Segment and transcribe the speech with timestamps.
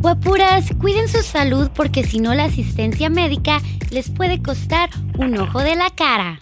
[0.00, 3.60] Guapuras, cuiden su salud porque si no la asistencia médica
[3.90, 4.88] les puede costar
[5.18, 6.38] un ojo de la cara.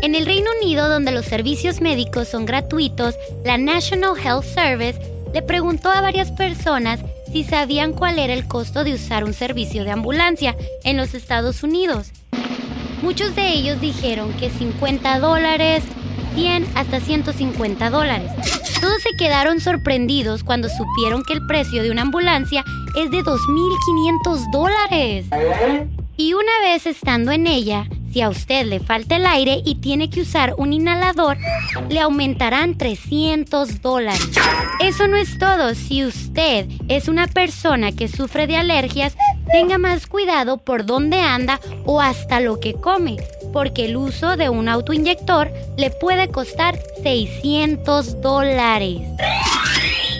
[0.00, 5.00] En el Reino Unido, donde los servicios médicos son gratuitos, la National Health Service
[5.32, 7.00] le preguntó a varias personas
[7.32, 10.54] si sabían cuál era el costo de usar un servicio de ambulancia
[10.84, 12.12] en los Estados Unidos.
[13.02, 15.82] Muchos de ellos dijeron que 50 dólares,
[16.34, 18.30] 100 hasta 150 dólares.
[18.80, 22.64] Todos se quedaron sorprendidos cuando supieron que el precio de una ambulancia
[22.96, 25.26] es de 2.500 dólares.
[26.16, 30.08] Y una vez estando en ella, si a usted le falta el aire y tiene
[30.08, 31.36] que usar un inhalador,
[31.88, 34.30] le aumentarán 300 dólares.
[34.78, 35.74] Eso no es todo.
[35.74, 39.16] Si usted es una persona que sufre de alergias,
[39.50, 43.16] tenga más cuidado por dónde anda o hasta lo que come,
[43.54, 49.00] porque el uso de un autoinyector le puede costar 600 dólares.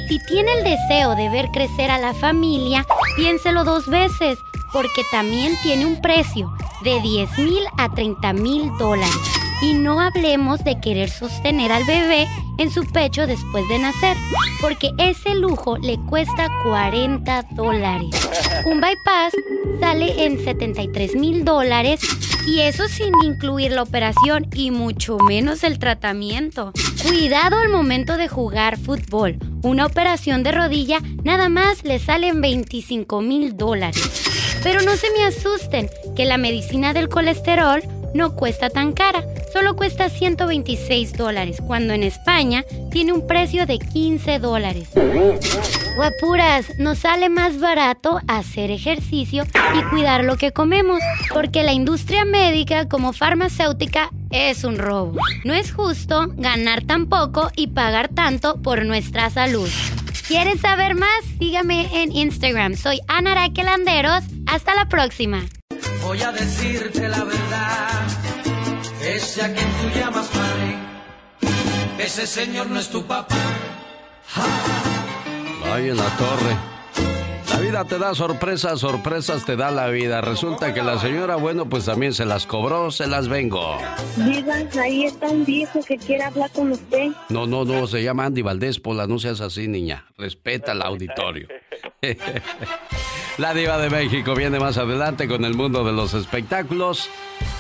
[0.08, 4.38] Si tiene el deseo de ver crecer a la familia, piénselo dos veces
[4.72, 9.43] porque también tiene un precio de 10 mil a 30 mil dólares.
[9.64, 14.14] Y no hablemos de querer sostener al bebé en su pecho después de nacer,
[14.60, 18.10] porque ese lujo le cuesta 40 dólares.
[18.66, 19.32] Un bypass
[19.80, 22.00] sale en 73 mil dólares
[22.46, 26.74] y eso sin incluir la operación y mucho menos el tratamiento.
[27.02, 29.38] Cuidado al momento de jugar fútbol.
[29.62, 34.30] Una operación de rodilla nada más le salen 25 mil dólares.
[34.62, 37.82] Pero no se me asusten, que la medicina del colesterol
[38.14, 43.78] no cuesta tan cara, solo cuesta 126 dólares, cuando en España tiene un precio de
[43.78, 44.88] 15 dólares.
[45.96, 49.44] Guapuras, nos sale más barato hacer ejercicio
[49.78, 51.00] y cuidar lo que comemos,
[51.32, 55.18] porque la industria médica como farmacéutica es un robo.
[55.44, 59.68] No es justo ganar tan poco y pagar tanto por nuestra salud.
[60.26, 61.24] ¿Quieres saber más?
[61.38, 62.76] Sígame en Instagram.
[62.76, 64.24] Soy Ana Landeros.
[64.46, 65.42] Hasta la próxima.
[66.02, 68.06] Voy a decirte la verdad.
[69.02, 70.76] Ese a quien tú llamas padre.
[71.98, 73.36] Ese señor no es tu papá.
[75.72, 76.74] Ay, en la torre.
[77.54, 80.20] La vida te da sorpresas, sorpresas te da la vida.
[80.20, 83.78] Resulta que la señora, bueno, pues también se las cobró, se las vengo.
[84.16, 87.12] Diga, ahí está un viejo que quiere hablar con usted.
[87.28, 90.04] No, no, no, se llama Andy Valdés, Pola, no seas así, niña.
[90.18, 91.46] Respeta al auditorio.
[93.38, 97.08] la diva de México viene más adelante con el mundo de los espectáculos.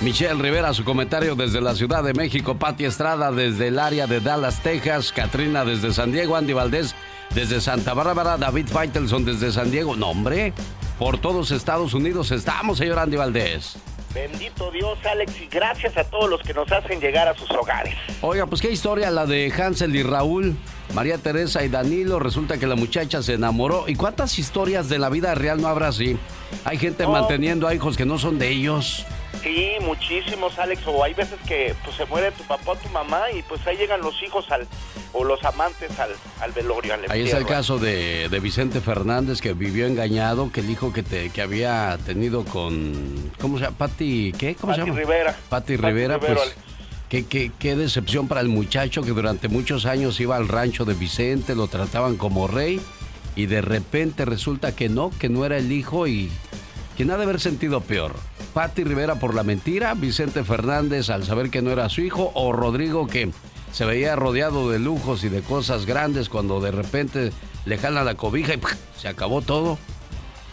[0.00, 4.20] Michelle Rivera, su comentario desde la Ciudad de México, Pati Estrada desde el área de
[4.20, 6.94] Dallas, Texas, Katrina desde San Diego, Andy Valdés
[7.34, 9.96] desde Santa Bárbara, David Feitelson desde San Diego.
[9.96, 10.52] No, hombre,
[10.98, 13.76] por todos Estados Unidos estamos, señor Andy Valdés.
[14.14, 17.94] Bendito Dios, Alex, y gracias a todos los que nos hacen llegar a sus hogares.
[18.20, 20.56] Oiga, pues qué historia la de Hansel y Raúl,
[20.94, 22.20] María Teresa y Danilo.
[22.20, 23.88] Resulta que la muchacha se enamoró.
[23.88, 26.16] ¿Y cuántas historias de la vida real no habrá así?
[26.64, 29.04] Hay gente manteniendo a hijos que no son de ellos.
[29.44, 30.86] Sí, muchísimos, Alex.
[30.86, 33.76] O hay veces que pues, se muere tu papá o tu mamá y pues ahí
[33.76, 34.66] llegan los hijos al,
[35.12, 35.92] o los amantes
[36.40, 36.94] al, velorio.
[37.10, 41.42] ahí es el caso de, Vicente Fernández que vivió engañado, que dijo que, te, que
[41.42, 43.32] había tenido con...
[43.38, 43.76] ¿Cómo se llama?
[43.76, 44.54] Pati, ¿qué?
[44.54, 44.94] ¿Cómo se llama?
[44.94, 45.36] Rivera.
[45.50, 46.18] Pati Rivera.
[46.18, 46.56] pues,
[47.10, 50.94] Qué, qué, qué, decepción para el muchacho que durante muchos años iba al rancho de
[50.94, 52.80] Vicente, lo trataban como rey
[53.36, 56.30] y de repente resulta que no, que no era el hijo y
[56.96, 58.14] quien ha de haber sentido peor.
[58.52, 62.52] Patti Rivera por la mentira, Vicente Fernández al saber que no era su hijo, o
[62.52, 63.30] Rodrigo que
[63.72, 67.32] se veía rodeado de lujos y de cosas grandes cuando de repente
[67.64, 68.60] le jala la cobija y
[68.96, 69.78] se acabó todo.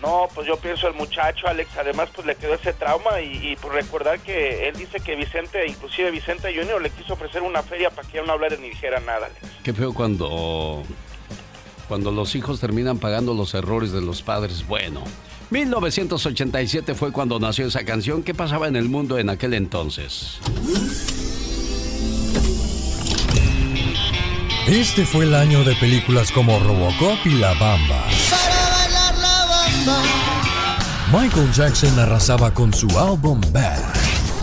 [0.02, 3.74] No, pues yo pienso el muchacho, Alex, además pues le quedó ese trauma y, por
[3.74, 8.08] recordar que él dice que Vicente, inclusive Vicente Junior le quiso ofrecer una feria para
[8.08, 9.42] que ya no hablara ni dijera nada, Alex.
[9.64, 10.82] Qué feo cuando,
[11.88, 14.68] cuando los hijos terminan pagando los errores de los padres.
[14.68, 15.04] Bueno,
[15.52, 18.24] 1987 fue cuando nació esa canción.
[18.24, 20.40] ¿Qué pasaba en el mundo en aquel entonces?
[24.66, 28.06] Este fue el año de películas como Robocop y La Bamba.
[28.30, 30.04] Para bailar la bamba.
[31.12, 33.94] Michael Jackson arrasaba con su álbum Bad,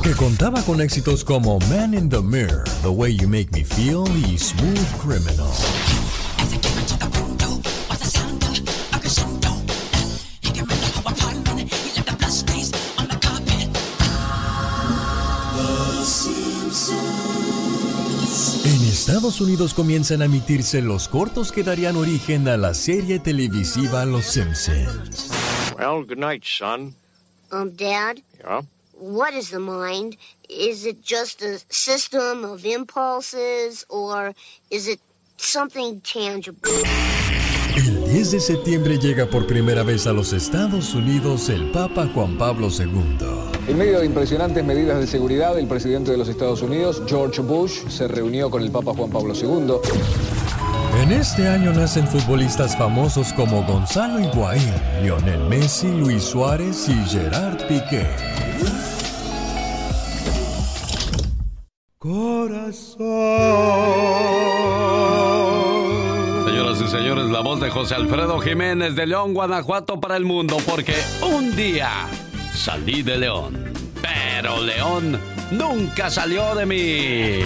[0.03, 4.05] que contaba con éxitos como Man in the Mirror, The Way You Make Me Feel
[4.27, 5.49] y Smooth Criminal.
[19.09, 24.27] Estados Unidos comienzan a emitirse los cortos que darían origen a la serie televisiva Los
[24.27, 25.31] Simpsons.
[25.79, 26.95] Well, good night, son.
[27.51, 28.19] Um, Dad?
[28.39, 28.61] Yeah?
[28.93, 30.19] What is the mind?
[30.51, 34.35] Is it just a system of impulses or
[34.71, 35.01] is it
[35.39, 36.71] something tangible?
[38.13, 42.69] 10 de septiembre llega por primera vez a los Estados Unidos el Papa Juan Pablo
[42.69, 43.48] II.
[43.69, 47.87] En medio de impresionantes medidas de seguridad, el presidente de los Estados Unidos, George Bush,
[47.89, 49.75] se reunió con el Papa Juan Pablo II.
[51.03, 54.73] En este año nacen futbolistas famosos como Gonzalo Higuaín,
[55.03, 58.07] Lionel Messi, Luis Suárez y Gerard Piqué.
[66.47, 70.57] Señoras y señores, la voz de José Alfredo Jiménez de León, Guanajuato para el mundo,
[70.67, 71.91] porque un día
[72.59, 73.73] salí de León,
[74.03, 75.19] pero León
[75.53, 77.45] nunca salió de mí.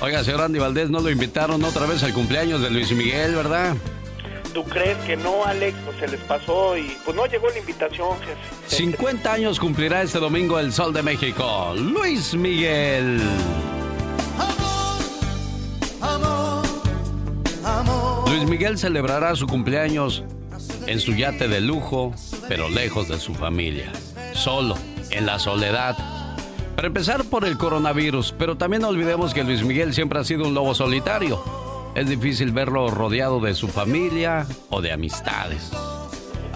[0.00, 3.74] Oiga, señor Andy Valdés, no lo invitaron otra vez al cumpleaños de Luis Miguel, ¿verdad?
[4.52, 5.76] ¿Tú crees que no, Alex?
[5.84, 8.76] Pues se les pasó y pues no llegó la invitación, jefe.
[8.76, 11.74] 50 años cumplirá este domingo el Sol de México.
[11.76, 13.20] Luis Miguel.
[18.28, 20.22] Luis Miguel celebrará su cumpleaños
[20.86, 22.12] en su yate de lujo,
[22.46, 23.90] pero lejos de su familia.
[24.34, 24.76] Solo,
[25.10, 25.96] en la soledad.
[26.76, 30.46] Para empezar por el coronavirus, pero también no olvidemos que Luis Miguel siempre ha sido
[30.46, 31.42] un lobo solitario.
[31.94, 35.72] Es difícil verlo rodeado de su familia o de amistades.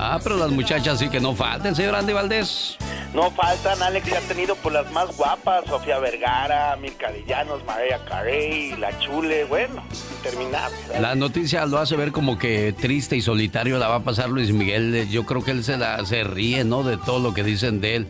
[0.04, 2.76] Ah, pero las muchachas sí que no falten, señor Andy Valdés.
[3.14, 8.04] No faltan, Alex ya ha tenido por las más guapas, Sofía Vergara, Mirka Villanos, María
[8.04, 9.84] Carey, La Chule, bueno,
[10.16, 11.00] interminable.
[11.00, 14.50] La noticia lo hace ver como que triste y solitario la va a pasar Luis
[14.50, 15.08] Miguel.
[15.08, 16.82] Yo creo que él se, la, se ríe, ¿no?
[16.82, 18.08] De todo lo que dicen de él.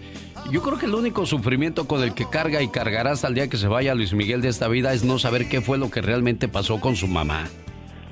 [0.50, 3.48] Yo creo que el único sufrimiento con el que carga y cargará hasta el día
[3.48, 6.00] que se vaya Luis Miguel de esta vida es no saber qué fue lo que
[6.00, 7.50] realmente pasó con su mamá.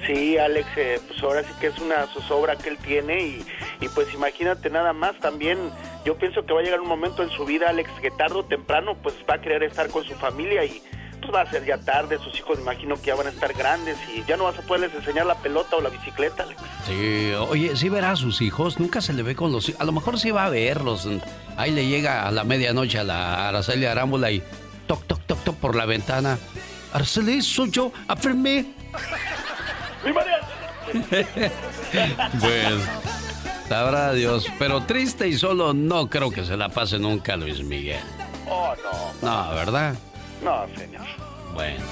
[0.07, 3.47] Sí, Alex, eh, pues ahora sí que es una zozobra que él tiene y,
[3.81, 5.59] y pues imagínate nada más también,
[6.05, 8.45] yo pienso que va a llegar un momento en su vida, Alex, que tarde o
[8.45, 10.83] temprano pues va a querer estar con su familia y
[11.21, 13.99] pues va a ser ya tarde, sus hijos imagino que ya van a estar grandes
[14.17, 16.61] y ya no vas a poderles enseñar la pelota o la bicicleta, Alex.
[16.87, 19.85] Sí, oye, sí verá a sus hijos, nunca se le ve con los hijos, a
[19.85, 21.07] lo mejor sí va a verlos,
[21.59, 24.43] ahí le llega a la medianoche a la Araceli Arámbula y
[24.87, 26.39] toc, toc, toc, toc por la ventana.
[26.93, 28.67] Araceli, soy yo, afirmé.
[30.05, 30.41] ¡Mi María!
[32.41, 32.75] pues,
[33.69, 34.47] sabrá Dios.
[34.59, 38.01] Pero triste y solo no creo que se la pase nunca Luis Miguel.
[38.49, 38.75] Oh,
[39.23, 39.47] no.
[39.47, 39.95] No, ¿verdad?
[40.43, 41.07] No, señor.
[41.55, 41.85] Bueno.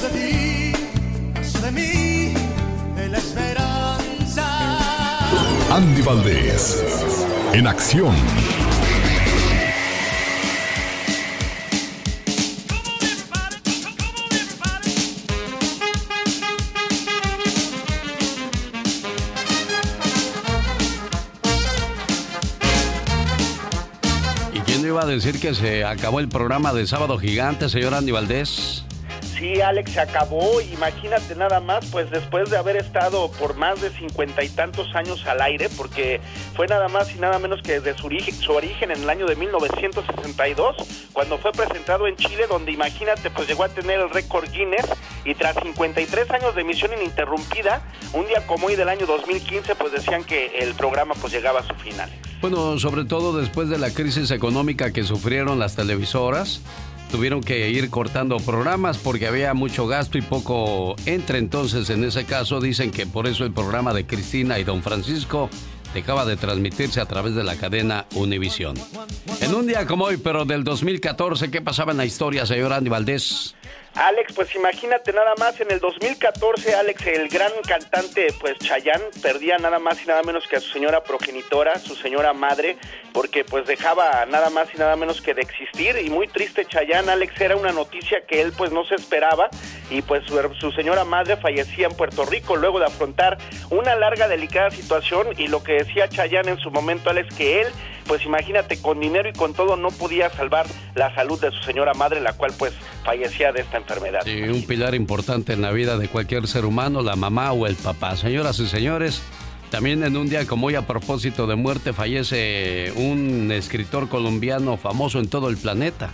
[0.00, 0.72] de ti,
[1.60, 2.34] de mí,
[2.94, 4.44] de la esperanza.
[5.74, 6.84] Andy Valdés,
[7.52, 8.14] en acción.
[25.36, 28.84] Que se acabó el programa de Sábado Gigante, señor Andy Valdés?
[29.36, 30.60] Sí, Alex, se acabó.
[30.60, 35.24] Imagínate nada más, pues después de haber estado por más de cincuenta y tantos años
[35.26, 36.20] al aire, porque
[36.58, 39.26] fue nada más y nada menos que desde su origen, su origen en el año
[39.26, 40.74] de 1962,
[41.12, 44.86] cuando fue presentado en Chile, donde imagínate, pues llegó a tener el récord Guinness
[45.24, 47.80] y tras 53 años de emisión ininterrumpida,
[48.12, 51.62] un día como hoy del año 2015, pues decían que el programa pues llegaba a
[51.64, 52.10] su final.
[52.40, 56.62] Bueno, sobre todo después de la crisis económica que sufrieron las televisoras,
[57.12, 61.38] tuvieron que ir cortando programas porque había mucho gasto y poco entre.
[61.38, 65.48] Entonces, en ese caso, dicen que por eso el programa de Cristina y Don Francisco
[65.94, 68.76] dejaba de transmitirse a través de la cadena Univisión.
[69.40, 72.90] En un día como hoy, pero del 2014, ¿qué pasaba en la historia, señor Andy
[72.90, 73.54] Valdés?
[73.94, 79.58] Alex, pues imagínate nada más, en el 2014, Alex, el gran cantante, pues Chayán, perdía
[79.58, 82.76] nada más y nada menos que a su señora progenitora, su señora madre,
[83.12, 87.08] porque pues dejaba nada más y nada menos que de existir, y muy triste Chayán,
[87.08, 89.48] Alex, era una noticia que él pues no se esperaba,
[89.90, 93.38] y pues su, señora madre fallecía en Puerto Rico luego de afrontar
[93.70, 97.68] una larga, delicada situación, y lo que decía Chayán en su momento, Alex, que él
[98.08, 101.92] pues imagínate, con dinero y con todo no podía salvar la salud de su señora
[101.94, 102.72] madre, la cual pues
[103.04, 104.22] fallecía de esta enfermedad.
[104.24, 107.76] Sí, un pilar importante en la vida de cualquier ser humano, la mamá o el
[107.76, 108.16] papá.
[108.16, 109.22] Señoras y señores,
[109.70, 115.18] también en un día como hoy a propósito de muerte fallece un escritor colombiano famoso
[115.18, 116.10] en todo el planeta.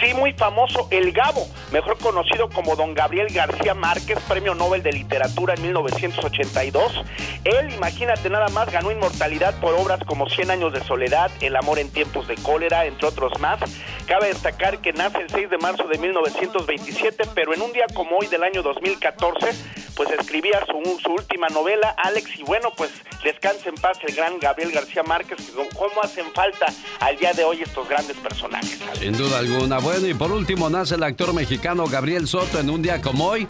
[0.00, 1.46] Sí, muy famoso, El Gabo.
[1.72, 7.04] mejor conocido como don Gabriel García Márquez, premio Nobel de Literatura en 1982.
[7.44, 11.78] Él, imagínate nada más, ganó inmortalidad por obras como Cien años de soledad, El amor
[11.78, 13.58] en tiempos de cólera, entre otros más.
[14.06, 18.18] Cabe destacar que nace el 6 de marzo de 1927, pero en un día como
[18.18, 19.52] hoy del año 2014,
[19.96, 22.90] pues escribía su, su última novela, Alex, y bueno, pues
[23.22, 25.38] descanse en paz el gran Gabriel García Márquez,
[25.76, 26.66] cómo hacen falta
[27.00, 28.78] al día de hoy estos grandes personajes.
[28.94, 29.77] Sin duda alguna.
[29.82, 33.46] Bueno, y por último nace el actor mexicano Gabriel Soto en un día como hoy.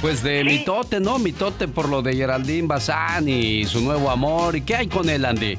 [0.00, 1.18] Pues de mitote, ¿no?
[1.18, 4.56] Mitote por lo de Geraldine Bazán y su nuevo amor.
[4.56, 5.58] ¿Y qué hay con él, Andy?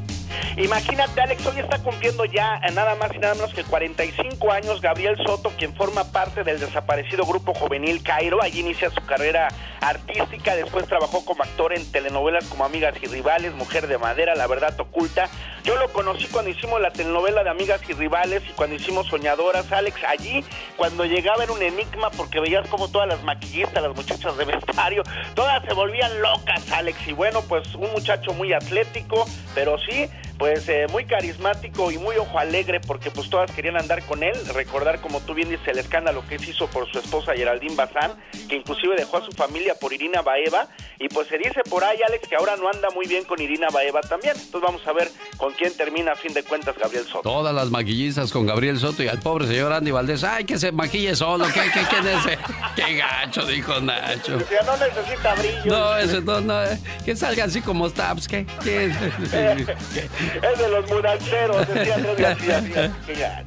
[0.58, 5.18] Imagínate, Alex, hoy está cumpliendo ya nada más y nada menos que 45 años Gabriel
[5.25, 8.42] Soto, quien forma parte del desaparecido grupo juvenil Cairo.
[8.42, 9.48] Allí inicia su carrera
[9.82, 14.46] artística, después trabajó como actor en telenovelas como Amigas y Rivales, Mujer de Madera, La
[14.46, 15.30] Verdad Oculta.
[15.63, 19.72] Yo lo conocí cuando hicimos la telenovela de Amigas y Rivales y cuando hicimos Soñadoras,
[19.72, 20.03] Alex.
[20.08, 20.44] Allí,
[20.77, 25.03] cuando llegaba era un enigma porque veías como todas las maquillistas, las muchachas de vestuario,
[25.34, 27.08] todas se volvían locas, Alex.
[27.08, 30.08] Y bueno, pues un muchacho muy atlético, pero sí
[30.43, 34.35] pues eh, muy carismático y muy ojo alegre porque pues todas querían andar con él,
[34.53, 38.12] recordar como tú bien dices el escándalo que hizo por su esposa Geraldine Bazán,
[38.50, 40.67] que inclusive dejó a su familia por Irina Baeva.
[41.00, 43.69] Y pues se dice por ahí Alex que ahora no anda muy bien con Irina
[43.71, 47.21] Baeva también, entonces vamos a ver con quién termina a fin de cuentas Gabriel Soto.
[47.21, 50.73] Todas las maquillistas con Gabriel Soto y al pobre señor Andy Valdés, ay que se
[50.73, 52.38] maquille solo, que, que, quién es ese?
[52.75, 54.39] qué gacho dijo Nacho.
[54.65, 55.65] No necesita brillo.
[55.67, 58.45] No, ese no, no, eh, que salga así como Stabs, que...
[60.41, 63.43] es de los mudanceros, decía Andrés García.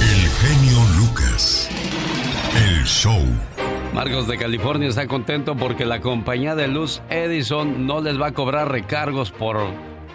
[0.00, 1.70] El genio Lucas.
[2.56, 3.22] El show.
[3.92, 8.32] Marcos de California está contento porque la compañía de luz Edison no les va a
[8.32, 9.58] cobrar recargos por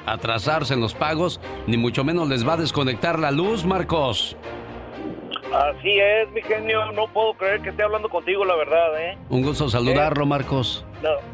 [0.06, 4.36] atrasarse en los pagos, ni mucho menos les va a desconectar la luz, Marcos.
[5.54, 6.92] Así es, mi genio.
[6.94, 9.18] No puedo creer que esté hablando contigo, la verdad, ¿eh?
[9.30, 10.86] Un gusto saludarlo, Marcos.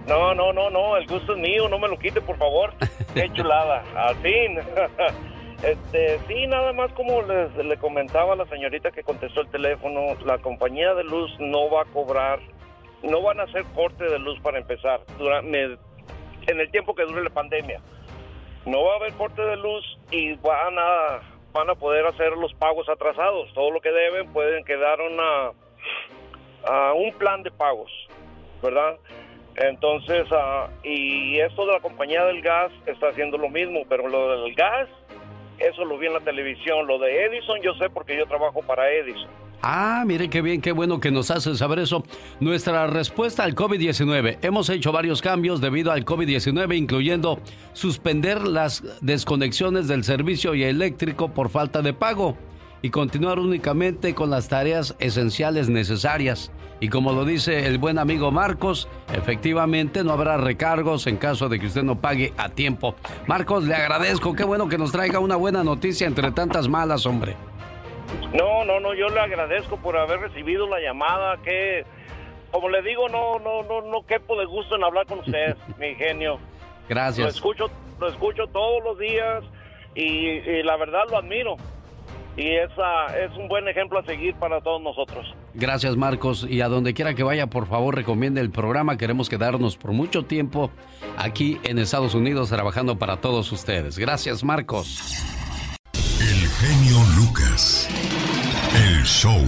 [0.08, 1.70] No, no, no, no, El gusto es mío.
[1.70, 2.74] No me lo quite, por favor.
[3.22, 3.84] Qué chulada.
[3.96, 4.34] Así.
[5.64, 10.14] Este, sí, nada más como les, le comentaba a la señorita que contestó el teléfono,
[10.24, 12.40] la compañía de luz no va a cobrar,
[13.02, 15.80] no van a hacer corte de luz para empezar durante,
[16.46, 17.82] en el tiempo que dure la pandemia.
[18.68, 21.22] No va a haber corte de luz y van a
[21.54, 23.52] van a poder hacer los pagos atrasados.
[23.56, 25.54] Todo lo que deben pueden quedar una,
[26.66, 27.92] a un plan de pagos,
[28.62, 28.98] ¿verdad?
[29.58, 34.44] Entonces, uh, y esto de la compañía del gas está haciendo lo mismo, pero lo
[34.44, 34.88] del gas,
[35.58, 36.86] eso lo vi en la televisión.
[36.86, 39.28] Lo de Edison, yo sé porque yo trabajo para Edison.
[39.64, 42.04] Ah, mire qué bien, qué bueno que nos hace saber eso.
[42.40, 44.38] Nuestra respuesta al COVID-19.
[44.44, 47.40] Hemos hecho varios cambios debido al COVID-19, incluyendo
[47.74, 52.38] suspender las desconexiones del servicio eléctrico por falta de pago
[52.88, 56.54] y continuar únicamente con las tareas esenciales necesarias.
[56.80, 61.60] Y como lo dice el buen amigo Marcos, efectivamente no habrá recargos en caso de
[61.60, 62.96] que usted no pague a tiempo.
[63.26, 67.36] Marcos, le agradezco, qué bueno que nos traiga una buena noticia entre tantas malas, hombre.
[68.34, 71.84] No, no, no, yo le agradezco por haber recibido la llamada, que
[72.52, 75.94] como le digo, no, no, no, no quepo de gusto en hablar con usted, mi
[75.96, 76.40] genio.
[76.88, 77.26] Gracias.
[77.26, 79.44] Lo escucho, lo escucho todos los días
[79.98, 81.58] y, la verdad lo admiro.
[82.38, 85.26] Y esa es un buen ejemplo a seguir para todos nosotros.
[85.56, 88.96] Gracias Marcos y a donde quiera que vaya por favor recomiende el programa.
[88.96, 90.70] Queremos quedarnos por mucho tiempo
[91.18, 93.98] aquí en Estados Unidos trabajando para todos ustedes.
[93.98, 95.16] Gracias Marcos.
[96.22, 97.90] El genio Lucas.
[98.76, 99.42] El show.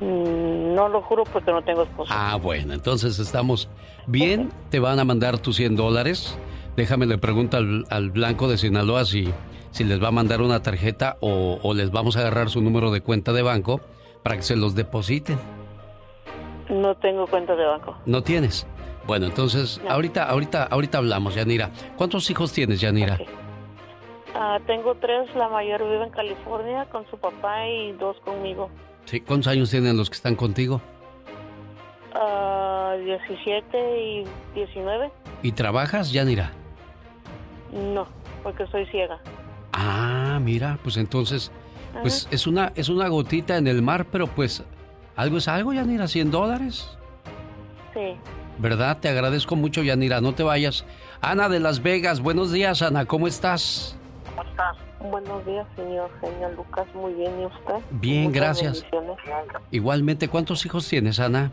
[0.00, 2.12] Mm, no lo juro porque no tengo esposo.
[2.14, 3.68] Ah, bueno, entonces estamos
[4.06, 4.50] bien.
[4.70, 6.38] Te van a mandar tus 100 dólares.
[6.76, 9.32] Déjame le pregunto al, Blanco de Sinaloa si,
[9.76, 12.90] si les va a mandar una tarjeta o, o, les vamos a agarrar su número
[12.90, 13.82] de cuenta de banco
[14.22, 15.38] para que se los depositen.
[16.70, 17.94] No tengo cuenta de banco.
[18.06, 18.66] ¿No tienes?
[19.06, 21.70] Bueno, entonces ahorita, ahorita, ahorita hablamos, Yanira.
[21.98, 23.18] ¿Cuántos hijos tienes, Yanira?
[24.34, 28.70] Ah, tengo tres, la mayor vive en California con su papá y dos conmigo.
[29.04, 30.80] Sí, ¿cuántos años tienen los que están contigo?
[32.14, 35.10] 17 ah, y 19.
[35.42, 36.50] ¿Y trabajas, Yanira?
[37.72, 38.06] No,
[38.42, 39.20] porque soy ciega.
[39.78, 41.52] Ah, mira, pues entonces,
[42.00, 44.64] pues es una, es una gotita en el mar, pero pues
[45.16, 46.04] ¿Algo es algo, Yanira?
[46.04, 46.90] ¿100 dólares?
[47.94, 48.16] Sí.
[48.58, 48.98] ¿Verdad?
[48.98, 50.20] Te agradezco mucho, Yanira.
[50.20, 50.84] No te vayas.
[51.22, 52.20] Ana de Las Vegas.
[52.20, 53.06] Buenos días, Ana.
[53.06, 53.96] ¿Cómo estás?
[54.34, 54.76] ¿Cómo estás?
[55.10, 56.86] Buenos días, señor señor Lucas.
[56.94, 57.76] Muy bien, ¿y usted?
[57.92, 58.86] Bien, Muchas gracias.
[59.70, 61.50] Igualmente, ¿cuántos hijos tienes, Ana?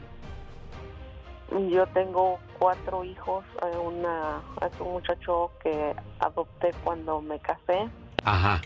[1.72, 3.46] Yo tengo cuatro hijos.
[3.62, 7.88] eh, Una es un muchacho que adopté cuando me casé
[8.24, 8.62] Ajá.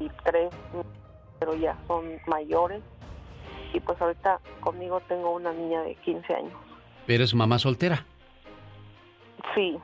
[0.00, 0.50] y tres,
[1.40, 2.82] pero ya son mayores.
[3.74, 6.52] Y pues ahorita conmigo tengo una niña de 15 años.
[7.08, 8.04] ¿Eres mamá soltera?
[9.54, 9.78] Sí,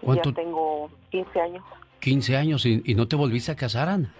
[0.00, 0.30] ¿Cuánto?
[0.30, 1.64] ya tengo 15 años.
[2.00, 4.12] 15 años y, y no te volviste a casar, Ana.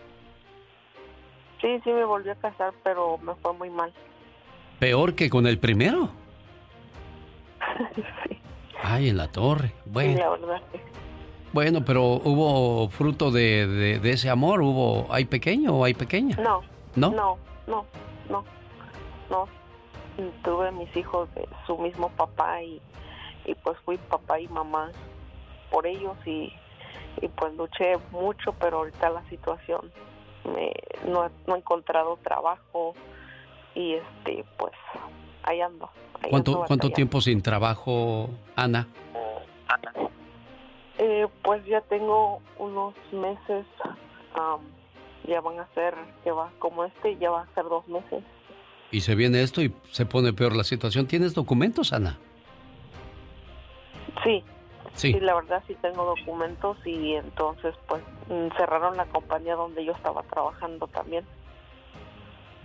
[1.60, 3.92] Sí, sí me volví a casar, pero me fue muy mal.
[4.80, 6.10] Peor que con el primero.
[8.82, 9.68] Ay, en la torre.
[9.68, 10.62] Sí, Bueno, la verdad
[11.52, 14.62] bueno, pero hubo fruto de, de- de ese amor.
[14.62, 16.36] Hubo, ¿hay pequeño o hay pequeña?
[16.36, 16.62] No.
[16.94, 17.10] ¿No?
[17.10, 17.84] No, no,
[18.28, 18.44] no,
[19.30, 19.48] no.
[20.44, 22.80] Tuve mis hijos de su mismo papá y,
[23.46, 24.90] y pues fui papá y mamá
[25.70, 26.52] por ellos y,
[27.22, 29.90] y pues luché mucho, pero ahorita la situación
[30.44, 30.72] me,
[31.10, 32.94] no, he- no he encontrado trabajo
[33.74, 34.72] y este pues
[35.44, 35.88] ahí ando.
[36.22, 38.86] ahí ¿Cuánto, ando cuánto tiempo sin trabajo, Ana?
[40.98, 43.66] Eh, pues ya tengo unos meses,
[45.26, 45.94] ya van a ser,
[46.24, 48.22] que va como este, ya va a ser dos meses.
[48.90, 51.06] Y se viene esto y se pone peor la situación.
[51.06, 52.18] ¿Tienes documentos, Ana?
[54.22, 54.44] Sí,
[54.94, 55.12] Sí.
[55.14, 59.92] sí, la verdad sí tengo documentos y entonces pues mm, cerraron la compañía donde yo
[59.92, 61.24] estaba trabajando también.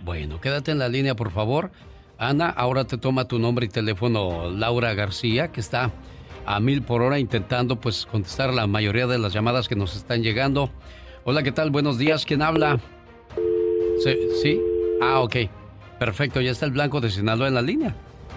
[0.04, 1.70] Bueno, quédate en la línea, por favor.
[2.18, 5.90] Ana, ahora te toma tu nombre y teléfono Laura García, que está
[6.48, 10.22] a mil por hora intentando pues contestar la mayoría de las llamadas que nos están
[10.22, 10.70] llegando.
[11.24, 11.70] Hola, ¿qué tal?
[11.70, 12.80] Buenos días, ¿quién habla?
[14.42, 14.58] ¿Sí?
[15.02, 15.36] Ah, ok.
[15.98, 17.94] Perfecto, ya está el Blanco de Sinaloa en la línea.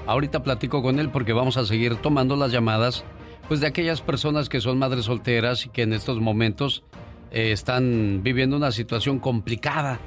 [0.07, 3.05] Ahorita platico con él porque vamos a seguir tomando las llamadas
[3.47, 6.83] pues de aquellas personas que son madres solteras y que en estos momentos
[7.31, 10.01] eh, están viviendo una situación complicada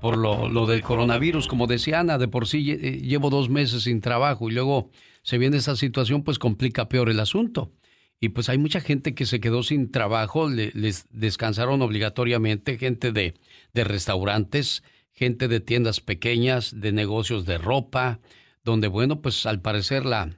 [0.00, 1.48] por lo, lo del coronavirus.
[1.48, 4.88] Como decía Ana, de por sí eh, llevo dos meses sin trabajo y luego
[5.22, 7.72] se viene esa situación, pues complica peor el asunto.
[8.20, 13.12] Y pues hay mucha gente que se quedó sin trabajo, le- les descansaron obligatoriamente, gente
[13.12, 13.34] de,
[13.72, 18.20] de restaurantes, gente de tiendas pequeñas, de negocios de ropa,
[18.62, 20.30] donde bueno, pues al parecer la,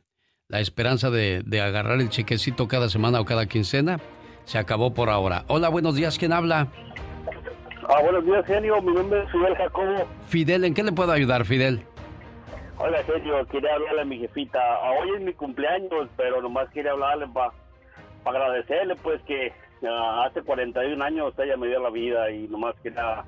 [0.48, 4.00] la esperanza de, de agarrar el chequecito cada semana o cada quincena
[4.44, 5.44] se acabó por ahora.
[5.48, 6.68] Hola, buenos días, ¿quién habla?
[7.88, 8.80] Ah, buenos días, genio.
[8.80, 10.06] Mi nombre es Fidel Jacobo.
[10.28, 11.84] Fidel, ¿en qué le puedo ayudar, Fidel?
[12.78, 13.46] Hola, genio.
[13.46, 14.58] Quería hablarle a mi jefita.
[14.60, 17.52] Ah, Hoy es mi cumpleaños, pero nomás quería hablarle para
[18.24, 19.52] agradecerle, pues, que
[19.86, 23.24] ah, hace 41 años ella me dio la vida y nomás quería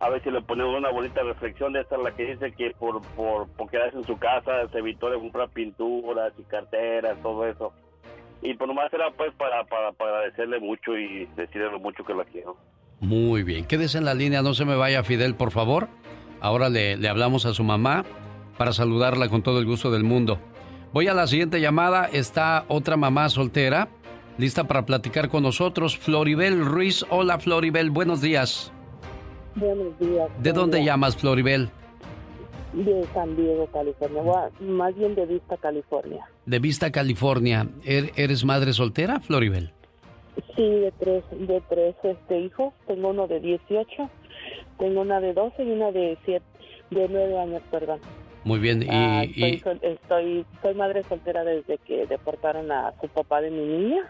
[0.00, 3.02] a ver si le ponemos una bonita reflexión de esta, la que dice que por,
[3.16, 7.72] por, por quedarse en su casa se evitó de comprar pinturas y carteras, todo eso.
[8.40, 12.14] Y pues nomás era pues para, para, para agradecerle mucho y decirle lo mucho que
[12.14, 12.56] la quiero.
[13.00, 15.88] Muy bien, quédese en la línea, no se me vaya Fidel, por favor.
[16.40, 18.04] Ahora le, le hablamos a su mamá
[18.58, 20.38] para saludarla con todo el gusto del mundo.
[20.92, 23.88] Voy a la siguiente llamada, está otra mamá soltera,
[24.36, 27.06] lista para platicar con nosotros, Floribel Ruiz.
[27.10, 28.72] Hola Floribel, buenos días.
[29.54, 30.28] Buenos días.
[30.42, 31.70] ¿De dónde llamas Floribel?
[32.72, 34.50] De San Diego, California.
[34.60, 36.26] Más bien de Vista, California.
[36.46, 37.66] De Vista, California.
[37.84, 39.72] ¿Er- ¿Eres madre soltera, Floribel?
[40.54, 42.72] Sí, de tres, de tres este, hijos.
[42.86, 43.88] Tengo uno de 18,
[44.78, 46.44] tengo una de 12 y una de 7,
[46.90, 48.00] de 9 años, perdón.
[48.48, 53.08] Muy bien, y, Ah, estoy, sol- estoy, soy madre soltera desde que deportaron a su
[53.08, 54.02] papá de mi niña,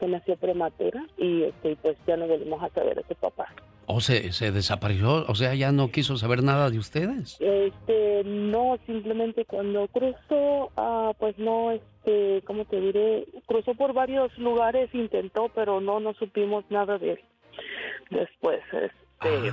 [0.00, 3.46] que nació prematura, y este, pues ya no volvimos a saber de su papá.
[3.86, 7.36] o se, se desapareció, o sea, ya no quiso saber nada de ustedes.
[7.40, 13.26] Este, no, simplemente cuando cruzó, ah, pues no, este, ¿cómo te diré?
[13.46, 17.20] Cruzó por varios lugares, intentó, pero no, no supimos nada de él.
[18.10, 19.52] Después, este,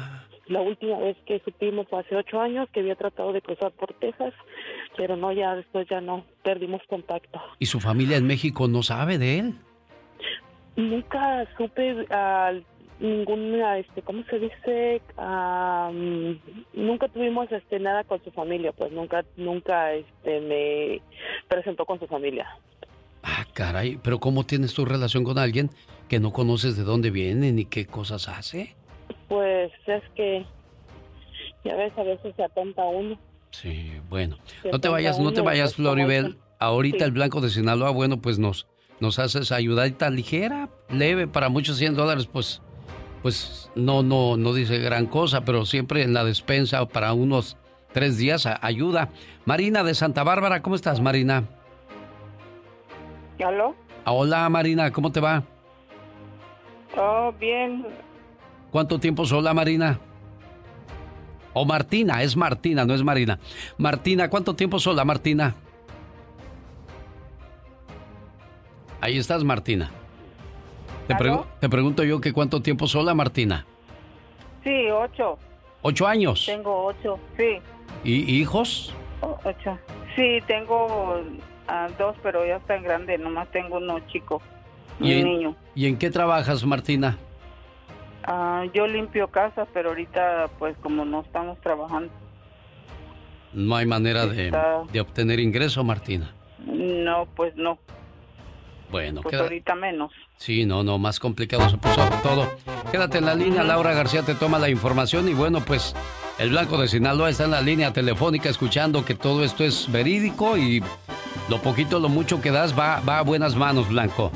[0.51, 3.93] la última vez que supimos fue hace ocho años que había tratado de cruzar por
[3.93, 4.33] Texas,
[4.97, 7.41] pero no, ya después ya no, perdimos contacto.
[7.59, 9.53] ¿Y su familia en México no sabe de él?
[10.75, 12.51] Nunca supe ah,
[12.99, 15.01] ninguna, este, ¿cómo se dice?
[15.17, 16.33] Mm,
[16.73, 21.01] nunca tuvimos este nada con su familia, pues nunca, nunca, este, me
[21.47, 22.47] presentó con su familia.
[23.23, 25.69] Ah, caray, pero ¿cómo tienes tu relación con alguien
[26.09, 28.75] que no conoces de dónde viene ni qué cosas hace?
[29.27, 30.45] Pues es que,
[31.63, 33.17] ya ves, a veces se atonta uno.
[33.51, 34.37] Sí, bueno.
[34.61, 36.37] Se No te vayas, no te vayas, Floribel.
[36.59, 37.03] Ahorita Sí.
[37.05, 38.67] el Blanco de Sinaloa, bueno, pues nos,
[38.99, 42.61] nos haces ayudadita ligera, leve, para muchos 100 dólares, pues,
[43.23, 47.57] pues no, no, no dice gran cosa, pero siempre en la despensa para unos
[47.93, 49.09] tres días ayuda.
[49.45, 51.43] Marina de Santa Bárbara, ¿cómo estás, Marina?
[53.43, 53.75] ¿Aló?
[54.05, 55.43] Hola, Marina, ¿cómo te va?
[56.95, 57.85] Oh, bien.
[58.71, 59.99] ¿Cuánto tiempo sola, Marina?
[61.53, 63.37] O Martina, es Martina, no es Marina.
[63.77, 65.53] Martina, ¿cuánto tiempo sola, Martina?
[69.01, 69.91] Ahí estás, Martina.
[71.07, 71.15] Te,
[71.59, 73.65] te pregunto yo que cuánto tiempo sola, Martina.
[74.63, 75.37] Sí, ocho.
[75.81, 76.45] ¿Ocho años?
[76.45, 77.59] Tengo ocho, sí.
[78.03, 78.93] ¿Y hijos?
[79.21, 79.77] ocho.
[80.15, 81.21] Sí, tengo
[81.97, 83.19] dos, pero ya están grandes.
[83.19, 84.41] Nomás tengo uno chico,
[84.99, 85.55] un niño.
[85.75, 87.17] ¿Y en qué trabajas, Martina?
[88.23, 92.11] Ah, yo limpio casas, pero ahorita, pues, como no estamos trabajando.
[93.53, 94.51] No hay manera de,
[94.91, 96.33] de obtener ingreso, Martina.
[96.65, 97.79] No, pues no.
[98.91, 100.11] Bueno, pues ahorita menos.
[100.35, 102.51] Sí, no, no, más complicado se puso todo.
[102.91, 105.95] Quédate en la línea, Laura García te toma la información y bueno, pues
[106.39, 110.57] el Blanco de Sinaloa está en la línea telefónica escuchando que todo esto es verídico
[110.57, 110.83] y
[111.49, 114.31] lo poquito, lo mucho que das va, va a buenas manos, Blanco.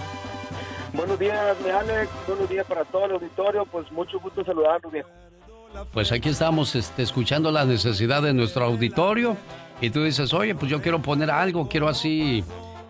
[0.95, 2.09] Buenos días, mi Alex.
[2.27, 3.65] Buenos días para todo el auditorio.
[3.65, 5.09] Pues mucho gusto saludarlos, viejo.
[5.93, 9.35] Pues aquí estamos este, escuchando la necesidad de nuestro auditorio
[9.81, 12.43] y tú dices, oye, pues yo quiero poner algo, quiero así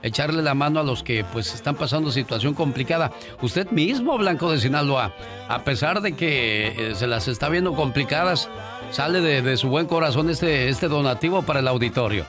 [0.04, 3.12] echarle la mano a los que pues están pasando situación complicada.
[3.42, 5.14] Usted mismo, Blanco de Sinaloa,
[5.50, 8.50] a pesar de que eh, se las está viendo complicadas,
[8.92, 12.26] sale de, su buen corazón este, este donativo para el auditorio.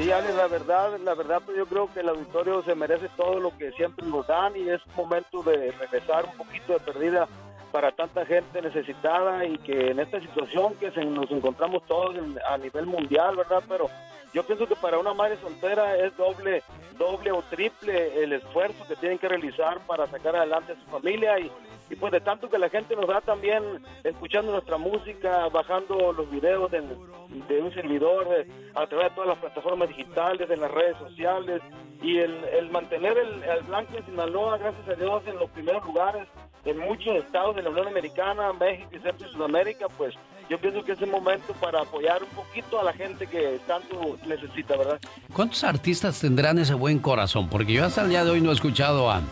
[0.00, 3.38] Sí, Ale, la verdad, la verdad, pues yo creo que el auditorio se merece todo
[3.38, 7.28] lo que siempre nos dan y es momento de regresar un poquito de perdida
[7.70, 12.16] para tanta gente necesitada y que en esta situación que nos encontramos todos
[12.48, 13.62] a nivel mundial, ¿verdad?
[13.68, 13.90] Pero
[14.32, 16.62] yo pienso que para una madre soltera es doble,
[16.98, 21.38] doble o triple el esfuerzo que tienen que realizar para sacar adelante a su familia
[21.38, 21.52] y,
[21.90, 23.62] y pues de tanto que la gente nos da también
[24.04, 29.38] escuchando nuestra música, bajando los videos de, un servidor eh, a través de todas las
[29.38, 31.60] plataformas digitales, de las redes sociales
[32.00, 36.26] y el, mantener el, Blanco de Sinaloa, gracias a Dios, en los primeros lugares
[36.64, 40.14] en muchos estados de la Unión Americana, México y Centro y Sudamérica, pues
[40.48, 44.18] yo pienso que es el momento para apoyar un poquito a la gente que tanto
[44.26, 45.00] necesita, ¿verdad?
[45.32, 47.48] ¿Cuántos artistas tendrán ese buen corazón?
[47.48, 49.22] Porque yo hasta el día de hoy no he escuchado a,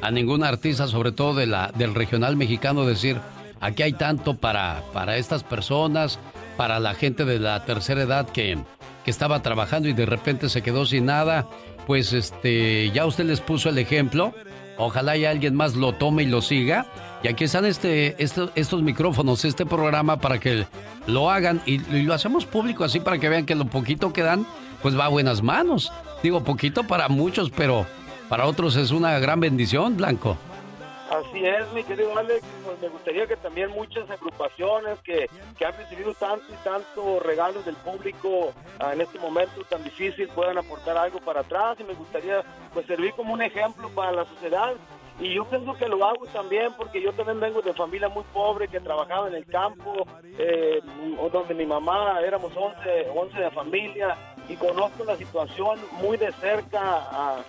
[0.00, 3.18] a ningún artista, sobre todo del regional mexicano, decir,
[3.60, 6.18] aquí hay tanto para, para estas personas,
[6.56, 8.58] para la gente de la tercera edad que,
[9.04, 11.46] que estaba trabajando y de repente se quedó sin nada.
[11.86, 14.34] Pues este, ya usted les puso el ejemplo
[14.80, 16.86] Ojalá y alguien más lo tome y lo siga.
[17.24, 20.66] Y aquí están este, estos micrófonos, este programa para que
[21.08, 24.46] lo hagan y, lo hacemos público así para que vean que lo poquito que dan,
[24.80, 25.92] pues va a buenas manos.
[26.22, 27.86] Digo, poquito para muchos, pero
[28.28, 30.36] para otros es una gran bendición, Blanco.
[31.10, 32.44] Así es, mi querido Alex.
[32.64, 35.26] Pues me gustaría que también muchas agrupaciones que,
[35.64, 40.58] han recibido tanto y tanto regalos del público ah, en este momento tan difícil puedan
[40.58, 42.42] aportar algo para atrás y me gustaría
[42.74, 44.74] pues servir como un ejemplo para la sociedad.
[45.20, 48.68] Y yo pienso que lo hago también porque yo también vengo de familia muy pobre
[48.68, 50.06] que trabajaba en el campo,
[50.38, 50.80] eh,
[51.32, 54.16] donde mi mamá éramos 11, 11 de familia
[54.48, 57.42] y conozco la situación muy de cerca.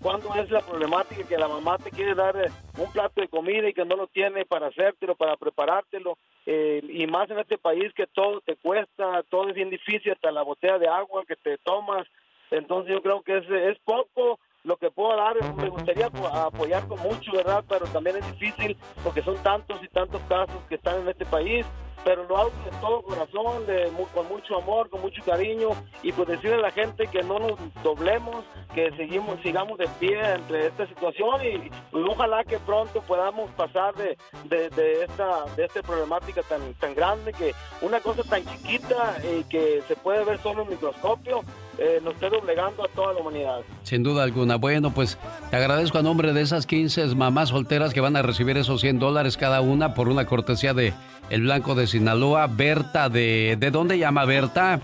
[0.00, 3.68] Cuando es la problemática que la mamá te quiere dar eh, un plato de comida
[3.68, 7.92] y que no lo tiene para hacértelo, para preparártelo, eh, y más en este país
[7.94, 11.58] que todo te cuesta, todo es bien difícil, hasta la botella de agua que te
[11.58, 12.06] tomas,
[12.50, 17.00] entonces yo creo que es, es poco lo que puedo dar, me gustaría apoyar con
[17.00, 17.64] mucho, ¿verdad?
[17.68, 21.64] Pero también es difícil porque son tantos y tantos casos que están en este país
[22.04, 25.70] pero lo hago de todo corazón, de, con mucho amor, con mucho cariño
[26.02, 30.18] y pues decirle a la gente que no nos doblemos, que seguimos, sigamos de pie
[30.34, 34.16] entre esta situación y, pues, ojalá que pronto podamos pasar de,
[34.48, 39.82] de, esta de esta problemática tan, tan grande que una cosa tan chiquita y que
[39.86, 41.42] se puede ver solo en microscopio
[41.78, 43.60] eh, nos esté doblegando a toda la humanidad.
[43.84, 44.56] Sin duda alguna.
[44.56, 45.16] Bueno, pues
[45.50, 48.98] te agradezco a nombre de esas 15 mamás solteras que van a recibir esos 100
[48.98, 50.92] dólares cada una por una cortesía de
[51.30, 52.46] El Blanco de Sinaloa.
[52.46, 54.80] Berta, ¿de, ¿de dónde llama Berta?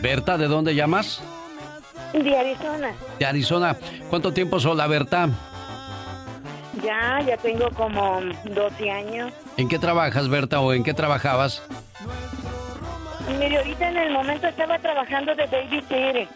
[0.00, 1.20] Berta, ¿de dónde llamas?
[2.12, 2.92] De Arizona.
[3.18, 3.76] De Arizona.
[4.08, 5.28] ¿Cuánto tiempo sola, Berta?
[6.82, 9.32] Ya, ya tengo como 12 años.
[9.56, 11.62] ¿En qué trabajas, Berta, o en qué trabajabas?
[13.38, 16.28] Mire, ahorita en el momento estaba trabajando de babysitter.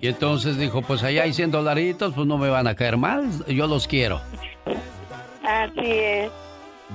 [0.00, 3.28] Y entonces dijo, pues allá hay 100 dolaritos, pues no me van a caer mal,
[3.46, 4.20] yo los quiero.
[5.50, 6.30] Así es.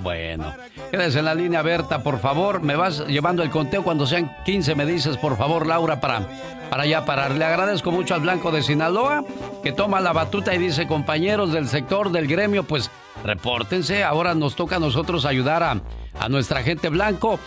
[0.04, 0.54] Bueno,
[0.92, 2.62] quédese en la línea, Berta, por favor.
[2.62, 6.28] Me vas llevando el conteo cuando sean 15, me dices, por favor, Laura, para,
[6.70, 7.32] para ya parar.
[7.32, 9.24] Le agradezco mucho al Blanco de Sinaloa,
[9.64, 12.92] que toma la batuta y dice, compañeros del sector, del gremio, pues
[13.24, 14.04] repórtense.
[14.04, 15.82] Ahora nos toca a nosotros ayudar a
[16.20, 17.40] a nuestra gente blanco.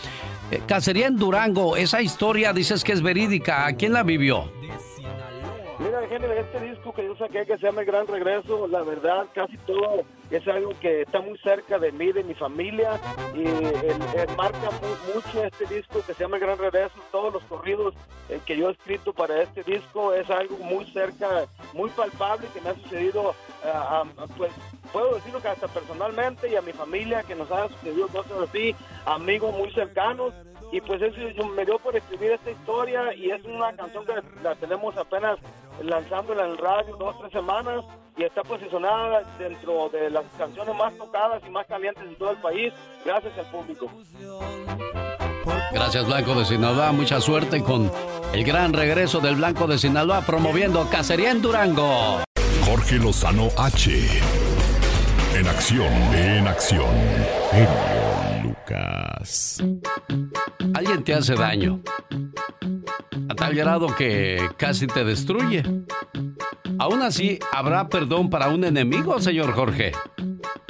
[0.51, 3.66] Eh, cacería en Durango, esa historia dices que es verídica.
[3.66, 4.51] ¿A quién la vivió?
[5.79, 9.27] Mira, genio, este disco que yo saqué que se llama El Gran Regreso, la verdad,
[9.33, 12.99] casi todo es algo que está muy cerca de mí, de mi familia,
[13.33, 14.71] y el, marca
[15.14, 16.95] mucho este disco que se llama El Gran Regreso.
[17.12, 17.95] Todos los corridos
[18.29, 22.61] eh, que yo he escrito para este disco es algo muy cerca, muy palpable que
[22.61, 24.51] me ha sucedido, eh, pues
[24.93, 28.75] puedo decirlo que hasta personalmente y a mi familia que nos ha sucedido cosas así,
[29.07, 30.35] amigos muy cercanos
[30.70, 34.54] y pues eso me dio por escribir esta historia y es una canción que la
[34.57, 35.38] tenemos apenas
[35.83, 37.85] lanzándola en el radio dos tres semanas
[38.16, 42.38] y está posicionada dentro de las canciones más tocadas y más calientes de todo el
[42.38, 42.72] país
[43.04, 43.90] gracias al público.
[45.72, 47.90] Gracias Blanco de Sinaloa, mucha suerte con
[48.33, 52.22] el gran regreso del Blanco de Sinaloa promoviendo Cacería en Durango.
[52.64, 53.90] Jorge Lozano H.
[55.35, 56.90] En acción, en acción.
[57.52, 58.08] Genio
[58.42, 59.62] Lucas.
[60.74, 61.81] Alguien te hace daño.
[63.29, 65.62] A tal grado que casi te destruye.
[66.79, 69.92] Aún así, ¿habrá perdón para un enemigo, señor Jorge?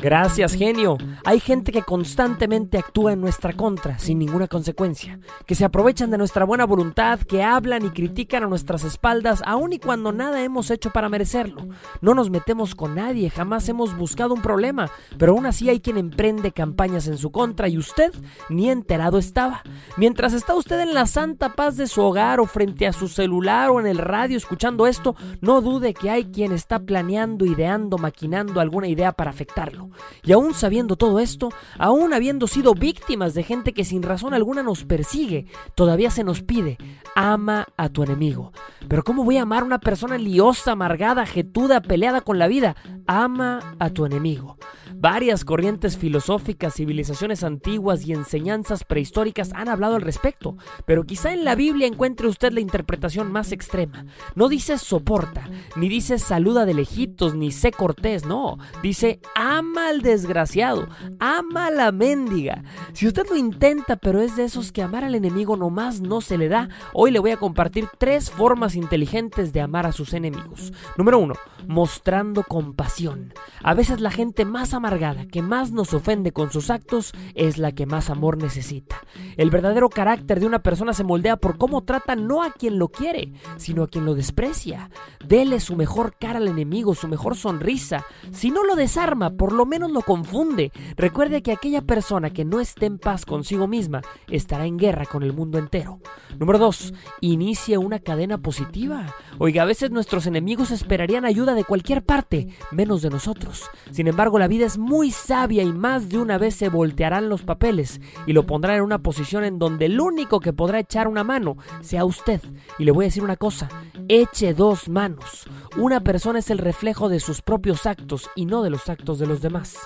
[0.01, 0.97] Gracias, genio.
[1.25, 6.19] Hay gente que constantemente actúa en nuestra contra sin ninguna consecuencia, que se aprovechan de
[6.19, 10.71] nuestra buena voluntad, que hablan y critican a nuestras espaldas, aun y cuando nada hemos
[10.71, 11.67] hecho para merecerlo.
[12.01, 15.99] No nos metemos con nadie, jamás hemos buscado un problema, pero aún así hay quien
[15.99, 18.13] emprende campañas en su contra y usted
[18.49, 19.63] ni enterado estaba.
[19.97, 23.71] Mientras está usted en la santa paz de su hogar o frente a su celular
[23.71, 28.61] o en el radio escuchando esto, no dude que hay quien está planeando, ideando, maquinando
[28.61, 29.91] alguna idea para afectarlo.
[30.23, 34.63] Y aún sabiendo todo esto, aún habiendo sido víctimas de gente que sin razón alguna
[34.63, 36.79] nos persigue, todavía se nos pide,
[37.17, 38.53] ama a tu enemigo.
[38.89, 42.77] Pero ¿cómo voy a amar a una persona liosa, amargada, jetuda, peleada con la vida?
[43.07, 44.59] Ama a tu enemigo.
[44.95, 50.57] Varias corrientes filosóficas, civilizaciones antiguas y enseñanzas prehistóricas han hablado al respecto,
[50.87, 54.07] pero quizá en la Biblia encuentre usted la interpretación más extrema.
[54.37, 58.59] No dice soporta, ni dice saluda de lejitos, ni sé cortés, no.
[58.83, 62.63] Dice ama al desgraciado, ama a la mendiga.
[62.93, 66.39] Si usted lo intenta, pero es de esos que amar al enemigo nomás no se
[66.39, 70.73] le da, hoy le voy a compartir tres formas inteligentes de amar a sus enemigos.
[70.97, 71.35] Número uno,
[71.67, 73.33] mostrando compasión.
[73.63, 77.73] A veces la gente más amarga que más nos ofende con sus actos es la
[77.73, 79.01] que más amor necesita.
[79.37, 82.89] El verdadero carácter de una persona se moldea por cómo trata no a quien lo
[82.89, 84.91] quiere, sino a quien lo desprecia.
[85.25, 88.05] Dele su mejor cara al enemigo, su mejor sonrisa.
[88.33, 90.73] Si no lo desarma, por lo menos lo confunde.
[90.97, 95.23] Recuerde que aquella persona que no esté en paz consigo misma estará en guerra con
[95.23, 96.01] el mundo entero.
[96.39, 96.93] Número 2.
[97.21, 99.15] Inicia una cadena positiva.
[99.39, 103.71] Oiga, a veces nuestros enemigos esperarían ayuda de cualquier parte, menos de nosotros.
[103.93, 107.43] Sin embargo, la vida es muy sabia y más de una vez se voltearán los
[107.43, 111.25] papeles y lo pondrán en una posición en donde el único que podrá echar una
[111.25, 112.41] mano sea usted.
[112.79, 113.69] Y le voy a decir una cosa,
[114.09, 115.49] eche dos manos.
[115.77, 119.27] Una persona es el reflejo de sus propios actos y no de los actos de
[119.27, 119.77] los demás.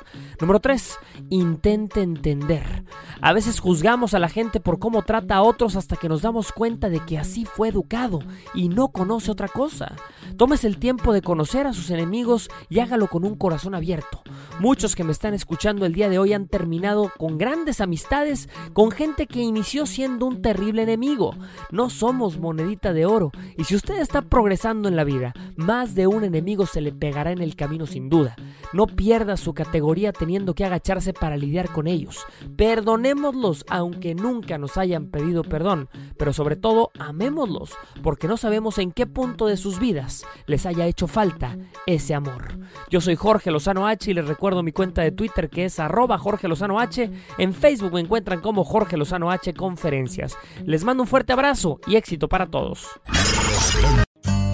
[0.41, 0.99] Número 3.
[1.31, 2.85] Intente entender.
[3.21, 6.53] A veces juzgamos a la gente por cómo trata a otros hasta que nos damos
[6.53, 8.21] cuenta de que así fue educado
[8.55, 9.97] y no conoce otra cosa.
[10.37, 14.23] Tómese el tiempo de conocer a sus enemigos y hágalo con un corazón abierto.
[14.61, 18.91] Muchos que me están escuchando el día de hoy han terminado con grandes amistades con
[18.91, 21.35] gente que inició siendo un terrible enemigo.
[21.71, 26.07] No somos monedita de oro y si usted está progresando en la vida, más de
[26.07, 28.37] un enemigo se le pegará en el camino sin duda.
[28.73, 32.25] No pierda su categoría teniendo que agacharse para lidiar con ellos.
[32.57, 38.93] Perdonémoslos aunque nunca nos hayan pedido perdón, pero sobre todo amémoslos porque no sabemos en
[38.93, 42.59] qué punto de sus vidas les haya hecho falta ese amor.
[42.91, 46.19] Yo soy Jorge Lozano H y les recuerdo mi cuenta de Twitter que es arroba
[46.19, 47.11] Jorge Lozano H.
[47.39, 50.37] En Facebook me encuentran como Jorge Lozano H Conferencias.
[50.65, 52.87] Les mando un fuerte abrazo y éxito para todos.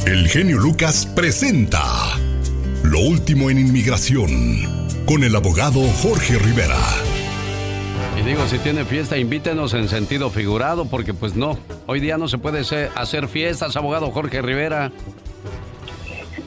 [0.07, 1.83] El genio Lucas presenta
[2.83, 4.63] Lo último en inmigración
[5.07, 6.79] con el abogado Jorge Rivera.
[8.19, 12.29] Y digo, si tiene fiesta, invítenos en sentido figurado, porque pues no, hoy día no
[12.29, 12.61] se puede
[12.95, 14.91] hacer fiestas, abogado Jorge Rivera.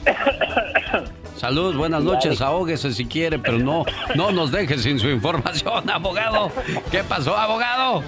[1.42, 6.52] Salud, buenas noches, ahóguese si quiere, pero no, no nos deje sin su información, abogado.
[6.88, 8.04] ¿Qué pasó, abogado?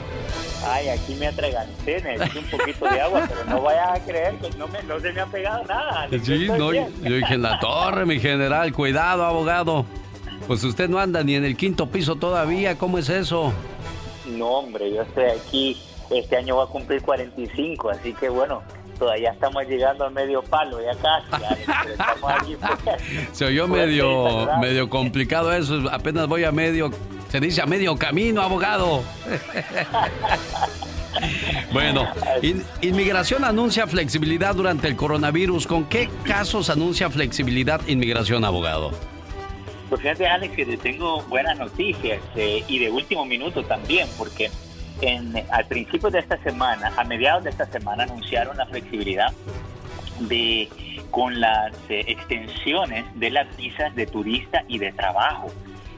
[0.65, 4.51] Ay, aquí me atraganté, necesito un poquito de agua, pero no vayas a creer que
[4.57, 6.09] no, me, no se me ha pegado nada.
[6.23, 9.85] Sí, no, yo, dije en la torre, mi general, cuidado, abogado.
[10.47, 13.53] Pues usted no anda ni en el quinto piso todavía, ¿cómo es eso?
[14.27, 18.63] No, hombre, yo estoy aquí, este año va a cumplir 45, así que bueno,
[18.99, 22.45] todavía estamos llegando a medio palo, ya casi.
[23.33, 26.91] Se oyó medio, medio complicado eso, apenas voy a medio.
[27.29, 29.03] Se dice a medio camino, abogado.
[31.73, 32.09] Bueno,
[32.81, 35.67] Inmigración anuncia flexibilidad durante el coronavirus.
[35.67, 38.93] ¿Con qué casos anuncia flexibilidad Inmigración, abogado?
[39.89, 44.51] Pues fíjate, Alex, que tengo buenas noticias eh, y de último minuto también, porque
[45.51, 49.33] al principio de esta semana, a mediados de esta semana, anunciaron la flexibilidad
[50.21, 50.69] de
[51.11, 55.49] con las eh, extensiones de las visas de turista y de trabajo.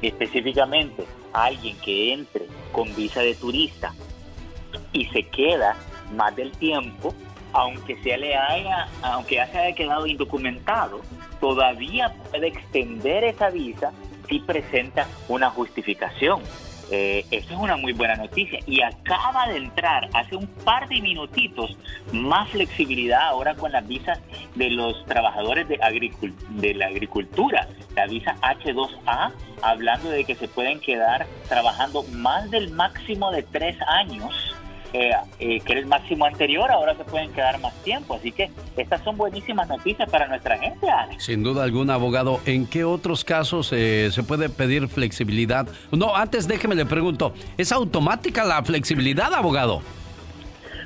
[0.03, 3.95] Específicamente, alguien que entre con visa de turista
[4.93, 5.77] y se queda
[6.15, 7.15] más del tiempo,
[7.53, 11.01] aunque se le haya, aunque ya se haya quedado indocumentado,
[11.41, 13.93] todavía puede extender esa visa
[14.29, 16.43] si presenta una justificación.
[16.91, 18.61] Eh, es una muy buena noticia.
[18.67, 21.77] Y acaba de entrar hace un par de minutitos
[22.13, 24.21] más flexibilidad ahora con las visas
[24.55, 25.79] de los trabajadores de,
[26.51, 32.71] de la agricultura, la visa H2A, hablando de que se pueden quedar trabajando más del
[32.71, 34.56] máximo de tres años
[34.93, 38.15] eh, que era el máximo anterior, ahora se pueden quedar más tiempo.
[38.15, 41.25] Así que estas son buenísimas noticias para nuestra gente, Alex.
[41.25, 42.41] Sin duda alguna, abogado.
[42.47, 45.69] ¿En qué otros casos eh, se puede pedir flexibilidad?
[45.91, 49.83] No, antes déjeme le pregunto, ¿es automática la flexibilidad, abogado?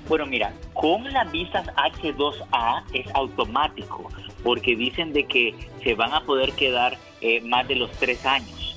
[0.08, 4.10] Bueno, mira, con las visas H2A es automático,
[4.42, 8.76] porque dicen de que se van a poder quedar eh, más de los tres años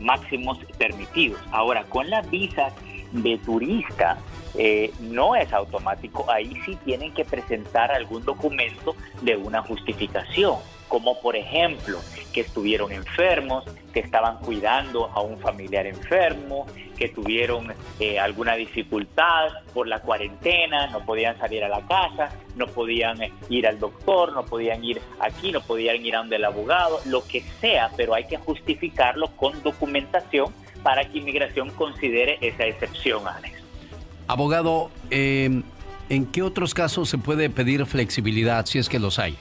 [0.00, 1.38] máximos permitidos.
[1.50, 2.72] Ahora, con las visas
[3.14, 4.18] de turista
[4.56, 6.30] eh, no es automático.
[6.30, 10.56] Ahí sí tienen que presentar algún documento de una justificación,
[10.88, 11.98] como por ejemplo
[12.32, 19.48] que estuvieron enfermos, que estaban cuidando a un familiar enfermo, que tuvieron eh, alguna dificultad
[19.72, 24.32] por la cuarentena, no podían salir a la casa, no podían eh, ir al doctor,
[24.32, 28.14] no podían ir aquí, no podían ir a donde el abogado, lo que sea, pero
[28.14, 30.52] hay que justificarlo con documentación
[30.84, 33.60] para que inmigración considere esa excepción, Alex.
[34.28, 35.62] Abogado, eh,
[36.08, 39.36] ¿en qué otros casos se puede pedir flexibilidad si es que los hay?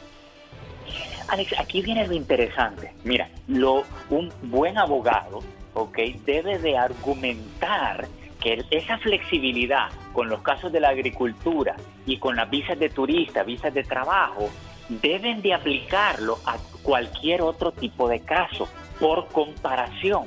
[1.27, 2.93] Alex, aquí viene lo interesante.
[3.03, 5.41] Mira, lo, un buen abogado,
[5.73, 5.97] ¿ok?
[6.25, 8.07] Debe de argumentar
[8.41, 11.75] que esa flexibilidad con los casos de la agricultura
[12.05, 14.49] y con las visas de turista, visas de trabajo,
[14.89, 18.67] deben de aplicarlo a cualquier otro tipo de caso
[18.99, 20.25] por comparación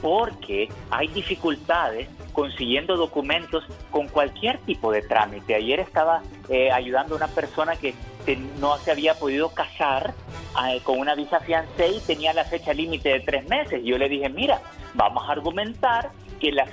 [0.00, 5.54] porque hay dificultades consiguiendo documentos con cualquier tipo de trámite.
[5.54, 7.94] Ayer estaba eh, ayudando a una persona que,
[8.60, 10.14] no se había podido casar
[10.68, 13.80] eh, con una visa fiancé y tenía la fecha límite de tres meses.
[13.82, 14.60] Yo le dije, mira,
[14.94, 16.64] vamos a argumentar que la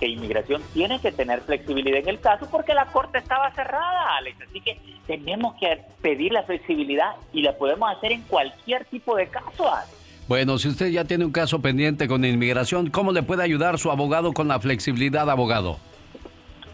[0.00, 4.36] inmigración tiene que tener flexibilidad en el caso porque la corte estaba cerrada, Alex.
[4.48, 9.28] Así que tenemos que pedir la flexibilidad y la podemos hacer en cualquier tipo de
[9.28, 9.95] caso, Alex.
[10.28, 13.92] Bueno, si usted ya tiene un caso pendiente con inmigración, ¿cómo le puede ayudar su
[13.92, 15.78] abogado con la flexibilidad, abogado?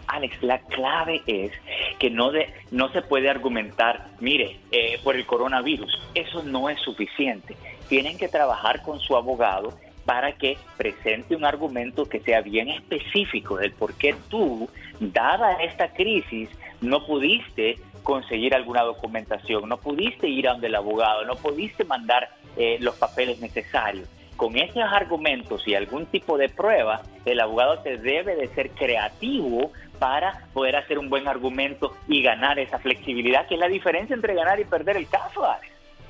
[0.07, 1.51] Alex, la clave es
[1.99, 6.79] que no, de, no se puede argumentar, mire, eh, por el coronavirus, eso no es
[6.79, 7.55] suficiente.
[7.89, 13.57] Tienen que trabajar con su abogado para que presente un argumento que sea bien específico
[13.57, 14.67] del por qué tú,
[14.99, 16.49] dada esta crisis,
[16.81, 22.29] no pudiste conseguir alguna documentación, no pudiste ir a donde el abogado, no pudiste mandar
[22.57, 24.07] eh, los papeles necesarios.
[24.35, 29.71] Con esos argumentos y algún tipo de prueba, el abogado te debe de ser creativo
[29.99, 34.35] para poder hacer un buen argumento y ganar esa flexibilidad, que es la diferencia entre
[34.35, 35.43] ganar y perder el caso,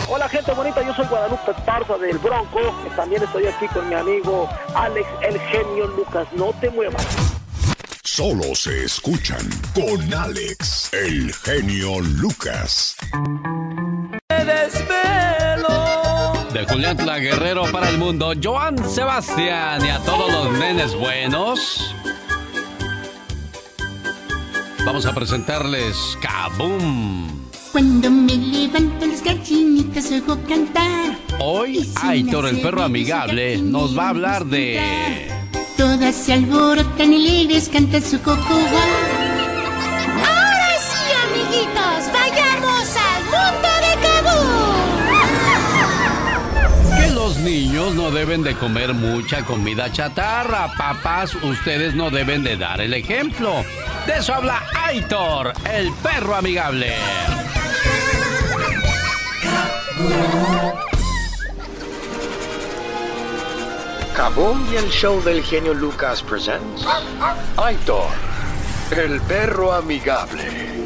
[0.08, 2.60] Hola gente bonita, yo soy Guadalupe Esparza del Bronco,
[2.94, 7.04] también estoy aquí con mi amigo Alex el genio Lucas, no te muevas.
[8.04, 9.40] Solo se escuchan
[9.74, 12.96] con Alex el genio Lucas.
[16.52, 21.95] De Julián La Guerrero para el mundo, Joan Sebastián y a todos los nenes buenos.
[24.86, 27.26] Vamos a presentarles Kaboom.
[27.72, 31.18] Cuando me levantan las gallinitas oigo cantar.
[31.40, 35.28] Hoy Aitor, el perro amigable, nos va a hablar de...
[35.76, 38.60] Todas se alborotan y alegres cantan su coco.
[47.46, 50.68] Niños no deben de comer mucha comida chatarra.
[50.76, 53.64] Papás, ustedes no deben de dar el ejemplo.
[54.04, 56.92] De eso habla Aitor, el perro amigable.
[64.16, 66.84] Kaboom y el show del genio Lucas presents
[67.56, 68.08] Aitor,
[68.90, 70.85] el perro amigable.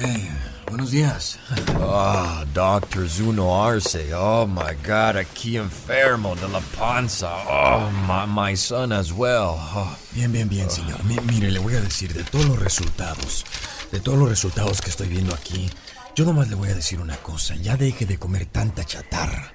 [0.00, 0.28] Hey,
[0.68, 1.38] buenos días.
[1.80, 4.14] Ah, Doctor Zuno Arce.
[4.14, 7.30] Oh my God, aquí enfermo de la panza.
[7.48, 9.56] Oh, my, my son as well.
[9.58, 9.96] Oh.
[10.12, 11.02] Bien, bien, bien, señor.
[11.04, 13.44] Mi- mire, le voy a decir de todos los resultados,
[13.90, 15.68] de todos los resultados que estoy viendo aquí,
[16.14, 17.56] yo nomás le voy a decir una cosa.
[17.56, 19.52] Ya deje de comer tanta chatarra.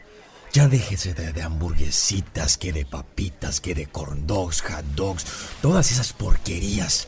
[0.51, 5.25] Ya déjese de, de hamburguesitas, que de papitas, que de corn dogs, hot dogs,
[5.61, 7.07] todas esas porquerías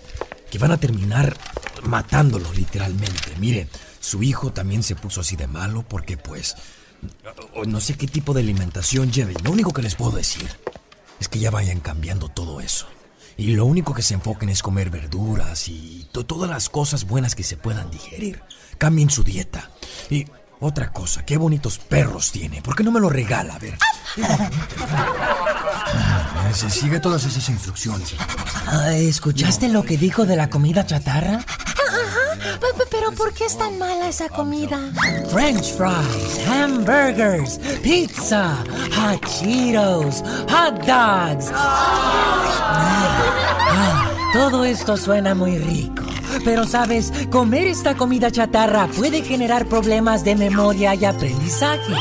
[0.50, 1.36] que van a terminar
[1.84, 3.36] matándolo literalmente.
[3.40, 3.68] Mire,
[4.00, 6.56] su hijo también se puso así de malo porque pues
[7.68, 9.34] no sé qué tipo de alimentación lleve.
[9.44, 10.50] Lo único que les puedo decir
[11.20, 12.88] es que ya vayan cambiando todo eso.
[13.38, 17.36] Y lo único que se enfoquen es comer verduras y to- todas las cosas buenas
[17.36, 18.42] que se puedan digerir.
[18.78, 19.72] Cambien su dieta.
[20.10, 20.26] Y
[20.60, 22.62] otra cosa, qué bonitos perros tiene.
[22.62, 23.56] ¿Por qué no me lo regala?
[23.56, 23.78] A ver.
[24.94, 28.14] Ah, Se sigue todas esas instrucciones.
[28.68, 31.38] Ah, ¿Escuchaste lo que dijo de la comida chatarra?
[31.38, 34.80] Ajá, pe- pe- pero ¿por qué es tan mala esa comida?
[35.32, 38.56] French fries, hamburgers, pizza,
[38.96, 41.52] hot Cheetos, hot dogs.
[43.68, 44.05] Ah,
[44.36, 46.04] todo esto suena muy rico.
[46.44, 51.94] Pero sabes, comer esta comida chatarra puede generar problemas de memoria y aprendizaje.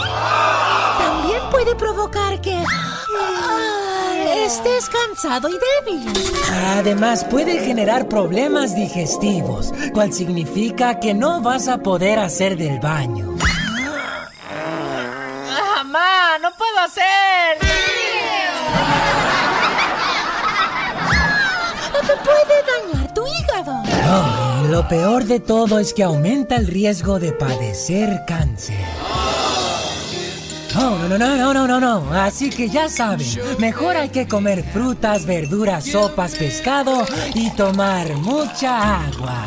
[0.99, 4.15] También puede provocar que ah,
[4.45, 5.53] estés cansado y
[5.87, 6.13] débil.
[6.77, 13.37] Además, puede generar problemas digestivos, cual significa que no vas a poder hacer del baño.
[15.77, 17.59] ¡Mamá, no puedo hacer!
[22.07, 23.83] Te puede dañar tu hígado.
[24.71, 28.77] Lo peor de todo es que aumenta el riesgo de padecer cáncer.
[30.75, 32.13] No, no, no, no, no, no, no.
[32.13, 33.27] Así que ya saben,
[33.59, 39.45] mejor hay que comer frutas, verduras, sopas, pescado y tomar mucha agua.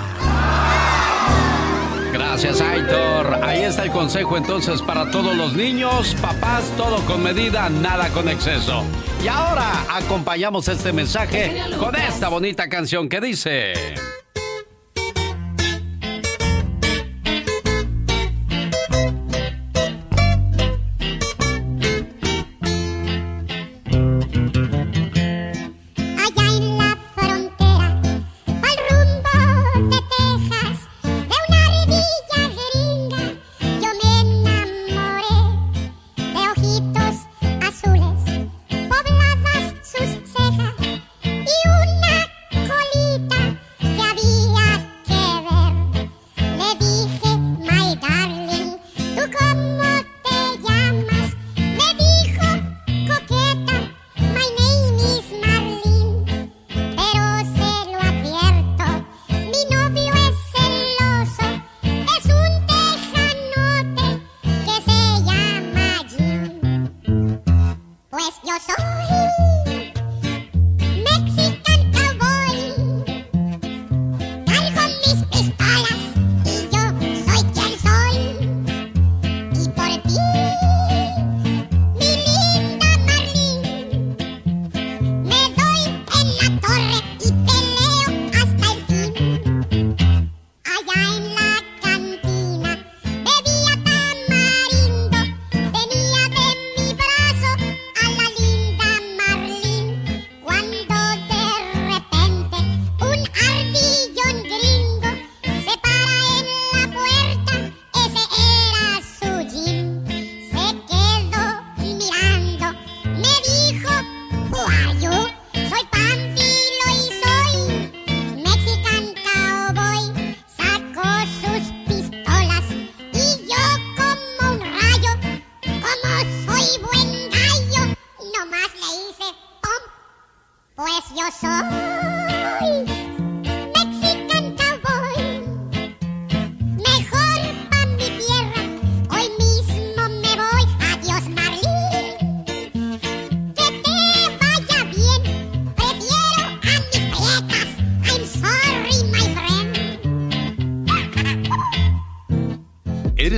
[2.30, 3.40] Gracias, Aitor.
[3.42, 6.14] Ahí está el consejo entonces para todos los niños.
[6.22, 8.84] Papás, todo con medida, nada con exceso.
[9.24, 13.74] Y ahora acompañamos este mensaje con esta bonita canción que dice...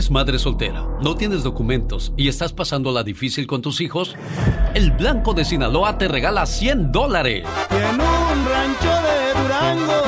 [0.10, 4.16] ¿Eres madre soltera, no tienes documentos y estás pasando la difícil con tus hijos?
[4.74, 7.46] El Blanco de Sinaloa te regala 100 dólares.
[7.70, 10.04] En un rancho de Durango.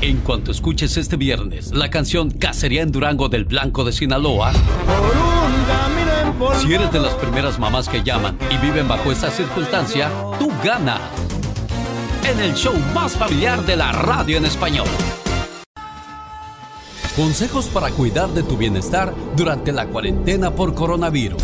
[0.00, 4.54] En cuanto escuches este viernes la canción Cacería en Durango del Blanco de Sinaloa,
[6.58, 11.02] si eres de las primeras mamás que llaman y viven bajo esta circunstancia, tú ganas.
[12.24, 14.88] En el show más familiar de la radio en español.
[17.16, 21.42] Consejos para cuidar de tu bienestar durante la cuarentena por coronavirus.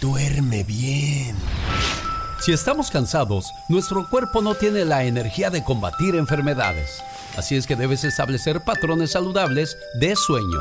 [0.00, 1.36] duerme bien.
[2.40, 7.02] Si estamos cansados, nuestro cuerpo no tiene la energía de combatir enfermedades.
[7.36, 10.60] Así es que debes establecer patrones saludables de sueño.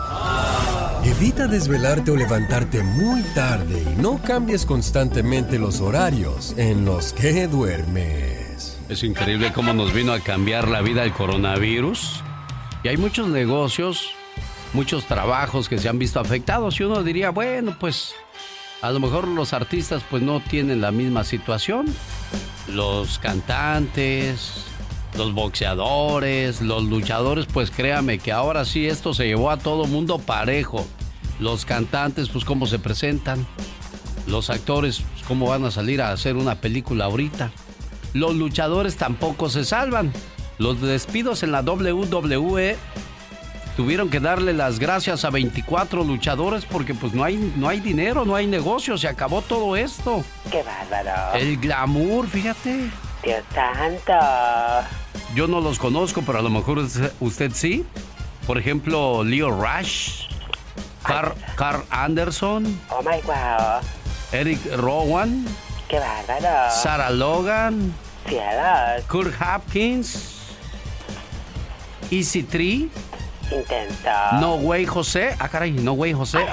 [1.05, 7.47] Evita desvelarte o levantarte muy tarde y no cambies constantemente los horarios en los que
[7.47, 8.77] duermes.
[8.89, 12.21] Es increíble cómo nos vino a cambiar la vida el coronavirus.
[12.83, 14.11] Y hay muchos negocios,
[14.73, 18.13] muchos trabajos que se han visto afectados y uno diría, bueno, pues
[18.81, 21.85] a lo mejor los artistas pues no tienen la misma situación.
[22.67, 24.65] Los cantantes,
[25.17, 30.19] los boxeadores, los luchadores, pues créame que ahora sí esto se llevó a todo mundo
[30.19, 30.85] parejo.
[31.39, 33.47] Los cantantes, pues cómo se presentan.
[34.27, 37.51] Los actores, cómo van a salir a hacer una película ahorita.
[38.13, 40.11] Los luchadores tampoco se salvan.
[40.63, 42.77] Los despidos en la WWE
[43.75, 48.23] tuvieron que darle las gracias a 24 luchadores porque pues no hay, no hay dinero,
[48.23, 50.23] no hay negocio, se acabó todo esto.
[50.49, 51.33] Qué bárbaro.
[51.33, 52.89] El glamour, fíjate.
[53.25, 54.13] Dios santo.
[55.35, 56.79] Yo no los conozco, pero a lo mejor
[57.19, 57.85] usted sí.
[58.47, 60.29] Por ejemplo, Leo Rush,
[61.03, 62.79] Carl, Carl Anderson.
[62.89, 63.81] Oh my wow.
[64.31, 65.45] Eric Rowan.
[65.89, 66.71] Qué bárbaro.
[66.71, 67.93] Sarah Logan.
[68.29, 69.03] Cielos.
[69.09, 70.32] Kurt Hopkins.
[72.13, 72.91] Easy Tree.
[73.49, 74.39] Intenso.
[74.39, 75.35] No Way José.
[75.39, 76.37] Ah, caray, No Way José.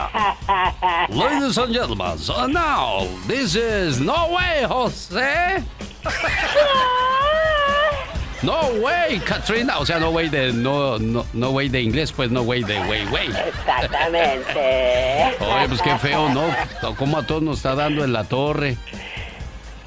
[1.11, 5.63] Ladies and gentlemen, so now this is No Way José.
[8.43, 9.79] No way, Katrina.
[9.81, 12.81] O sea, no way de no, no, no way de inglés, pues no way de
[12.89, 13.29] way, way.
[13.29, 15.37] Exactamente.
[15.41, 16.47] Oye, pues qué feo, ¿no?
[16.97, 18.79] Como a todos nos está dando en la torre.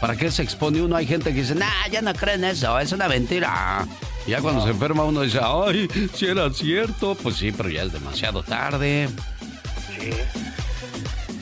[0.00, 0.96] ¿Para qué se expone uno?
[0.96, 3.86] Hay gente que dice, nah, ya no creen eso, es una mentira.
[4.26, 7.14] Y ya cuando se enferma uno dice, ay, si era cierto.
[7.14, 9.08] Pues sí, pero ya es demasiado tarde.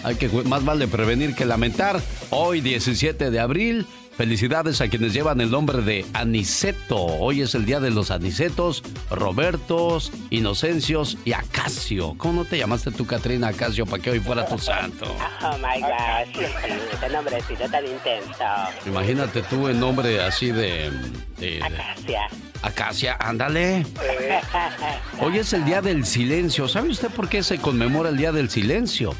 [0.04, 2.00] Hay que más vale prevenir que lamentar.
[2.30, 3.86] Hoy 17 de abril,
[4.18, 6.96] felicidades a quienes llevan el nombre de Aniceto.
[6.96, 12.14] Hoy es el día de los Anicetos, Robertos, Inocencios y Acacio.
[12.18, 15.06] ¿Cómo no te llamaste tú, Catrina Acacio, para que hoy fuera tu santo?
[15.40, 16.44] Oh my gosh,
[16.92, 18.44] este nombrecito tan intenso.
[18.86, 20.90] Imagínate tú en nombre así de...
[21.38, 22.22] de- Acacia.
[22.62, 23.86] Acacia, ándale.
[25.20, 26.66] Hoy es el día del silencio.
[26.66, 29.14] ¿Sabe usted por qué se conmemora el día del silencio?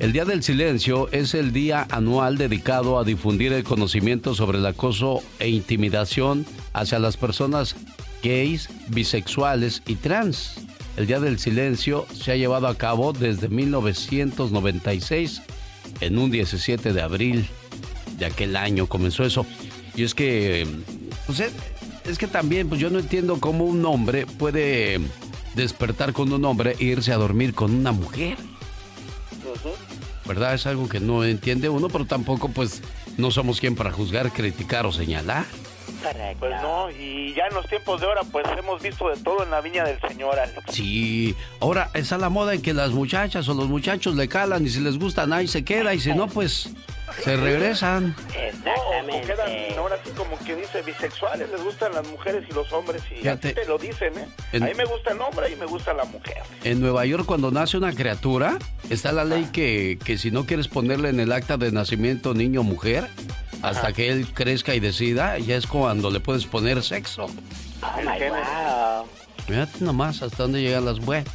[0.00, 4.66] El Día del Silencio es el día anual dedicado a difundir el conocimiento sobre el
[4.66, 7.76] acoso e intimidación hacia las personas
[8.22, 10.54] gays, bisexuales y trans.
[10.96, 15.42] El Día del Silencio se ha llevado a cabo desde 1996,
[16.00, 17.48] en un 17 de abril
[18.18, 19.46] de aquel año comenzó eso.
[19.94, 20.66] Y es que,
[21.26, 21.52] pues es,
[22.04, 25.00] es que también, pues yo no entiendo cómo un hombre puede
[25.54, 28.36] despertar con un hombre e irse a dormir con una mujer.
[30.28, 30.54] ¿Verdad?
[30.54, 32.82] Es algo que no entiende uno, pero tampoco pues
[33.16, 35.46] no somos quien para juzgar, criticar o señalar.
[36.38, 39.50] Pues no, y ya en los tiempos de ahora, pues hemos visto de todo en
[39.50, 40.62] la viña del Señor, Alex.
[40.68, 44.68] Sí, ahora está la moda en que las muchachas o los muchachos le calan y
[44.68, 46.70] si les gusta nadie se queda y si no, pues
[47.22, 48.14] se regresan.
[48.64, 52.72] No, o quedan ahora sí como que dice bisexuales, les gustan las mujeres y los
[52.72, 53.52] hombres y Fíjate.
[53.52, 54.26] te lo dicen, ¿eh?
[54.52, 56.38] En- A mí me gusta el hombre y me gusta la mujer.
[56.64, 58.58] En Nueva York cuando nace una criatura,
[58.90, 62.60] está la ley que, que si no quieres ponerle en el acta de nacimiento niño
[62.60, 63.06] o mujer,
[63.62, 67.24] hasta que él crezca y decida, ya es cuando le puedes poner sexo.
[67.24, 69.06] Oh my wow.
[69.46, 71.32] Fíjate nomás hasta dónde llegan las buenas.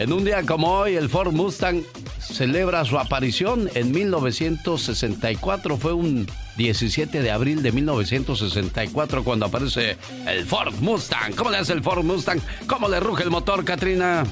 [0.00, 1.82] En un día como hoy, el Ford Mustang
[2.18, 5.76] celebra su aparición en 1964.
[5.76, 6.26] Fue un
[6.56, 11.34] 17 de abril de 1964 cuando aparece el Ford Mustang.
[11.34, 12.40] ¿Cómo le hace el Ford Mustang?
[12.66, 14.24] ¿Cómo le ruge el motor, Katrina?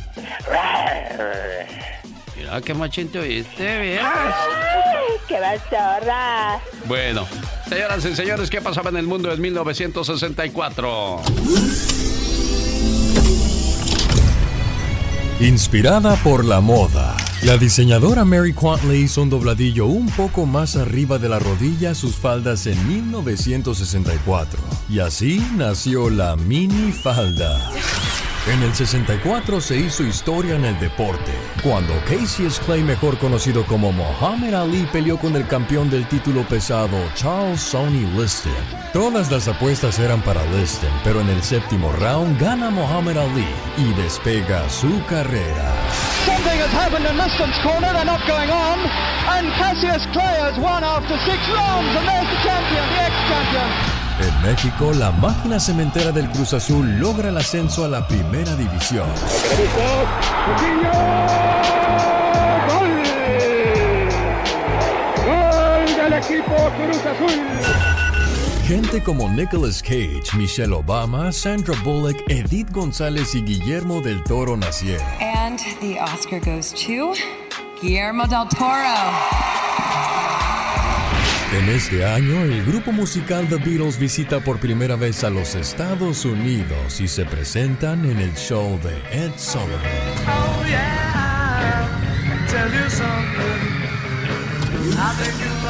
[2.35, 3.99] Mira qué machín te oíste,
[5.29, 6.61] ¡Qué bachorra!
[6.87, 7.27] Bueno,
[7.69, 11.21] señoras y señores, ¿qué pasaba en el mundo en 1964?
[15.41, 20.75] Inspirada por la moda, la diseñadora Mary Quant le hizo un dobladillo un poco más
[20.75, 24.61] arriba de la rodilla a sus faldas en 1964.
[24.89, 27.71] Y así nació la mini falda.
[28.51, 31.33] En el 64 se hizo historia en el deporte,
[31.63, 36.97] cuando Cassius Clay, mejor conocido como Muhammad Ali, peleó con el campeón del título pesado,
[37.15, 38.55] Charles Sonny Liston.
[38.95, 43.47] Todas las apuestas eran para Liston, pero en el séptimo round gana Muhammad Ali
[43.77, 45.71] y despega su carrera.
[46.25, 47.93] Something has happened in Liston's corner.
[47.93, 48.79] They're not going on.
[49.29, 51.95] And Cassius Clay has won after six rounds.
[51.99, 53.98] And there's the champion, the ex-champion.
[54.21, 59.09] En México, la máquina cementera del Cruz Azul logra el ascenso a la primera división.
[65.25, 67.79] ¡Gol del equipo Cruz Azul!
[68.67, 75.07] Gente como Nicolas Cage, Michelle Obama, Sandra Bullock, Edith González y Guillermo del Toro nacieron.
[75.21, 77.15] And the Oscar goes to
[77.81, 80.18] Guillermo del Toro.
[81.51, 86.27] En este año, el grupo musical The Beatles visita por primera vez a los Estados
[86.27, 89.81] Unidos y se presentan en el show de Ed Sullivan.
[90.27, 91.89] Oh yeah,
[92.49, 93.79] tell you something.
[94.93, 95.69] I think you'll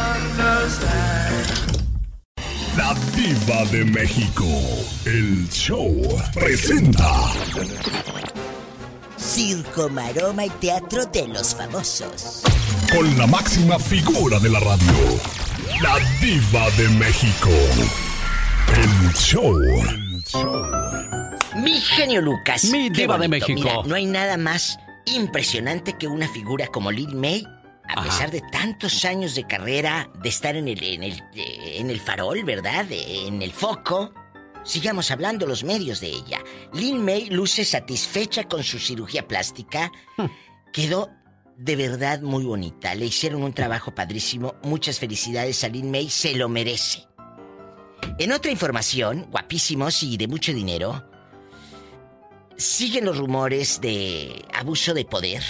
[0.48, 1.68] understand.
[2.76, 4.46] La Diva de México.
[5.04, 5.94] El show
[6.34, 7.08] presenta.
[9.16, 12.42] Circo, maroma y teatro de los famosos.
[12.92, 15.47] Con la máxima figura de la radio.
[15.82, 17.50] La Diva de México.
[18.74, 19.54] El show.
[21.62, 22.64] Mi genio Lucas.
[22.64, 23.28] Mi diva de.
[23.28, 23.52] México.
[23.54, 27.46] Mira, no hay nada más impresionante que una figura como Lil May.
[27.86, 28.02] A Ajá.
[28.02, 32.00] pesar de tantos años de carrera, de estar en el, en el, eh, en el
[32.00, 32.86] farol, ¿verdad?
[32.90, 34.12] En el foco.
[34.64, 36.40] Sigamos hablando los medios de ella.
[36.74, 39.92] Lin May luce satisfecha con su cirugía plástica.
[40.72, 41.10] Quedó
[41.58, 42.94] de verdad muy bonita.
[42.94, 44.54] Le hicieron un trabajo padrísimo.
[44.62, 46.08] Muchas felicidades a Lin May.
[46.08, 47.06] Se lo merece.
[48.18, 51.04] En otra información, guapísimos y de mucho dinero,
[52.56, 55.42] siguen los rumores de abuso de poder.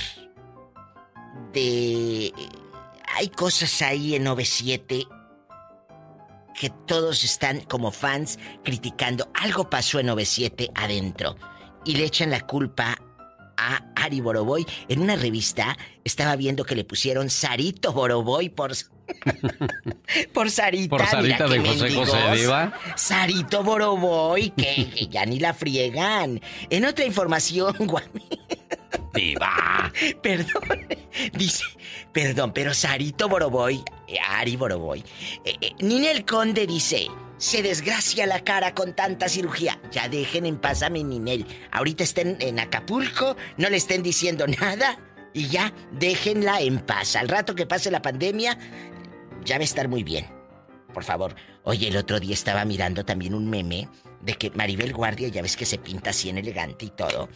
[1.53, 2.33] De...
[3.15, 5.07] Hay cosas ahí en 97
[6.59, 9.31] que todos están como fans criticando.
[9.35, 11.37] Algo pasó en 97 adentro.
[11.85, 12.99] Y le echan la culpa
[13.59, 14.65] a Ari Boroboy.
[14.89, 18.73] En una revista estaba viendo que le pusieron Sarito Boroboy por...
[20.33, 20.97] por Sarita.
[20.97, 22.17] Por Sarita mira de José José.
[22.37, 22.73] Diva.
[22.97, 26.41] Sarito Boroboy, que, que ya ni la friegan.
[26.71, 28.29] En otra información, guami.
[29.15, 29.93] Diva.
[30.23, 30.87] Perdón.
[31.33, 31.65] Dice,
[32.13, 35.03] perdón, pero Sarito Boroboy, eh, Ari Boroboy.
[35.45, 37.09] eh, eh, Ninel Conde dice,
[37.39, 39.81] se desgracia la cara con tanta cirugía.
[39.91, 41.47] Ya dejen en paz a mi Ninel.
[41.71, 44.99] Ahorita estén en Acapulco, no le estén diciendo nada
[45.33, 47.17] y ya déjenla en paz.
[47.17, 48.59] Al rato que pase la pandemia,
[49.45, 50.27] ya va a estar muy bien.
[50.93, 51.35] Por favor.
[51.65, 53.89] Oye, el otro día estaba mirando también un meme
[54.21, 57.29] de que Maribel Guardia, ya ves que se pinta así en elegante y todo,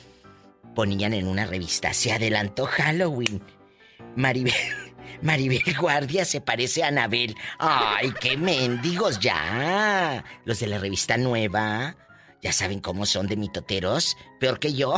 [0.74, 3.42] ponían en una revista, se adelantó Halloween.
[4.16, 4.81] Maribel.
[5.22, 7.36] Maribel Guardia se parece a Anabel.
[7.58, 10.24] ¡Ay, qué mendigos ya!
[10.44, 11.96] Los de la revista nueva.
[12.42, 14.16] Ya saben cómo son de mitoteros.
[14.40, 14.94] Peor que yo.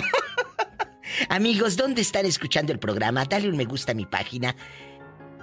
[1.28, 3.26] Amigos, ¿dónde están escuchando el programa?
[3.26, 4.56] Dale un me gusta a mi página.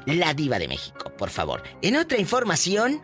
[0.07, 1.61] La Diva de México, por favor.
[1.83, 3.01] En otra información,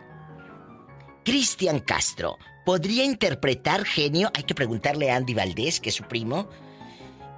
[1.24, 2.38] Cristian Castro.
[2.64, 4.30] ¿Podría interpretar genio?
[4.34, 6.48] Hay que preguntarle a Andy Valdés, que es su primo.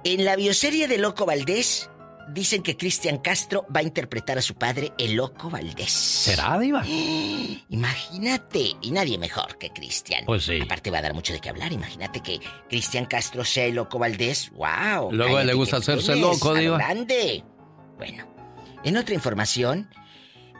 [0.03, 1.91] En la bioserie de Loco Valdés,
[2.33, 5.91] dicen que Cristian Castro va a interpretar a su padre, el Loco Valdés.
[5.91, 6.83] ¿Será, Diva?
[7.69, 10.25] Imagínate, y nadie mejor que Cristian.
[10.25, 10.59] Pues sí.
[10.61, 11.71] Aparte va a dar mucho de qué hablar.
[11.71, 14.51] Imagínate que Cristian Castro sea el Loco Valdés.
[14.51, 15.11] ¡Wow!
[15.11, 16.77] Luego le gusta hacerse loco, Diva.
[16.77, 17.43] grande.
[17.97, 18.27] Bueno,
[18.83, 19.89] en otra información,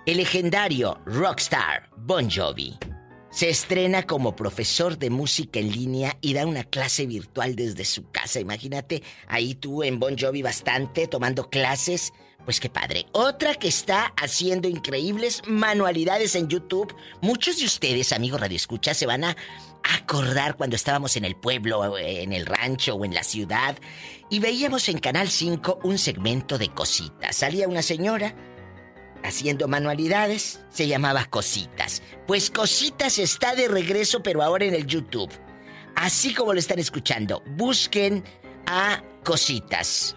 [0.05, 2.77] el legendario rockstar Bon Jovi
[3.31, 8.11] se estrena como profesor de música en línea y da una clase virtual desde su
[8.11, 8.39] casa.
[8.39, 12.13] Imagínate ahí tú en Bon Jovi bastante tomando clases.
[12.43, 13.05] Pues qué padre.
[13.11, 16.93] Otra que está haciendo increíbles manualidades en YouTube.
[17.21, 19.37] Muchos de ustedes, amigos Radio Escucha, se van a
[19.83, 23.77] acordar cuando estábamos en el pueblo, en el rancho o en la ciudad
[24.29, 27.35] y veíamos en Canal 5 un segmento de cositas.
[27.35, 28.35] Salía una señora
[29.23, 32.01] haciendo manualidades, se llamaba Cositas.
[32.27, 35.31] Pues Cositas está de regreso, pero ahora en el YouTube.
[35.95, 38.23] Así como lo están escuchando, busquen
[38.65, 40.15] a Cositas.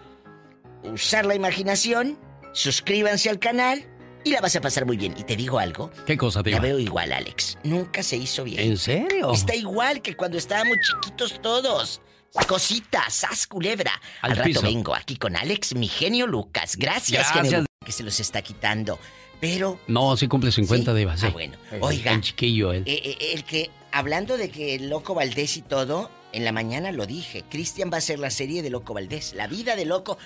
[0.83, 2.17] Usar la imaginación,
[2.53, 3.85] suscríbanse al canal
[4.23, 5.13] y la vas a pasar muy bien.
[5.17, 6.59] Y te digo algo, ¿Qué cosa, la Diva?
[6.59, 7.57] veo igual, Alex.
[7.63, 8.59] Nunca se hizo bien.
[8.59, 9.31] ¿En serio?
[9.33, 12.01] Está igual que cuando estábamos chiquitos todos.
[12.47, 13.91] Cositas, sas culebra.
[14.21, 14.61] Al, Al rato piso.
[14.61, 16.75] vengo aquí con Alex, mi genio Lucas.
[16.77, 17.51] Gracias, Gracias.
[17.53, 18.99] genio que se los está quitando.
[19.39, 20.97] Pero, No, sí cumple 50, ¿Sí?
[20.97, 21.25] Diva, sí.
[21.27, 21.57] Ah, bueno.
[21.81, 22.13] Oiga.
[22.13, 22.83] El chiquillo, él.
[22.85, 26.91] eh, eh, el que, hablando de que el Loco Valdés y todo, en la mañana
[26.91, 27.43] lo dije.
[27.49, 29.33] Cristian va a hacer la serie de Loco Valdés.
[29.33, 30.17] La vida de Loco.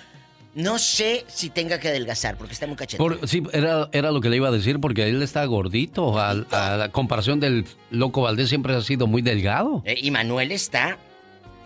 [0.54, 3.20] No sé si tenga que adelgazar porque está muy cachetón.
[3.28, 6.18] Sí, era, era lo que le iba a decir, porque él está gordito.
[6.18, 9.82] A, la comparación del Loco Valdés siempre ha sido muy delgado.
[9.86, 10.98] Eh, y Manuel está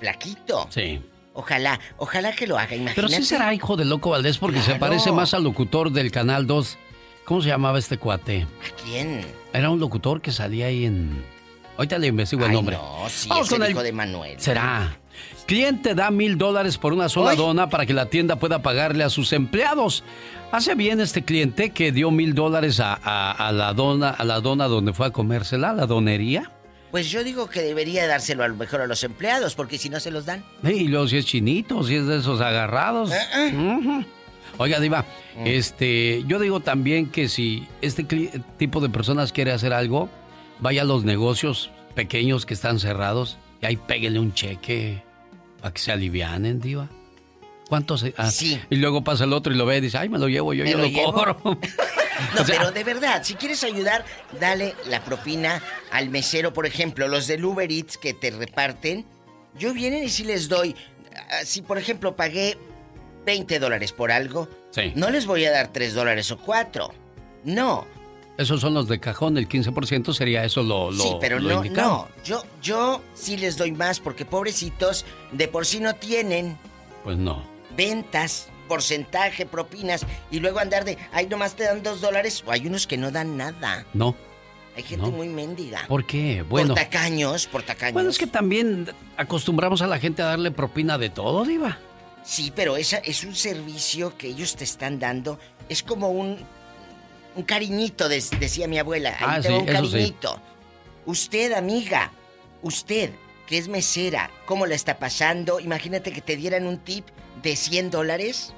[0.05, 0.67] flaquito.
[0.71, 1.01] Sí.
[1.33, 2.77] Ojalá, ojalá que lo haga.
[2.77, 2.95] Imagínate.
[2.95, 6.47] Pero sí será hijo del Loco Valdés porque se parece más al locutor del Canal
[6.47, 6.79] 2.
[7.25, 8.43] ¿Cómo se llamaba este cuate?
[8.43, 9.25] ¿A quién?
[9.53, 11.25] Era un locutor que salía ahí en...
[11.77, 12.77] Ahorita le investigo el nombre.
[12.77, 14.39] no, sí, Vamos es el con el- hijo de Manuel.
[14.41, 14.99] Será.
[15.47, 19.11] Cliente da mil dólares por una sola dona para que la tienda pueda pagarle a
[19.11, 20.05] sus empleados.
[20.53, 24.41] Hace bien este cliente que dio mil dólares a, a- a la dona, a la
[24.41, 26.53] dona donde fue a comérsela, a la donería.
[26.95, 29.99] Pues yo digo que debería dárselo a lo mejor a los empleados, porque si no
[29.99, 30.45] se los dan.
[30.62, 33.11] Eh, Y luego si es chinito, si es de esos agarrados.
[33.53, 34.05] Ujú.
[34.59, 35.05] Oiga, Diva,
[35.45, 38.05] este, yo digo también que si este
[38.59, 40.09] tipo de personas quiere hacer algo,
[40.61, 45.03] vaya a los negocios pequeños que están cerrados y ahí péguele un cheque
[45.61, 46.88] para que se alivianen, Diva.
[47.68, 48.03] ¿Cuántos?
[48.03, 48.61] se- ah, Sí.
[48.70, 50.62] Y luego pasa el otro y lo ve y dice, ay, me lo llevo, yo,
[50.62, 51.59] ¿Me yo lo lo, cobro.
[52.35, 54.05] No, O sea, pero de verdad, si quieres ayudar,
[54.41, 59.05] dale la propina al mesero, por ejemplo, los del Uber Eats que te reparten.
[59.59, 60.75] Yo vienen y si les doy,
[61.31, 62.59] ah, si por ejemplo pagué
[63.27, 64.93] 20 dólares por algo, Sí.
[64.97, 66.93] no les voy a dar 3 dólares o 4.
[67.45, 67.87] No,
[68.37, 71.65] Esos son los de cajón, el 15% sería eso lo, lo sí, pero lo no,
[71.65, 72.09] indicado.
[72.17, 72.23] no.
[72.25, 76.59] Yo, yo sí les doy más porque pobrecitos de por sí no tienen
[77.05, 77.45] Pues no.
[77.77, 82.67] ventas, porcentaje, propinas y luego andar de, ay, nomás te dan 2 dólares o hay
[82.67, 83.85] unos que no dan nada.
[83.95, 84.15] No.
[84.77, 85.12] Hay gente No.
[85.12, 85.85] muy mendiga.
[85.87, 86.43] ¿Por qué?
[86.43, 86.75] Bueno.
[86.75, 87.95] Por tacaños, por tacaños.
[87.95, 91.79] Bueno, es que también acostumbramos a la gente a darle propina de todo, Diva.
[92.25, 95.39] Sí, pero esa es un servicio que ellos te están dando.
[95.69, 96.39] Es como un,
[97.37, 99.11] un cariñito, decía mi abuela.
[99.11, 99.73] Ahí Ah, te va un sí.
[99.73, 100.41] cariñito.
[101.07, 102.11] Usted, amiga,
[102.62, 103.11] usted,
[103.47, 105.61] que es mesera, ¿cómo la está pasando?
[105.61, 107.05] Imagínate que te dieran un tip
[107.45, 108.53] de 100 dólares.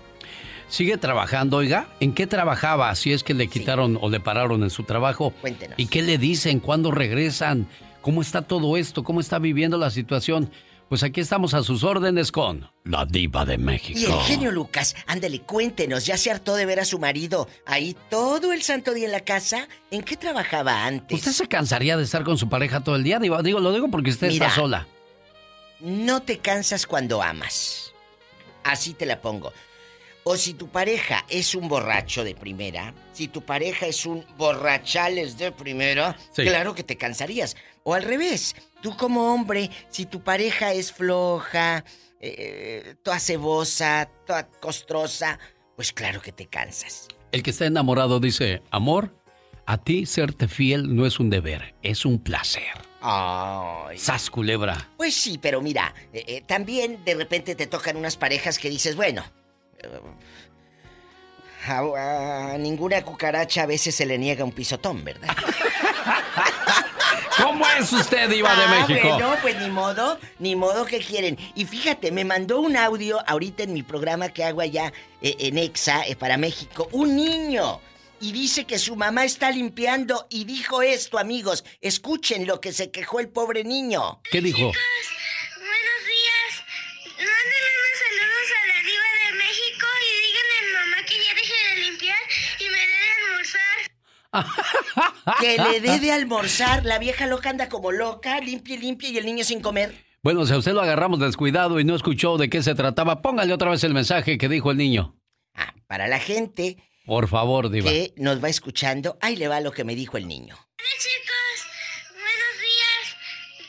[0.69, 1.89] ¿Sigue trabajando, oiga?
[2.01, 2.95] ¿En qué trabajaba?
[2.95, 5.31] Si es que le quitaron o le pararon en su trabajo.
[5.41, 5.79] Cuéntenos.
[5.79, 6.59] ¿Y qué le dicen?
[6.61, 7.69] ¿Cuándo regresan?
[8.01, 9.05] ¿Cómo está todo esto?
[9.05, 10.51] ¿Cómo está viviendo la situación?
[10.89, 13.99] Pues aquí estamos a sus órdenes con la diva de México.
[13.99, 17.97] Y el genio Lucas, ándale, cuéntenos, ¿ya se hartó de ver a su marido ahí
[18.09, 19.69] todo el santo día en la casa?
[19.91, 21.19] ¿En qué trabajaba antes?
[21.19, 23.19] ¿Usted se cansaría de estar con su pareja todo el día?
[23.19, 24.47] Digo, lo digo porque usted Mira.
[24.47, 24.87] está sola.
[25.81, 27.86] No te cansas cuando amas.
[28.67, 29.53] Así te la pongo.
[30.25, 35.39] O si tu pareja es un borracho de primera, si tu pareja es un borrachales
[35.39, 36.43] de primera, Sí.
[36.43, 37.57] claro que te cansarías.
[37.85, 41.85] O al revés, tú como hombre, si tu pareja es floja,
[42.21, 45.39] eh, toda cebosa, toda costrosa,
[45.77, 47.07] pues claro que te cansas.
[47.31, 49.15] El que está enamorado dice, amor,
[49.65, 52.65] a ti serte fiel no es un deber, es un placer.
[53.09, 53.99] Ay.
[53.99, 54.89] Sas culebra.
[54.97, 58.97] Pues sí, pero mira, eh, eh, también de repente te tocan unas parejas que dices,
[58.97, 59.25] bueno,
[59.79, 59.89] eh,
[61.69, 65.29] A, a ninguna cucaracha a veces se le niega un pisotón, ¿verdad?
[67.43, 69.09] ¿Cómo es usted, Diva de Ah, México?
[69.11, 71.37] Bueno, pues ni modo, ni modo que quieren.
[71.55, 76.03] Y fíjate, me mandó un audio ahorita en mi programa que hago allá en EXA
[76.19, 77.81] para México, un niño.
[78.21, 81.65] Y dice que su mamá está limpiando y dijo esto, amigos.
[81.81, 84.21] Escuchen lo que se quejó el pobre niño.
[84.31, 84.59] ¿Qué dijo?
[84.59, 84.75] Buenos
[86.07, 86.65] días.
[87.19, 91.35] Mándenle unos saludos a la diva de México y díganle a mi mamá que ya
[91.35, 92.19] deje de limpiar
[92.59, 93.79] y me dé de almorzar.
[95.41, 96.85] Que le dé de almorzar.
[96.87, 100.07] La vieja loca anda como loca, limpia y limpia y el niño sin comer.
[100.23, 103.53] Bueno, si a usted lo agarramos descuidado y no escuchó de qué se trataba, póngale
[103.53, 105.17] otra vez el mensaje que dijo el niño.
[105.87, 107.89] Para la gente Por favor, Diva.
[107.89, 110.57] que nos va escuchando, ahí le va lo que me dijo el niño.
[110.57, 111.57] Hola chicos,
[112.13, 113.17] buenos días.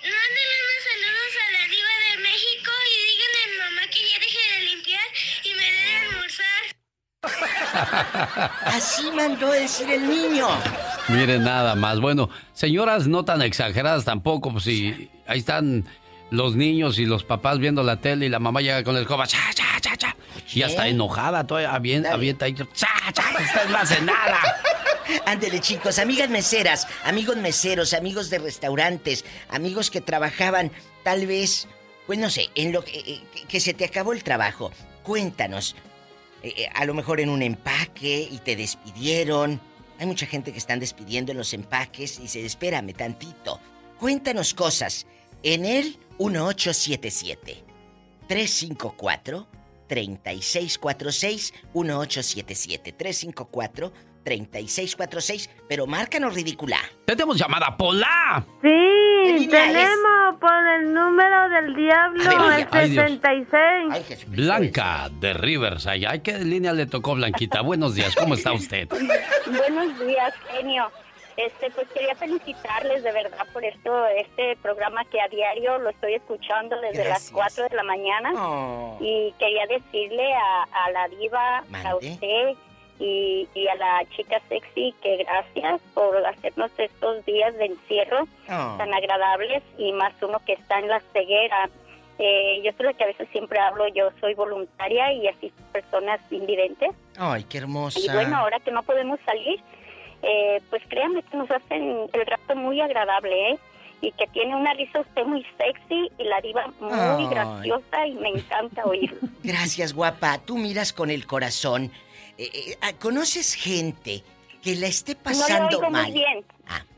[0.02, 4.18] Mándenle unos saludos a la diva de México y díganle a mi mamá que ya
[4.20, 5.08] deje de limpiar
[5.44, 6.64] y me dé de almorzar.
[8.76, 10.48] Así mandó decir el niño.
[11.10, 12.00] Miren nada más.
[12.00, 15.86] Bueno, señoras no tan exageradas tampoco, pues si ahí están
[16.32, 19.26] los niños y los papás viendo la tele y la mamá llega con la escoba,
[20.54, 22.66] Y hasta enojada, todavía avienta, avienta ahí, cha,
[23.14, 24.40] cha, usted no hace nada.
[25.26, 30.72] Ándele, chicos, amigas meseras, amigos meseros, amigos de restaurantes, amigos que trabajaban
[31.04, 31.68] tal vez,
[32.06, 34.72] pues no sé, en lo que, eh, que- que se te acabó el trabajo.
[35.04, 35.76] Cuéntanos,
[36.44, 39.60] eh, eh, a lo mejor en un empaque y te despidieron.
[40.00, 43.60] Hay mucha gente que están despidiendo en los empaques y se espérame tantito.
[44.00, 45.08] Cuéntanos cosas
[45.44, 47.64] en el 1877
[48.28, 49.48] 354
[49.88, 53.94] 3646 1877 354
[54.28, 56.78] 3646, pero márcanos ridícula.
[57.06, 58.44] Tenemos llamada Pola.
[58.62, 59.50] Sí, es?
[59.50, 63.06] tenemos por el número del diablo, Ay, el ay, Dios.
[63.06, 64.28] 66.
[64.28, 66.08] Blanca de Riverside.
[66.08, 67.62] Ay, ¿qué línea le tocó, Blanquita?
[67.62, 68.90] Buenos días, ¿cómo está usted?
[69.48, 70.92] Buenos días, genio.
[71.38, 76.16] Este, pues quería felicitarles de verdad por esto, este programa que a diario lo estoy
[76.16, 77.32] escuchando desde Gracias.
[77.32, 78.32] las 4 de la mañana.
[78.36, 78.98] Oh.
[79.00, 82.10] Y quería decirle a, a la diva, a Mande.
[82.10, 82.56] usted
[83.00, 88.76] y, y a la chica sexy que gracias por hacernos estos días de encierro Oh.
[88.80, 91.70] tan agradables y más uno que está en la ceguera.
[92.18, 95.74] Eh, yo soy la que a veces siempre hablo, yo soy voluntaria y asisto a
[95.74, 96.90] personas invidentes.
[97.20, 98.00] Ay, qué hermosa.
[98.00, 99.60] Y bueno, ahora que no podemos salir,
[100.24, 103.60] eh, pues créanme que nos hacen el rato muy agradable, ¿eh?
[104.02, 107.28] Y que tiene una risa usted muy sexy y la diva muy Ay.
[107.30, 109.18] graciosa y me encanta oírlo.
[109.44, 110.38] Gracias, guapa.
[110.40, 111.92] Tú miras con el corazón.
[112.38, 114.24] Eh, eh, ah, ¿Conoces gente
[114.62, 116.04] que la esté No le pasando oigo mal?
[116.12, 116.46] muy bien.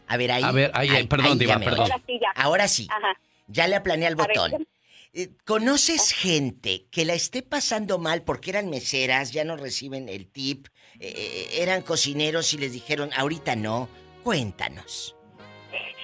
[0.08, 0.44] A ver, ahí.
[0.44, 1.82] A ver, ahí, ahí, perdón, ahí Diva, perdón.
[1.92, 2.32] Ahora sí, ya.
[2.36, 2.88] Ahora sí.
[2.90, 3.20] Ajá.
[3.48, 4.68] Ya le aplané al ver, botón.
[5.14, 10.28] Eh, ¿Conoces gente que la esté pasando mal porque eran meseras, ya no reciben el
[10.28, 10.68] tip,
[11.00, 13.88] eh, eran cocineros y les dijeron, ahorita no?
[14.24, 15.16] Cuéntanos.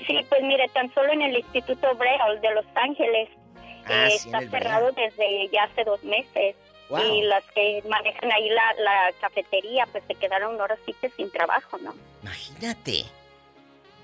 [0.07, 3.29] Sí, pues mire, tan solo en el Instituto Braille de Los Ángeles
[3.87, 6.55] Ah, eh, sí, está cerrado desde ya hace dos meses.
[6.89, 6.99] Wow.
[7.13, 11.29] Y las que manejan ahí la, la cafetería, pues se quedaron ahora sí que sin
[11.31, 11.93] trabajo, ¿no?
[12.23, 13.03] Imagínate.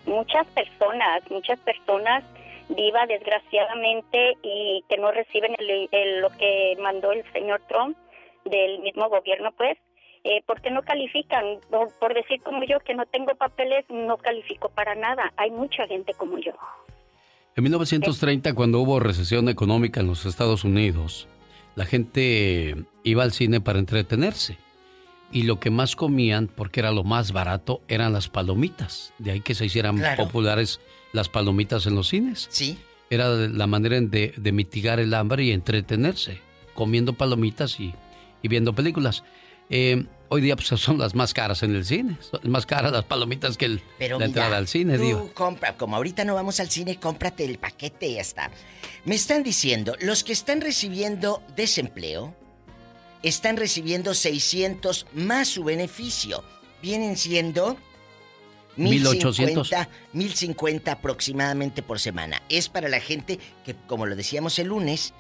[0.06, 2.24] muchas personas, muchas personas
[2.70, 7.98] viva desgraciadamente y que no reciben el- el- lo que mandó el señor Trump
[8.46, 9.78] del mismo gobierno, pues,
[10.24, 11.44] eh, porque no califican.
[11.70, 15.34] Por, por decir como yo que no tengo papeles, no califico para nada.
[15.38, 16.52] Hay mucha gente como yo.
[17.56, 21.28] En 1930, cuando hubo recesión económica en los Estados Unidos,
[21.76, 24.58] la gente iba al cine para entretenerse.
[25.34, 29.14] Y lo que más comían, porque era lo más barato, eran las palomitas.
[29.18, 30.26] De ahí que se hicieran Claro.
[30.26, 30.82] populares
[31.14, 32.48] las palomitas en los cines.
[32.52, 32.78] Sí.
[33.10, 36.40] Era la manera de, de mitigar el hambre y entretenerse,
[36.74, 37.94] comiendo palomitas y,
[38.42, 39.24] y viendo películas.
[39.72, 42.18] Eh, hoy día pues, son las más caras en el cine.
[42.20, 45.32] Son más caras las palomitas que el- Pero la mira, entrada al cine, tú digo.
[45.34, 48.52] compra, como ahorita no vamos al cine, cómprate el paquete y ya está.
[49.06, 52.36] Me están diciendo, los que están recibiendo desempleo
[53.24, 56.44] están recibiendo 600 más su beneficio.
[56.82, 57.78] Vienen siendo
[58.78, 59.38] 1800.
[59.38, 62.42] 1050, 1050 aproximadamente por semana.
[62.50, 65.14] Es para la gente que, como lo decíamos el lunes,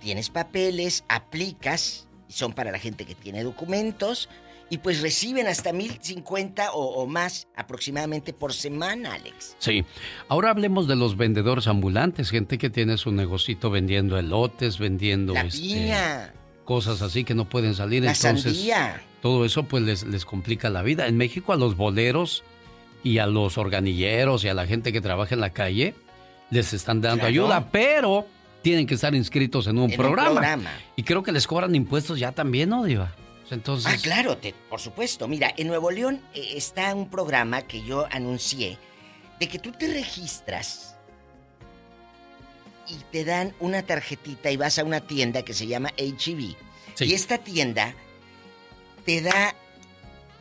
[0.00, 4.28] tienes papeles, aplicas, son para la gente que tiene documentos,
[4.72, 9.56] y pues reciben hasta 1050 o, o más aproximadamente por semana, Alex.
[9.58, 9.84] Sí.
[10.28, 15.40] Ahora hablemos de los vendedores ambulantes, gente que tiene su negocito vendiendo elotes, vendiendo La
[15.42, 16.30] este,
[16.64, 18.04] cosas así que no pueden salir.
[18.04, 19.02] la entonces, sandía.
[19.20, 21.08] todo eso pues les, les complica la vida.
[21.08, 22.44] En México a los boleros
[23.02, 25.94] y a los organilleros y a la gente que trabaja en la calle
[26.50, 27.28] les están dando Claro.
[27.28, 28.26] ayuda, pero
[28.62, 30.30] tienen que estar inscritos en un, En un programa.
[30.32, 30.70] programa.
[30.96, 33.14] Y creo que les cobran impuestos ya también, ¿no, Diva?
[33.50, 33.92] Entonces...
[33.92, 35.26] Ah, claro, te- por supuesto.
[35.26, 38.78] Mira, en Nuevo León eh, está un programa que yo anuncié
[39.40, 40.94] de que tú te registras
[42.88, 46.54] y te dan una tarjetita y vas a una tienda que se llama HEB.
[47.00, 47.94] Y esta tienda
[49.06, 49.54] te da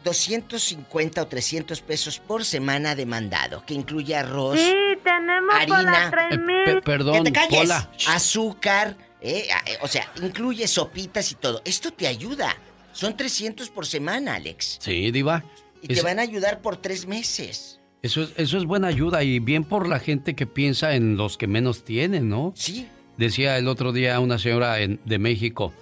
[0.04, 4.74] 250 o 300 pesos por semana de mandado, que incluye arroz, Sí,
[5.04, 6.12] tenemos por harina,
[7.24, 7.72] te calles,
[8.08, 11.62] azúcar, eh, eh, o sea, incluye sopitas y todo.
[11.66, 12.56] Esto te ayuda.
[12.94, 14.78] Son 300 por semana, Alex.
[14.82, 15.44] Sí, Diva.
[15.82, 17.80] Y te van a ayudar por tres meses.
[18.02, 21.38] Eso es, eso es buena ayuda y bien por la gente que piensa en los
[21.38, 22.54] que menos tienen, ¿no?
[22.56, 22.88] Sí.
[23.18, 25.74] Decía el otro día una señora en- de México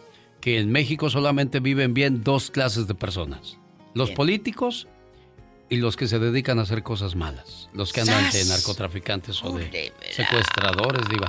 [0.41, 3.57] que en México solamente viven bien dos clases de personas.
[3.97, 4.15] Los Bien.
[4.15, 4.87] políticos
[5.69, 7.67] y los que se dedican a hacer cosas malas.
[7.73, 11.27] Los que andan de narcotraficantes o de secuestradores, Diva.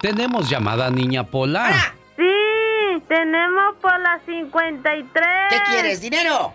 [0.00, 1.94] Tenemos llamada Niña Pola.
[2.16, 5.24] Sí, tenemos por las 53.
[5.50, 6.54] ¿Qué quieres, dinero?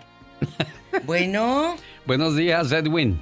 [1.04, 1.76] bueno.
[2.04, 3.20] Buenos días, Edwin.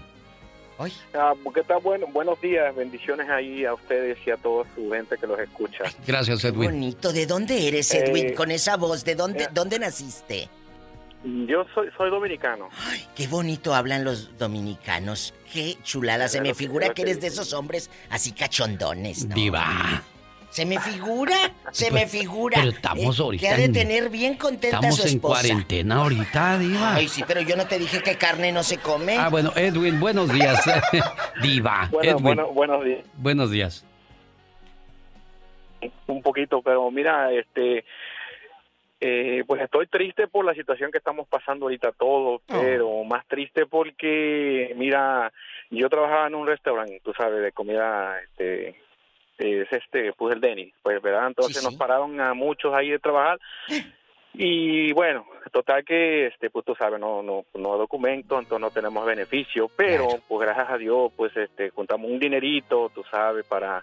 [0.78, 1.80] Ah, ¿Qué tal?
[1.82, 5.84] Bueno, buenos días, bendiciones ahí a ustedes y a toda su gente que los escucha.
[6.06, 6.70] Gracias, Edwin.
[6.70, 7.12] Bonito.
[7.12, 8.28] ¿De dónde eres, Edwin?
[8.28, 9.48] Eh, Con esa voz, ¿de dónde, eh.
[9.52, 10.48] dónde naciste?
[11.48, 12.68] Yo soy, soy dominicano.
[13.16, 15.34] Qué bonito hablan los dominicanos.
[15.52, 16.28] Qué chulada.
[16.28, 19.34] Se me figura que eres de esos hombres así cachondones, ¿no?
[19.34, 20.02] Diva.
[20.50, 21.34] Se me figura,
[21.72, 22.58] se me figura.
[22.60, 25.08] Pero estamos eh, ahorita Que ha de en- tener bien contenta a Estamos su en
[25.16, 25.40] esposa.
[25.42, 26.94] cuarentena ahorita, Diva.
[26.94, 29.16] Ay, sí, pero yo no te dije que carne no se come.
[29.18, 30.60] Ah, bueno, Edwin, buenos días.
[31.42, 31.88] Diva.
[31.90, 33.04] Bueno, Edwin, bueno, buenos días.
[33.16, 33.84] buenos días.
[36.06, 37.84] Un poquito, pero mira, este,
[39.00, 43.66] eh, pues estoy triste por la situación que estamos pasando ahorita todos, pero más triste
[43.66, 45.32] porque, mira,
[45.70, 48.76] yo trabajaba en un restaurante, tú sabes, de comida, este,
[49.38, 51.26] es este, pues el Denny, pues, ¿verdad?
[51.26, 53.38] Entonces nos pararon a muchos ahí de trabajar.
[54.38, 59.06] Y bueno, total que, este, pues tú sabes, no, no, no documento, entonces no tenemos
[59.06, 63.82] beneficio, pero pues gracias a Dios, pues este, juntamos un dinerito, tú sabes, para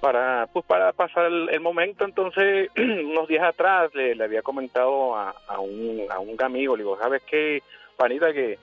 [0.00, 2.04] para pues para pasar el, el momento.
[2.04, 6.82] Entonces unos días atrás le, le había comentado a, a un a un amigo le
[6.82, 7.62] digo sabes qué
[7.96, 8.58] panita que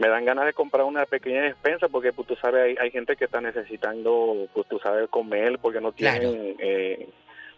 [0.00, 3.16] me dan ganas de comprar una pequeña despensa porque pues tú sabes hay, hay gente
[3.16, 7.06] que está necesitando pues tú sabes comer porque no tienen eh,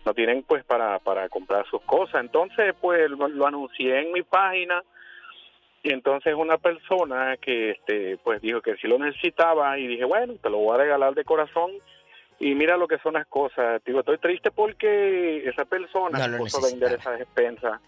[0.05, 4.23] no tienen pues para para comprar sus cosas entonces pues lo, lo anuncié en mi
[4.23, 4.83] página
[5.85, 10.35] y entonces una persona que este pues dijo que sí lo necesitaba y dije bueno
[10.43, 11.71] te lo voy a regalar de corazón
[12.43, 13.81] y mira lo que son las cosas.
[13.85, 17.81] Digo, estoy triste porque esa persona No se puso a vender esa despensa.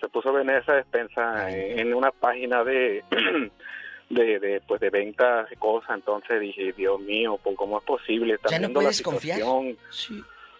[0.00, 3.04] Se puso a vender esa despensa en, en una página de,
[4.10, 5.90] de, de, pues, de ventas de cosas.
[5.96, 8.34] Entonces dije, Dios mío, ¿cómo es posible?
[8.34, 9.38] Está ¿Ya no viendo la puedes confiar?
[9.38, 9.76] situación.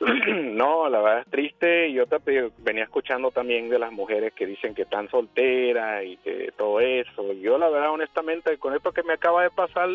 [0.54, 1.92] No, la verdad es triste.
[1.92, 6.52] Yo te- venía escuchando también de las mujeres que dicen que están solteras y que
[6.56, 7.32] todo eso.
[7.32, 9.88] Yo, la verdad, honestamente, con esto que me acaba de pasar,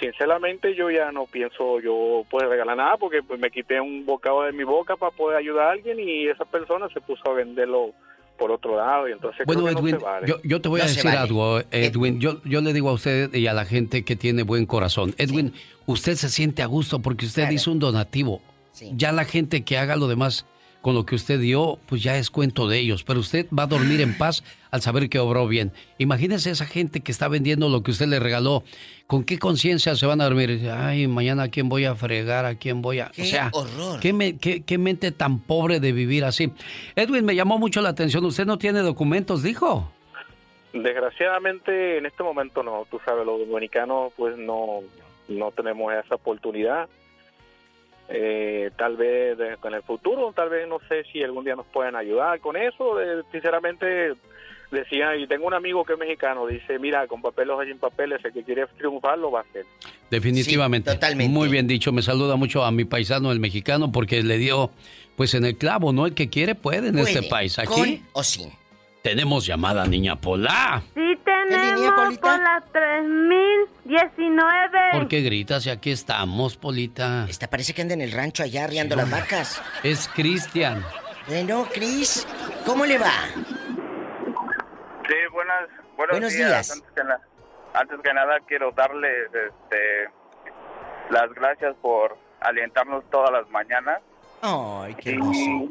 [0.00, 4.42] sinceramente yo ya no pienso yo poder regalar nada porque pues, me quité un bocado
[4.42, 7.92] de mi boca para poder ayudar a alguien y esa persona se puso a venderlo
[8.38, 10.26] por otro lado y entonces Bueno, creo que no Edwin, se vale.
[10.28, 11.16] yo, yo te voy a No decir vale.
[11.16, 12.20] algo, Edwin.
[12.20, 15.14] Yo, yo le digo a usted y a la gente que tiene buen corazón.
[15.16, 15.54] Edwin,
[15.86, 18.42] usted se siente a gusto porque usted hizo un donativo.
[18.92, 20.44] Ya la gente que haga lo demás
[20.86, 23.02] con lo que usted dio, pues ya es cuento de ellos.
[23.02, 25.72] Pero usted va a dormir en paz al saber que obró bien.
[25.98, 28.62] Imagínese esa gente que está vendiendo lo que usted le regaló.
[29.08, 30.70] ¿Con qué conciencia se van a dormir?
[30.72, 33.10] Ay, mañana a quién voy a fregar, a quién voy a...
[33.10, 33.98] ¡Qué o sea, horror!
[33.98, 36.52] ¿qué, me- qué- qué mente tan pobre de vivir así?
[36.94, 38.24] Edwin, me llamó mucho la atención.
[38.24, 39.90] Usted no tiene documentos, dijo.
[40.72, 44.82] Desgraciadamente en este momento no, tú sabes, los dominicanos pues no,
[45.26, 46.88] no tenemos esa oportunidad.
[48.08, 51.96] Eh, tal vez en el futuro, tal vez no sé si algún día nos pueden
[51.96, 53.00] ayudar con eso.
[53.00, 54.12] Eh, sinceramente
[54.70, 58.24] decía, y tengo un amigo que es mexicano, dice, mira, con papeles o sin papeles,
[58.24, 59.64] el que quiere triunfar lo va a hacer.
[60.10, 60.92] Definitivamente.
[60.92, 61.32] totalmente.
[61.32, 61.92] Muy bien dicho.
[61.92, 64.70] Me saluda mucho a mi paisano, el mexicano, porque le dio,
[65.16, 66.06] pues en el clavo, ¿no?
[66.06, 67.58] El que quiere puede en este país.
[67.58, 68.50] Aquí ¿Con o sin?
[69.06, 70.82] Tenemos llamada Niña Pola.
[70.92, 74.78] Sí, tenemos por las 3019.
[74.94, 75.64] ¿Por qué gritas?
[75.64, 77.24] Y aquí estamos, Polita.
[77.28, 79.62] Esta parece que anda en el rancho allá arriando las vacas.
[79.84, 80.84] Es Cristian.
[81.28, 82.26] Bueno, Cris,
[82.64, 83.12] ¿cómo le va?
[85.06, 86.72] Sí, buenas, buenos, Buenos días.
[86.72, 87.20] Antes, que na-
[87.74, 90.10] antes que nada quiero darles este,
[91.10, 94.00] las gracias por alientarnos todas las mañanas.
[94.42, 95.68] Ay, qué y, hermoso.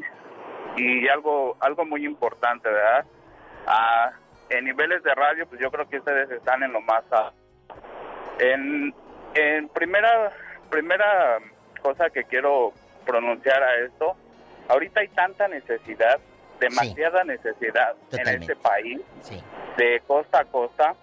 [0.78, 3.04] y algo algo muy importante, ¿verdad?
[3.66, 4.12] Ah,
[4.48, 7.34] en niveles de radio, pues yo creo que ustedes están en lo más alto.
[8.38, 8.94] En,
[9.34, 10.32] en primera
[10.70, 11.38] primera
[11.82, 12.72] cosa que quiero
[13.04, 14.16] pronunciar a esto,
[14.68, 16.20] ahorita hay tanta necesidad
[16.60, 19.00] demasiada necesidad en este país,
[19.76, 20.94] de costa a costa,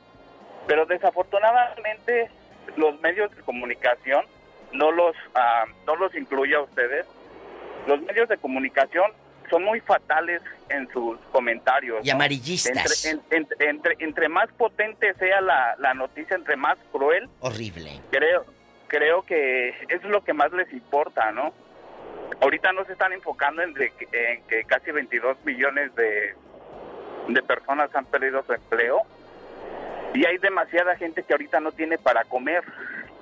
[0.67, 2.29] pero desafortunadamente
[2.75, 4.25] los medios de comunicación
[4.71, 7.05] no los, ah, no los incluye a ustedes.
[7.87, 9.11] Los medios de comunicación
[9.49, 12.05] son muy fatales en sus comentarios.
[12.05, 13.05] Y amarillistas.
[13.05, 17.29] Entre, entre, entre, más potente sea la, la, noticia, entre más cruel.
[17.39, 18.01] Horrible.
[18.11, 18.45] Creo,
[18.87, 21.53] creo que eso es lo que más les importa, ¿no?
[22.41, 26.35] Ahorita no se están enfocando en, en que casi 22 millones de,
[27.27, 29.01] de personas han perdido su empleo
[30.13, 32.63] y hay demasiada gente que ahorita no tiene para comer.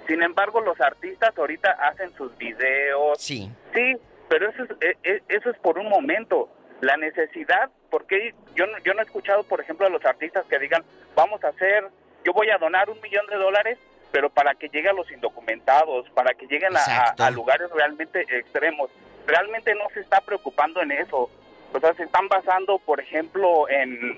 [0.08, 3.18] Sin embargo, los artistas ahorita hacen sus videos.
[3.20, 3.50] Sí.
[3.74, 3.96] Sí,
[4.32, 6.48] pero eso es, e, e, eso es por un momento.
[6.80, 10.84] La necesidad, porque yo, yo no he escuchado, por ejemplo, a los artistas que digan,
[11.16, 11.84] vamos a hacer,
[12.24, 13.78] yo voy a donar un millón de dólares,
[14.10, 18.90] pero para que llegue a los indocumentados, para que lleguen a, lugares realmente extremos.
[19.28, 21.30] Realmente no se está preocupando en eso.
[21.74, 24.18] O sea, se están basando, por ejemplo, en,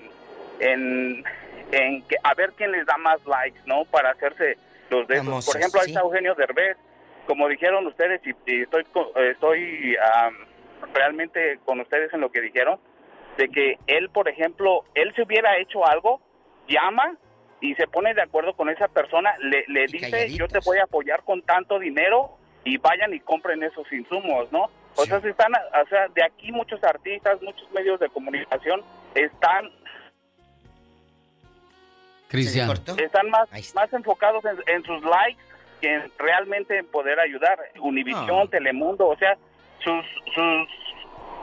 [0.60, 1.24] en,
[1.72, 3.84] en que, a ver quién les da más likes, ¿no?
[3.86, 4.58] Para hacerse
[4.90, 5.44] los de esos.
[5.44, 6.76] Por ejemplo, ahí está Eugenio Derbez
[7.26, 8.84] como dijeron ustedes, y, estoy,
[9.30, 9.96] estoy
[10.92, 12.78] realmente con ustedes en lo que dijeron,
[13.36, 16.20] de que él, por ejemplo, él se hubiera hecho algo,
[16.68, 17.16] llama
[17.60, 20.84] y se pone de acuerdo con esa persona, le, le dice, yo te voy a
[20.84, 24.70] apoyar con tanto dinero y vayan y compren esos insumos, ¿no?
[24.96, 28.82] O sea, están, o sea, de aquí muchos artistas, muchos medios de comunicación
[29.14, 29.70] están
[32.28, 32.70] Cristian.
[32.70, 35.42] Están más, más enfocados en sus likes
[36.18, 37.58] realmente poder ayudar.
[37.80, 39.36] Univisión, Telemundo, o sea,
[39.82, 40.04] sus,
[40.34, 40.68] sus,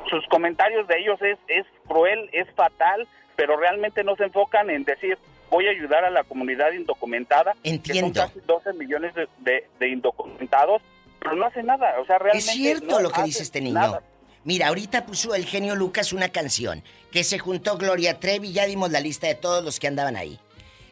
[0.09, 4.83] sus comentarios de ellos es, es cruel, es fatal, pero realmente no se enfocan en
[4.83, 5.17] decir,
[5.49, 7.53] voy a ayudar a la comunidad indocumentada.
[7.63, 8.13] Entiendo.
[8.13, 10.81] Que son casi 12 millones de, indocumentados,
[11.19, 11.99] pero no hace nada.
[11.99, 12.49] O sea, realmente.
[12.49, 13.99] Es cierto lo que dice este niño.
[14.43, 18.89] Mira, ahorita puso el genio Lucas una canción que se juntó Gloria Trevi, ya dimos
[18.89, 20.39] la lista de todos los que andaban ahí.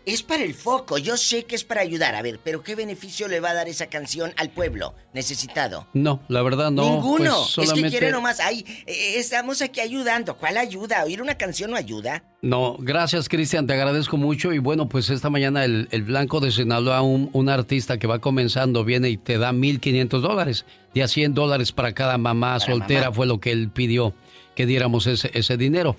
[0.10, 2.16] Es para el foco, yo sé que es para ayudar.
[2.16, 5.86] A ver, pero ¿qué beneficio le va a dar esa canción al pueblo necesitado?
[5.94, 6.82] No, la verdad no.
[6.82, 7.46] Ninguno.
[7.54, 10.36] Pues, es que quiere nomás, ay, eh, estamos aquí ayudando.
[10.36, 11.04] ¿Cuál ayuda?
[11.04, 12.24] ¿Oír una canción no ayuda?
[12.42, 14.52] No, gracias Cristian, te agradezco mucho.
[14.52, 18.84] Y bueno, pues esta mañana el, Blanco de Sinaloa, un, un artista que va comenzando,
[18.84, 20.66] viene y te da 1.500 dólares.
[20.96, 24.16] Y a 100 dólares para cada mamá soltera fue lo que él pidió
[24.56, 25.96] que diéramos ese, ese dinero.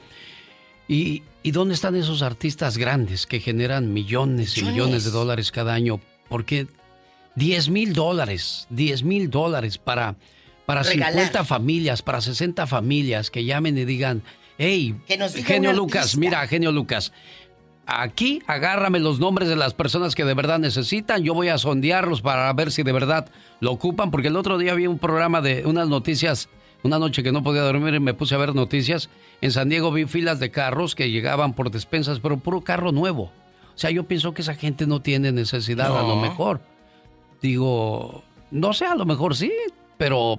[0.88, 5.72] Y, ¿Y dónde están esos artistas grandes que generan millones y millones de dólares cada
[5.72, 6.00] año?
[6.28, 6.66] Porque
[7.36, 10.16] 10 mil dólares, 10 mil dólares para,
[10.66, 14.22] para 50 familias, para 60 familias que llamen y digan,
[14.58, 14.94] hey,
[15.46, 17.12] genio Lucas, mira, genio Lucas,
[17.86, 22.20] aquí agárrame los nombres de las personas que de verdad necesitan, yo voy a sondearlos
[22.20, 23.30] para ver si de verdad
[23.60, 26.50] lo ocupan, porque el otro día vi un programa de unas noticias
[26.82, 29.10] una noche que no podía dormir me puse a ver noticias.
[29.40, 33.24] En San Diego vi filas de carros que llegaban por despensas, pero puro carro nuevo.
[33.74, 36.60] O sea, yo pienso que esa gente no tiene necesidad, a lo mejor.
[37.40, 39.52] Digo, no sé, a lo mejor sí,
[39.96, 40.38] pero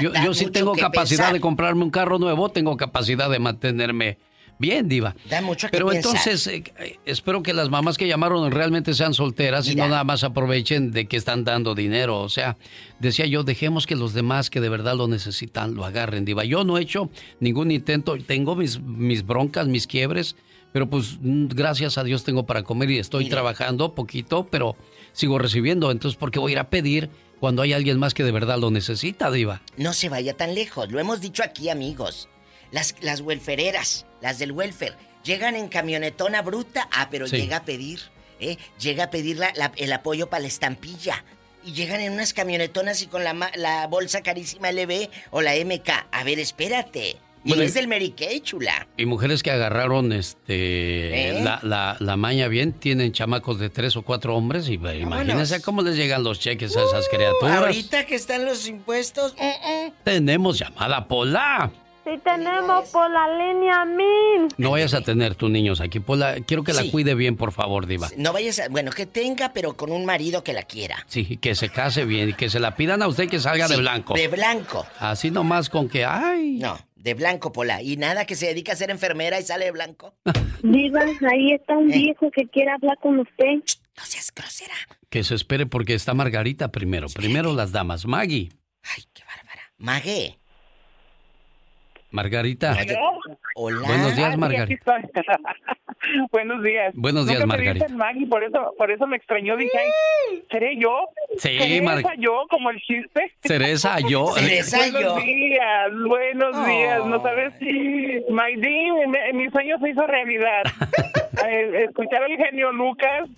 [0.00, 4.18] yo, sí tengo capacidad de comprarme un carro nuevo, tengo capacidad de mantenerme
[4.60, 5.16] Bien, Diva.
[5.30, 6.62] Da mucho Pero entonces, eh,
[7.06, 11.08] espero que las mamás que llamaron realmente sean solteras y no nada más aprovechen de
[11.08, 12.20] que están dando dinero.
[12.20, 12.58] O sea,
[12.98, 16.44] decía yo, dejemos que los demás que de verdad lo necesitan lo agarren, Diva.
[16.44, 17.08] Yo no he hecho
[17.40, 20.36] ningún intento, tengo mis, mis broncas, mis quiebres,
[20.72, 24.76] pero pues mm, gracias a Dios tengo para comer y estoy trabajando poquito, pero
[25.12, 25.90] sigo recibiendo.
[25.90, 27.08] Entonces, ¿por qué voy a ir a pedir?
[27.40, 29.62] Cuando hay alguien más que de verdad lo necesita, Diva.
[29.78, 32.28] No se vaya tan lejos, lo hemos dicho aquí, amigos.
[32.70, 34.94] Las, las welfereras, las del welfare,
[35.24, 36.88] llegan en camionetona bruta.
[36.92, 38.00] Ah, pero llega a pedir,
[38.38, 38.56] ¿eh?
[38.78, 39.40] Llega a pedir
[39.76, 41.24] el apoyo para la estampilla.
[41.64, 45.88] Y llegan en unas camionetonas y con la, la bolsa carísima LB o la MK.
[46.10, 47.18] A ver, espérate.
[47.42, 48.86] Y es del Mary Kay, chula.
[48.96, 51.42] Y mujeres que agarraron este ¿Eh?
[51.42, 55.96] la, la, maña bien, tienen chamacos de tres o cuatro hombres y imagínense cómo les
[55.96, 57.58] llegan los cheques a esas uh, criaturas.
[57.58, 59.34] Ahorita que están los impuestos.
[59.38, 59.92] Uh, uh.
[60.04, 61.72] Tenemos llamada Pola.
[62.04, 64.48] Sí tenemos por la línea mil.
[64.56, 66.00] No vayas a tener tus niños aquí.
[66.00, 68.08] Pola, quiero que la cuide bien, por favor, Diva.
[68.16, 68.68] No vayas a...
[68.68, 71.04] Bueno, que tenga, pero con un marido que la quiera.
[71.08, 73.76] Sí, que se case bien y que se la pidan a usted que salga de
[73.76, 74.14] blanco.
[74.14, 74.86] De blanco.
[74.98, 76.58] Así nomás con que, ay...
[76.58, 77.82] No, de blanco, Pola.
[77.82, 80.14] Y nada que se dedica a ser enfermera y sale de blanco.
[80.62, 81.98] Diva, ahí está un eh.
[81.98, 83.56] viejo que quiere hablar con usted.
[83.96, 84.74] no seas grosera.
[85.10, 87.08] Que se espere porque está Margarita primero.
[87.12, 88.06] Primero las damas.
[88.06, 88.50] Maggie.
[88.82, 89.62] Ay, qué bárbara.
[89.78, 90.39] Maggie.
[92.10, 92.76] Margarita.
[93.54, 93.86] Hola.
[93.86, 94.96] Buenos días, Ah, sí, Margarita.
[96.32, 96.92] Buenos días.
[96.94, 97.84] Buenos días, Nunca me Margarita.
[97.84, 99.56] dicen Maggie, por eso, por eso me extrañó.
[99.56, 101.08] Dije, ay, ¿seré yo?
[101.38, 103.32] Sí, ¿Seré Mar- esa yo, como el chiste?
[103.42, 104.30] Cereza, yo.
[104.32, 107.04] buenos días, buenos días.
[107.06, 110.62] No sabes, my dream, mi, mi sueño se hizo realidad.
[111.88, 113.28] Escuchar al genio Lucas.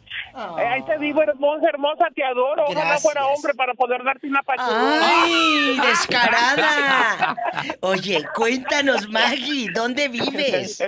[0.59, 2.65] Eh, ahí te digo, hermosa, hermosa, te adoro.
[2.65, 3.03] Ojalá Gracias.
[3.03, 5.23] fuera hombre para poder darte una pachurrada.
[5.25, 7.37] ¡Ay, descarada!
[7.81, 8.25] Oye,
[8.63, 10.83] cuéntanos, Maggie, ¿dónde vives?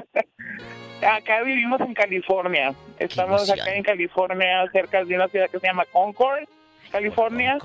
[1.03, 2.75] Acá vivimos en California.
[2.99, 6.45] Estamos acá en California, cerca de una ciudad que se llama Concord,
[6.91, 7.59] California.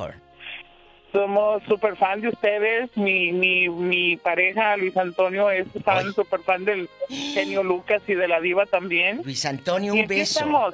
[1.13, 2.95] Somos súper fan de ustedes.
[2.97, 8.27] Mi, mi, mi pareja, Luis Antonio, es fan, súper fan del genio Lucas y de
[8.27, 9.21] la diva también.
[9.23, 10.39] Luis Antonio, Y un aquí beso.
[10.39, 10.73] estamos.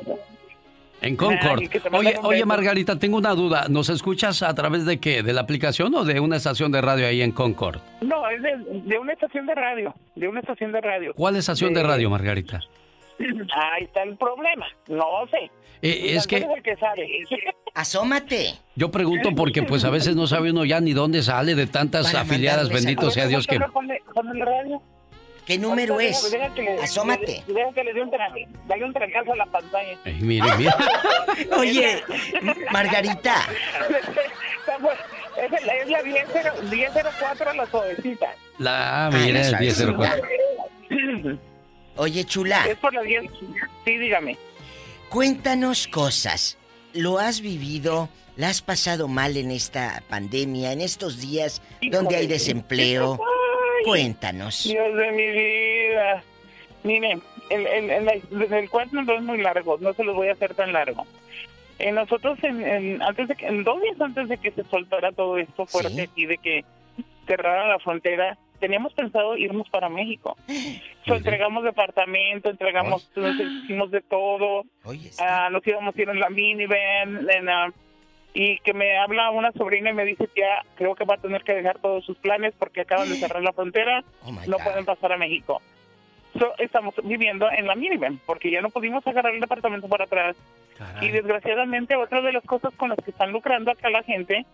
[1.01, 1.61] En Concord.
[1.91, 2.45] Oye, oye.
[2.45, 3.67] Margarita, tengo una duda.
[3.69, 5.23] ¿Nos escuchas a través de qué?
[5.23, 7.79] ¿De la aplicación o de una estación de radio ahí en Concord?
[8.01, 9.93] No, es de, de una estación de radio.
[10.15, 11.13] De una estación de radio.
[11.15, 12.61] ¿Cuál estación de radio, Margarita?
[13.19, 14.65] Ahí está el problema.
[14.87, 15.49] No sé.
[15.81, 17.07] Eh, es Luis Antonio que el que sabe.
[17.73, 18.53] Asómate.
[18.75, 22.07] yo pregunto porque pues a veces no sabe uno ya ni dónde sale de tantas
[22.07, 23.59] Para afiliadas, bendito sea Dios que...
[23.59, 24.81] Ponle, ponle el radio.
[25.45, 26.31] ¿Qué número Ahorita es?
[26.31, 27.43] deja- deja que le- Asómate.
[27.47, 29.97] le- Deja que le dé un tra- un trancazo a la pantalla.
[30.03, 30.71] Ay, mire, mire.
[31.57, 32.03] Oye,
[32.71, 33.47] Margarita,
[35.37, 38.27] Es la, es la 1004 1004 la suavecita.
[38.57, 40.23] La, ah, mire, Ay, el la 1004.
[41.97, 43.23] oye, chula, Es por la 10.
[43.83, 44.37] Sí, dígame.
[45.09, 46.57] cuéntanos cosas.
[46.93, 48.09] ¿Lo has vivido?
[48.37, 51.61] ¿La has pasado mal en esta pandemia, en estos días
[51.91, 53.19] donde hay desempleo?
[53.85, 54.63] Cuéntanos.
[54.63, 56.23] Dios de mi vida.
[56.83, 60.33] Mire, el, el, el, el- cuento no es muy largo, no se los voy a
[60.33, 61.05] hacer tan largo.
[61.79, 65.11] Eh, nosotros, en, en- antes de que, en dos días antes de que se soltara
[65.11, 66.63] todo esto fuerte aquí, de que
[67.27, 70.37] cerraran la frontera, teníamos pensado irnos para México.
[71.05, 74.63] So, entregamos departamento, entregamos, nos hicimos de todo.
[75.19, 77.71] Ah, nos íbamos a ir en la minivan, en, ah,
[78.35, 81.17] y que me habla una sobrina y me dice que ya creo que va a
[81.17, 84.03] tener que dejar todos sus planes porque acaban de cerrar la frontera,
[84.47, 85.61] no pueden pasar a México.
[86.37, 90.35] So, estamos viviendo en la minivan porque ya no pudimos agarrar el departamento por atrás.
[91.01, 94.45] Y desgraciadamente otra de las cosas con las que están lucrando acá la gente,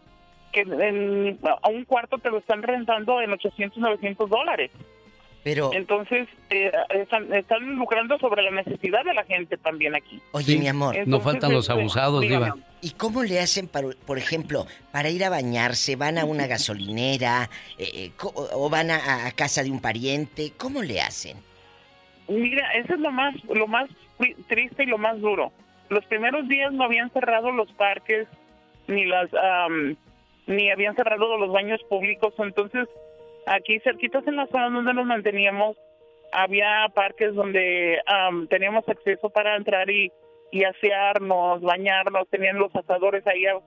[0.52, 4.70] que en- a un cuarto te lo están rentando en 800, 900 dólares.
[5.44, 10.22] Pero, Entonces, eh, están, están lucrando sobre la necesidad de la gente también aquí.
[10.34, 10.96] oye, mi amor.
[11.08, 12.46] no faltan los este, abusados, dígame.
[12.46, 12.58] Diva.
[12.82, 15.96] ¿Y cómo le hacen, para, por ejemplo, para ir a bañarse?
[15.96, 17.50] ¿Van a una gasolinera?
[17.80, 18.12] eh, eh,
[18.54, 20.52] ¿O van a, a casa de un pariente?
[20.58, 21.38] ¿Cómo le hacen?
[22.28, 23.90] Mira, eso es lo más, lo más
[24.20, 25.52] tri- triste y lo más duro.
[25.90, 28.28] Los primeros días no habían cerrado los parques,
[28.88, 29.96] ni las, am,
[30.48, 32.34] ni habían cerrado los baños públicos.
[32.38, 32.88] Entonces,
[33.46, 35.78] aquí cerquitas en la zona donde nos manteníamos,
[36.32, 40.12] había parques donde am, teníamos acceso para entrar y,
[40.52, 42.28] y asearnos, bañarnos.
[42.30, 43.60] Tenían los asadores ahí a-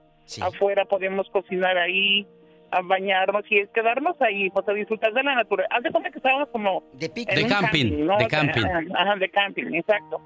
[0.45, 2.25] afuera, podíamos cocinar ahí,
[2.71, 5.75] a bañarnos y es quedarnos ahí, pues a disfrutar de la naturaleza.
[5.75, 8.17] Haz de cuenta que estábamos como de, De camping, ¿no?
[8.17, 8.65] de camping.
[8.95, 10.19] Ajá, de camping, exacto.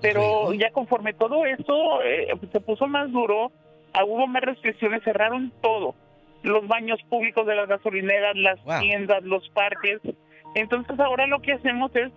[0.00, 3.52] Pero ya conforme todo esto eh, se puso más duro,
[3.92, 5.94] ah, hubo más restricciones, cerraron todo.
[6.42, 10.00] Los baños públicos de las gasolineras, las tiendas, los parques.
[10.54, 12.10] Entonces ahora lo que hacemos es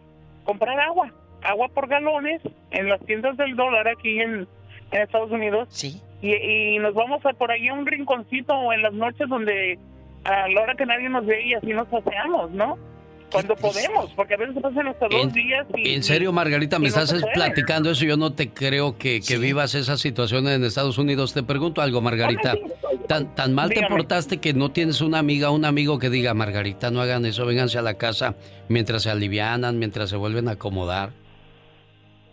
[0.43, 1.11] comprar agua,
[1.43, 2.41] agua por galones
[2.71, 4.47] en las tiendas del dólar aquí en,
[4.91, 5.67] en Estados Unidos.
[5.71, 6.01] Sí.
[6.21, 9.77] Y, y nos vamos a por ahí a un rinconcito o en las noches donde
[10.23, 12.77] a la hora que nadie nos ve y así nos paseamos, ¿no?
[13.31, 15.93] Cuando podemos, porque a veces pasan hasta dos días y...
[15.93, 18.05] En serio, Margarita, me no estás platicando eso.
[18.05, 21.33] Yo no te creo que, que vivas esa situación en Estados Unidos.
[21.33, 22.55] Te pregunto algo, Margarita.
[23.07, 26.33] ¿Tan, tan mal te portaste que no tienes una amiga o un amigo que diga,
[26.33, 28.35] Margarita, no hagan eso, vénganse a la casa
[28.69, 31.11] mientras se alivianan, mientras se vuelven a acomodar?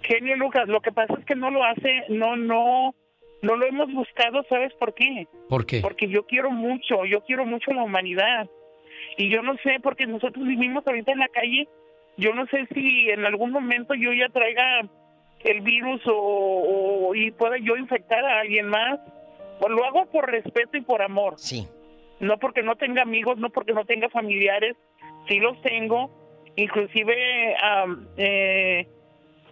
[0.03, 2.95] Genio Lucas, lo que pasa es que no lo hace, no, no,
[3.43, 5.27] no lo hemos buscado, ¿sabes por qué?
[5.49, 5.81] ¿Por qué?
[5.81, 8.49] Porque yo quiero mucho, yo quiero mucho la humanidad.
[9.17, 11.69] Y yo no sé, porque nosotros vivimos ahorita en la calle,
[12.17, 14.83] yo no sé si en algún momento yo ya traiga
[15.41, 18.99] el virus o, o- y pueda yo infectar a alguien más.
[19.61, 21.35] Pues lo hago por respeto y por amor.
[21.37, 21.69] Sí.
[22.21, 24.77] No porque no tenga amigos, no porque no tenga familiares,
[25.29, 26.11] sí los tengo.
[26.57, 28.87] Inclusive, am, eh,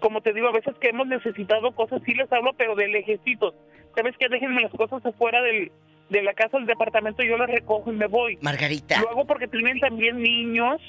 [0.00, 3.54] como te digo, a veces que hemos necesitado cosas, sí les hablo, pero de lejecitos.
[3.94, 4.28] ¿Sabes qué?
[4.28, 5.70] Déjenme las cosas afuera del,
[6.10, 8.38] de la casa, del departamento, yo las recojo y me voy.
[8.42, 9.00] Margarita.
[9.00, 10.80] Lo hago porque tienen también niños,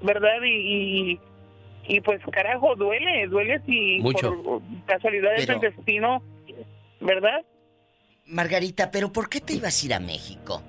[0.00, 0.40] ¿verdad?
[0.44, 1.20] Y, y,
[1.88, 4.42] y, pues, carajo, duele, duele si Mucho.
[4.42, 6.22] por casualidades Pero- del destino,
[7.00, 7.44] ¿verdad?
[8.26, 10.62] Margarita, ¿pero por qué te ibas a ir a México?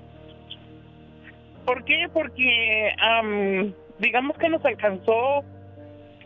[1.64, 2.08] ¿Por qué?
[2.12, 5.44] Porque am, digamos que nos alcanzó,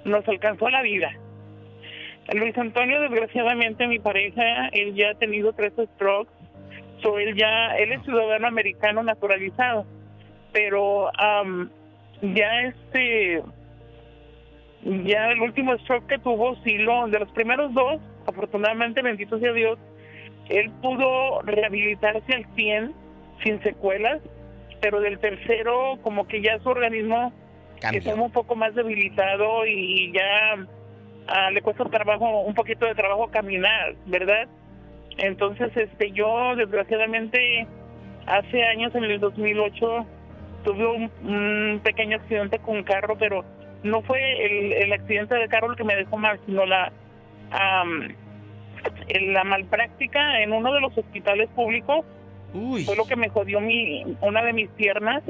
[0.04, 1.12] nos alcanzó la vida.
[2.32, 6.32] Luis Antonio, desgraciadamente, mi pareja, él ya ha tenido tres strokes,
[7.18, 9.86] él ya, él es ciudadano americano naturalizado,
[10.52, 11.70] pero am,
[12.22, 13.42] ya este,
[14.82, 19.52] ya el último stroke que tuvo, sí lo, de los primeros dos, afortunadamente, bendito sea
[19.52, 19.78] Dios,
[20.48, 22.94] él pudo rehabilitarse al 100
[23.42, 24.20] sin secuelas,
[24.80, 27.32] pero del tercero como que ya su organismo
[27.92, 30.66] está un poco más debilitado y ya
[31.28, 34.48] ah, le cuesta trabajo, un poquito de trabajo caminar, ¿verdad?
[35.18, 37.66] Entonces, este, yo desgraciadamente
[38.26, 40.06] hace años, en el 2008,
[40.64, 43.44] tuve un, un pequeño accidente con un carro, pero
[43.82, 46.92] no fue el, el accidente de carro el que me dejó mal, sino la
[49.08, 52.04] en la malpráctica en uno de los hospitales públicos
[52.84, 55.22] fue lo que me jodió mi una de mis piernas.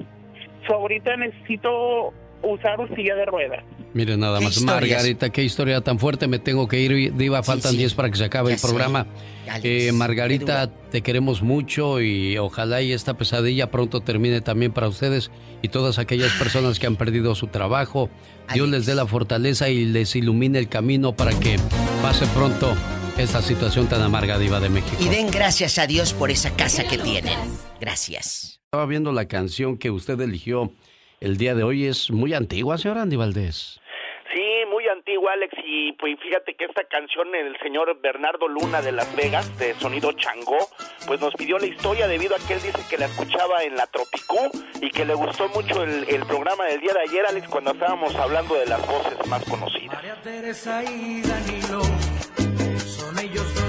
[0.66, 3.64] So, ahorita necesito usar una silla de ruedas.
[3.96, 6.28] Mire, nada más, Margarita, qué historia tan fuerte.
[6.28, 7.42] Me tengo que ir, Diva.
[7.42, 9.06] Faltan 10 para que se acabe el programa.
[9.62, 15.30] Eh, Margarita, te queremos mucho y ojalá y esta pesadilla pronto termine también para ustedes
[15.62, 18.10] y todas aquellas personas que han perdido su trabajo.
[18.52, 21.56] Dios les dé la fortaleza y les ilumine el camino para que
[22.02, 22.74] pase pronto
[23.16, 24.98] esta situación tan amarga, Diva de México.
[25.00, 27.38] Y den gracias a Dios por esa casa que tienen.
[27.80, 28.60] Gracias.
[28.66, 30.70] Estaba viendo la canción que usted eligió
[31.20, 31.86] el día de hoy.
[31.86, 33.80] Es muy antigua, señor Andy Valdés.
[34.36, 35.54] Sí, muy antigua, Alex.
[35.64, 40.12] Y pues fíjate que esta canción, el señor Bernardo Luna de Las Vegas, de Sonido
[40.12, 40.58] Changó,
[41.06, 43.86] pues nos pidió la historia debido a que él dice que la escuchaba en la
[43.86, 44.50] Tropicú
[44.82, 48.56] y que le gustó mucho el, programa del día de ayer, Alex, cuando estábamos hablando
[48.56, 50.02] de las voces más conocidas.
[50.22, 51.80] Teresa y Danilo
[52.76, 53.65] son ellos dos.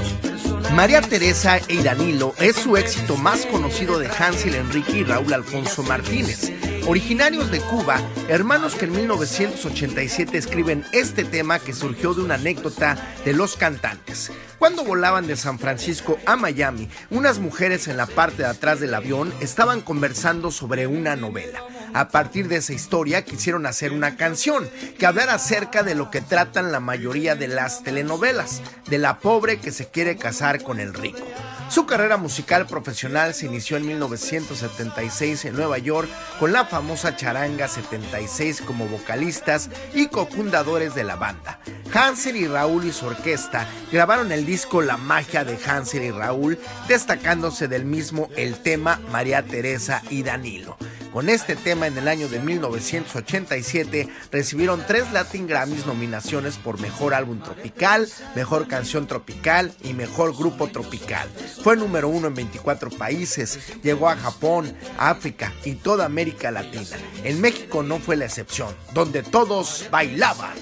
[0.73, 5.81] María Teresa e Danilo es su éxito más conocido de Hansel Enrique y Raúl Alfonso
[5.83, 6.51] Martínez.
[6.85, 7.99] Originarios de Cuba,
[8.29, 14.31] hermanos que en 1987 escriben este tema que surgió de una anécdota de los cantantes.
[14.59, 18.93] Cuando volaban de San Francisco a Miami, unas mujeres en la parte de atrás del
[18.93, 21.63] avión estaban conversando sobre una novela.
[21.97, 24.69] A partir de esa historia quisieron hacer una canción
[24.99, 29.59] que hablara acerca de lo que tratan la mayoría de las telenovelas, de la pobre
[29.59, 31.25] que se quiere casar con el rico.
[31.69, 36.07] Su carrera musical profesional se inició en 1976 en Nueva York
[36.39, 41.59] con la famosa Charanga 76 como vocalistas y cofundadores de la banda.
[41.91, 46.59] Hansel y Raúl y su orquesta grabaron el disco La magia de Hansel y Raúl,
[46.87, 50.77] destacándose del mismo el tema María Teresa y Danilo.
[51.11, 57.13] Con este tema en el año de 1987 recibieron tres Latin Grammys nominaciones por Mejor
[57.13, 61.27] Álbum Tropical, Mejor Canción Tropical y Mejor Grupo Tropical.
[61.63, 66.97] Fue número uno en 24 países, llegó a Japón, África y toda América Latina.
[67.23, 70.55] En México no fue la excepción, donde todos bailaban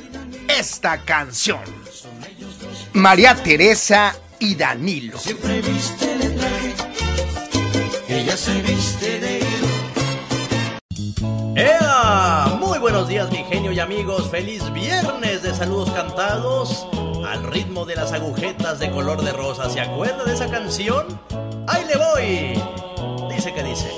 [0.48, 1.60] esta canción.
[2.94, 5.18] María Teresa y Danilo.
[5.18, 6.36] Siempre viste de
[8.08, 9.35] ella se viste de
[11.56, 12.58] ¡Ea!
[12.60, 14.30] Muy buenos días, mi genio y amigos.
[14.30, 16.86] Feliz viernes de saludos cantados
[17.28, 19.70] al ritmo de las agujetas de color de rosa.
[19.70, 21.20] ¿Se acuerda de esa canción?
[21.68, 23.34] ¡Ahí le voy!
[23.34, 23.90] Dice que dice: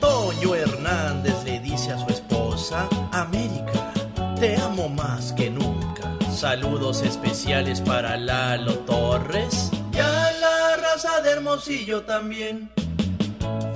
[0.00, 3.92] Toño Hernández le dice a su esposa, América,
[4.38, 6.16] te amo más que nunca.
[6.34, 12.70] Saludos especiales para Lalo Torres y a la raza de Hermosillo también.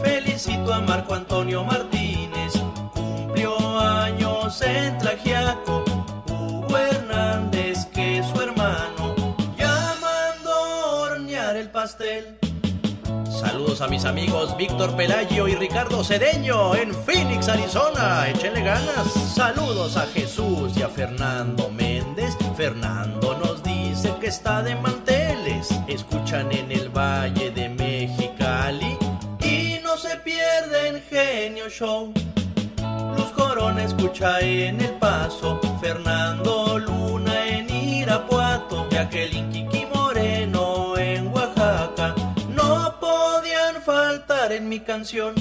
[0.02, 2.52] Felicito a Marco Antonio Martínez
[3.50, 5.84] años en Tlajiaco.
[6.28, 9.14] Hugo Hernández, que su hermano,
[9.56, 12.38] llamando a hornear el pastel.
[13.28, 18.28] Saludos a mis amigos Víctor Pelagio y Ricardo Cedeño en Phoenix, Arizona.
[18.28, 19.12] Échenle ganas.
[19.34, 22.36] Saludos a Jesús y a Fernando Méndez.
[22.56, 25.68] Fernando nos dice que está de manteles.
[25.88, 28.96] Escuchan en el Valle de Mexicali
[29.40, 32.12] y no se pierden Genio Show.
[33.54, 42.14] Corona escucha en El Paso, Fernando Luna en Irapuato, Jacqueline Kiki Moreno en Oaxaca,
[42.48, 45.34] no podían faltar en mi canción.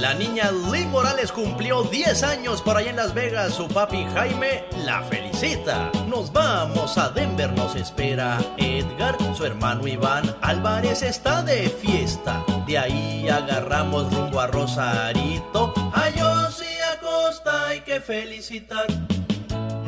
[0.00, 3.52] La niña Lynn Morales cumplió 10 años por ahí en Las Vegas.
[3.52, 5.90] Su papi Jaime la felicita.
[6.08, 9.18] Nos vamos a Denver, nos espera Edgar.
[9.34, 12.42] Su hermano Iván Álvarez está de fiesta.
[12.66, 15.74] De ahí agarramos rumbo a Rosarito.
[18.06, 18.86] Felicitar.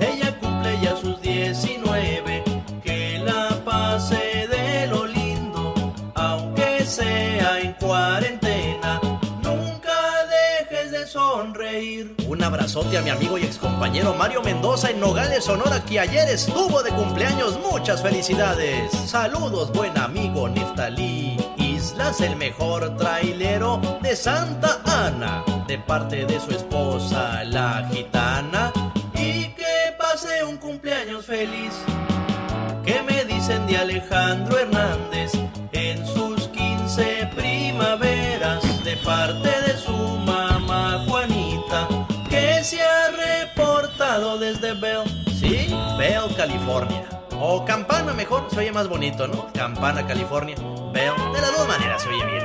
[0.01, 2.43] Ella cumple ya sus 19.
[2.82, 5.73] Que la pase de lo lindo.
[6.15, 9.01] Aunque sea en cuarentena.
[9.43, 12.16] Nunca dejes de sonreír.
[12.27, 16.82] Un abrazote a mi amigo y excompañero Mario Mendoza en Nogales, Sonora, que ayer estuvo
[16.82, 17.59] de cumpleaños.
[17.70, 18.93] Muchas felicidades.
[18.93, 21.36] Saludos, buen amigo Neftalí.
[21.99, 28.73] El mejor trailero de Santa Ana, de parte de su esposa, la gitana.
[29.15, 31.75] Y que pase un cumpleaños feliz.
[32.85, 35.33] ¿Qué me dicen de Alejandro Hernández
[35.73, 41.87] en sus 15 primaveras de parte de su mamá Juanita
[42.31, 45.05] que se ha reportado desde Bell,
[45.39, 45.69] sí,
[45.99, 47.18] Bell, California.
[47.40, 49.52] O Campana mejor, se oye más bonito, ¿no?
[49.52, 50.56] Campana, California.
[50.93, 52.44] Bell, de las dos maneras se oye bien.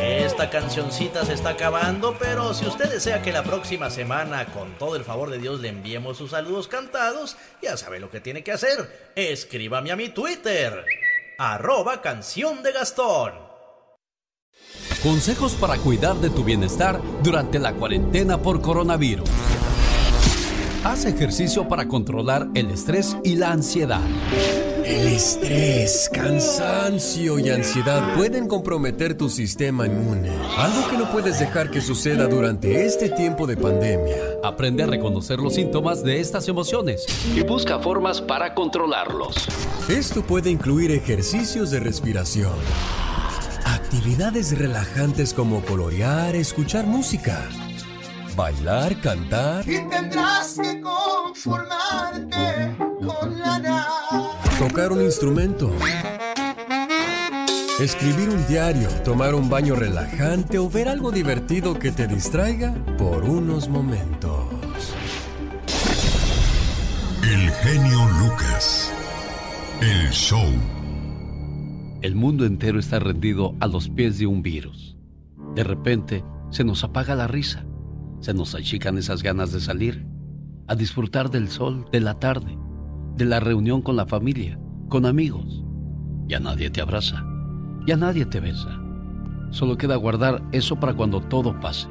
[0.00, 4.96] Esta cancioncita se está acabando, pero si usted desea que la próxima semana, con todo
[4.96, 8.52] el favor de Dios, le enviemos sus saludos cantados, ya sabe lo que tiene que
[8.52, 9.12] hacer.
[9.16, 10.84] Escríbame a mi Twitter,
[11.38, 13.32] arroba canción de Gastón.
[15.02, 19.28] Consejos para cuidar de tu bienestar durante la cuarentena por coronavirus.
[20.86, 24.00] Haz ejercicio para controlar el estrés y la ansiedad.
[24.84, 31.72] El estrés, cansancio y ansiedad pueden comprometer tu sistema inmune, algo que no puedes dejar
[31.72, 34.16] que suceda durante este tiempo de pandemia.
[34.44, 37.04] Aprende a reconocer los síntomas de estas emociones
[37.34, 39.48] y busca formas para controlarlos.
[39.88, 42.54] Esto puede incluir ejercicios de respiración,
[43.64, 47.48] actividades relajantes como colorear, escuchar música,
[48.36, 53.88] bailar, cantar, Y tendrás que conformarte con la nada.
[54.58, 55.72] tocar un instrumento,
[57.80, 63.24] escribir un diario, tomar un baño relajante o ver algo divertido que te distraiga por
[63.24, 64.44] unos momentos.
[67.22, 68.92] El genio Lucas.
[69.80, 70.46] El show.
[72.02, 74.96] El mundo entero está rendido a los pies de un virus.
[75.54, 77.66] De repente, se nos apaga la risa,
[78.20, 80.06] se nos achican esas ganas de salir,
[80.68, 82.58] a disfrutar del sol, de la tarde,
[83.16, 85.64] de la reunión con la familia, con amigos.
[86.26, 87.24] Ya nadie te abraza,
[87.86, 88.80] ya nadie te besa.
[89.50, 91.88] Solo queda guardar eso para cuando todo pase.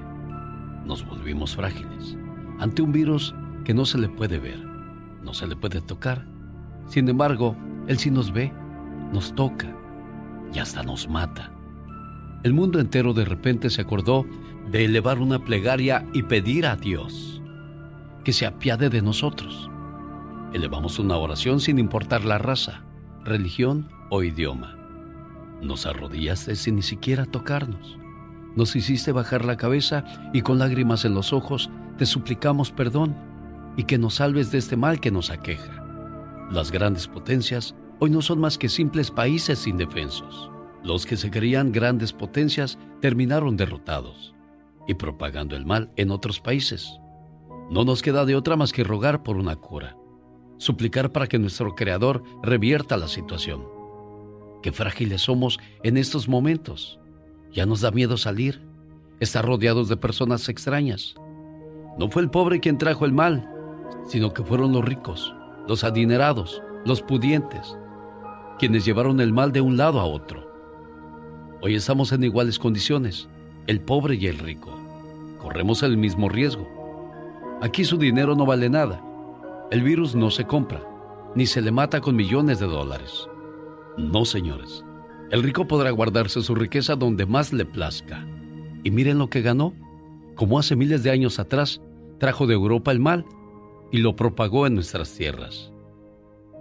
[0.85, 2.18] Nos volvimos frágiles
[2.60, 3.34] ante un virus
[3.64, 4.64] que no se le puede ver,
[5.23, 6.26] no se le puede tocar.
[6.88, 7.56] Sin embargo,
[7.88, 8.53] él sí nos ve,
[9.11, 9.76] nos toca
[10.53, 11.52] y hasta nos mata.
[12.43, 14.26] El mundo entero de repente se acordó
[14.72, 17.42] de elevar una plegaria y pedir a Dios
[18.24, 19.70] que se apiade de nosotros.
[20.54, 22.84] Elevamos una oración sin importar la raza,
[23.24, 24.76] religión o idioma.
[25.62, 27.98] Nos arrodillaste sin ni siquiera tocarnos.
[28.56, 33.16] Nos hiciste bajar la cabeza y con lágrimas en los ojos te suplicamos perdón
[33.78, 35.84] y que nos salves de este mal que nos aqueja.
[36.52, 40.50] Las grandes potencias hoy no son más que simples países indefensos.
[40.84, 44.35] Los que se creían grandes potencias terminaron derrotados
[44.88, 46.99] y propagando el mal en otros países.
[47.70, 49.98] No nos queda de otra más que rogar por una cura,
[50.57, 53.66] suplicar para que nuestro Creador revierta la situación.
[54.62, 56.99] Qué frágiles somos en estos momentos.
[57.52, 58.62] Ya nos da miedo salir,
[59.20, 61.16] estar rodeados de personas extrañas.
[61.98, 63.49] No fue el pobre quien trajo el mal,
[64.07, 65.34] sino que fueron los ricos,
[65.68, 67.78] los adinerados, los pudientes,
[68.60, 70.52] quienes llevaron el mal de un lado a otro.
[71.62, 73.28] Hoy estamos en iguales condiciones,
[73.68, 74.72] el pobre y el rico.
[75.40, 76.68] Corremos el mismo riesgo.
[77.62, 79.02] Aquí su dinero no vale nada.
[79.72, 80.84] El virus no se compra,
[81.36, 83.28] ni se le mata con millones de dólares.
[83.98, 84.84] No, señores.
[85.32, 88.26] El rico podrá guardarse su riqueza donde más le plazca.
[88.84, 89.74] Y miren lo que ganó.
[90.36, 91.82] Como hace miles de años atrás,
[92.20, 93.26] trajo de Europa el mal
[93.92, 95.72] y lo propagó en nuestras tierras.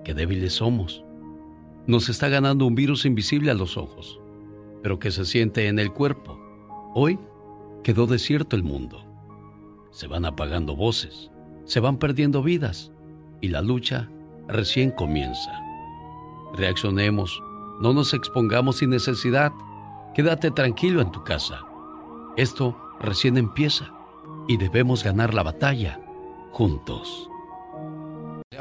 [0.04, 1.04] Qué débiles somos.
[1.86, 4.20] Nos está ganando un virus invisible a los ojos,
[4.82, 6.38] pero que se siente en el cuerpo.
[6.96, 7.18] Hoy
[7.82, 9.04] quedó desierto el mundo.
[9.90, 11.28] Se van apagando voces,
[11.64, 12.92] se van perdiendo vidas
[13.40, 14.08] y la lucha
[14.46, 15.50] recién comienza.
[16.54, 17.42] Reaccionemos,
[17.80, 19.52] no nos expongamos sin necesidad.
[20.14, 21.64] Quédate tranquilo en tu casa.
[22.36, 23.92] Esto recién empieza
[24.46, 25.98] y debemos ganar la batalla
[26.52, 27.28] juntos.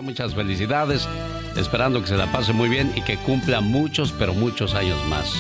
[0.02, 1.08] Muchas felicidades,
[1.56, 5.36] esperando que se la pase muy bien y que cumpla muchos, pero muchos años más.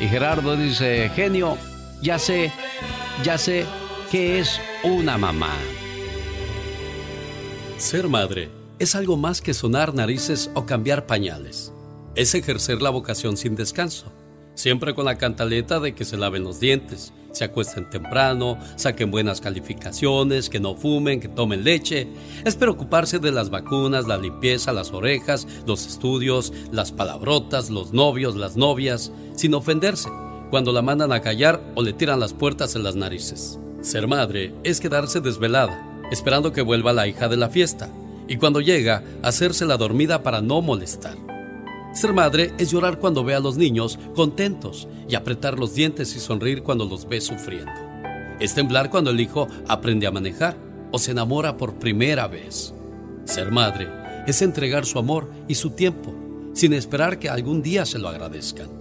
[0.00, 1.58] Y Gerardo dice, genio,
[2.02, 2.52] ya sé,
[3.22, 3.66] ya sé
[4.10, 5.54] qué es una mamá.
[7.76, 8.48] Ser madre
[8.78, 11.72] es algo más que sonar narices o cambiar pañales.
[12.14, 14.12] Es ejercer la vocación sin descanso,
[14.54, 19.40] siempre con la cantaleta de que se laven los dientes, se acuesten temprano, saquen buenas
[19.40, 22.08] calificaciones, que no fumen, que tomen leche.
[22.44, 28.34] Es preocuparse de las vacunas, la limpieza, las orejas, los estudios, las palabrotas, los novios,
[28.34, 30.08] las novias, sin ofenderse
[30.50, 33.58] cuando la mandan a callar o le tiran las puertas en las narices.
[33.80, 37.88] Ser madre es quedarse desvelada, esperando que vuelva la hija de la fiesta,
[38.26, 41.16] y cuando llega, hacerse la dormida para no molestar.
[41.92, 46.20] Ser madre es llorar cuando ve a los niños contentos y apretar los dientes y
[46.20, 47.72] sonreír cuando los ve sufriendo.
[48.38, 50.56] Es temblar cuando el hijo aprende a manejar
[50.92, 52.74] o se enamora por primera vez.
[53.24, 53.88] Ser madre
[54.26, 56.14] es entregar su amor y su tiempo
[56.52, 58.77] sin esperar que algún día se lo agradezcan.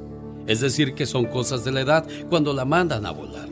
[0.48, 3.50] Es decir, que son cosas de la edad cuando la mandan a volar.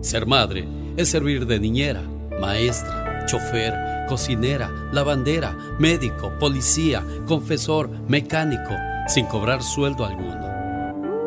[0.00, 0.66] Ser madre
[0.96, 2.02] es servir de niñera,
[2.40, 3.74] maestra, chofer,
[4.08, 8.74] cocinera, lavandera, médico, policía, confesor, mecánico,
[9.08, 10.40] sin cobrar sueldo alguno.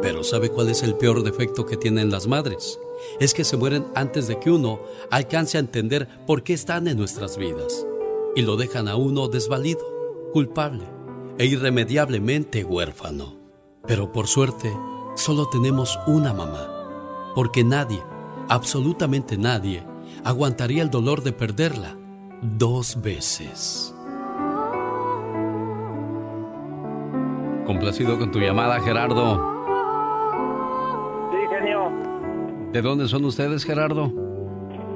[0.01, 2.77] Pero ¿sabe cuál es el peor defecto que tienen las madres?
[3.19, 4.79] Es que se mueren antes de que uno
[5.11, 7.85] alcance a entender por qué están en nuestras vidas.
[8.35, 9.81] Y lo dejan a uno desvalido,
[10.33, 10.83] culpable
[11.37, 13.37] e irremediablemente huérfano.
[13.87, 14.73] Pero por suerte,
[15.15, 16.67] solo tenemos una mamá,
[17.35, 18.01] porque nadie,
[18.49, 19.83] absolutamente nadie,
[20.23, 21.95] aguantaría el dolor de perderla
[22.41, 23.95] dos veces.
[27.65, 29.35] Complacido con tu llamada, Gerardo.
[31.31, 31.91] Sí, genio.
[32.71, 34.11] ¿De dónde son ustedes, Gerardo?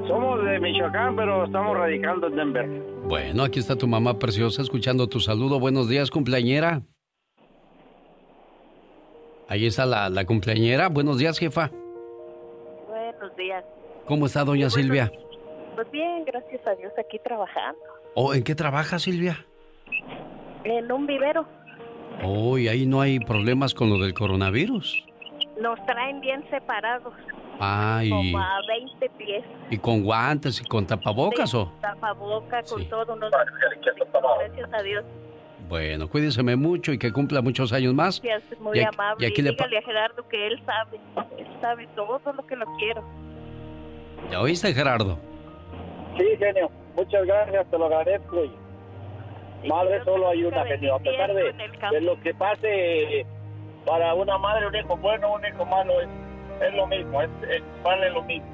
[0.06, 2.86] Somos de Michoacán, pero estamos radicando en Denver.
[3.06, 5.58] Bueno, aquí está tu mamá preciosa escuchando tu saludo.
[5.60, 6.82] Buenos días, cumpleañera.
[9.48, 10.88] Ahí está la, la cumpleañera.
[10.88, 11.70] Buenos días, jefa.
[12.86, 13.64] Buenos días.
[14.06, 15.10] ¿Cómo está doña Silvia?
[15.74, 17.80] Pues bien, gracias a Dios aquí trabajando.
[18.14, 19.44] ¿Oh, ¿En qué trabaja Silvia?
[20.64, 21.46] En un vivero.
[22.24, 25.04] Oh, y ahí no hay problemas con lo del coronavirus.
[25.60, 27.14] Nos traen bien separados.
[27.60, 28.10] Ay.
[28.10, 29.44] Como a 20 pies.
[29.70, 31.72] ¿Y con guantes y con tapabocas o?
[31.80, 32.88] Tapabocas, con Sí.
[32.88, 33.16] todo.
[33.16, 33.30] Nos...
[33.30, 35.04] Gracias a Dios.
[35.68, 38.20] Bueno, cuídeseme mucho y que cumpla muchos años más.
[38.22, 39.26] Gracias, muy Y aquí- amable.
[39.26, 40.98] y aquí le dígale a Gerardo que él sabe.
[41.38, 43.02] Él sabe todo lo que lo quiero.
[44.30, 45.18] ¿Ya oíste, Gerardo?
[46.16, 46.70] Sí, genio.
[46.96, 48.44] Muchas gracias, te lo agradezco.
[48.44, 50.94] y Madre solo hay una, genio.
[50.94, 51.52] A pesar de,
[51.92, 53.26] de lo que pase
[53.84, 56.08] para una madre, un hijo bueno, un hijo malo, es,
[56.62, 58.46] es lo mismo, es, es- vale lo mismo.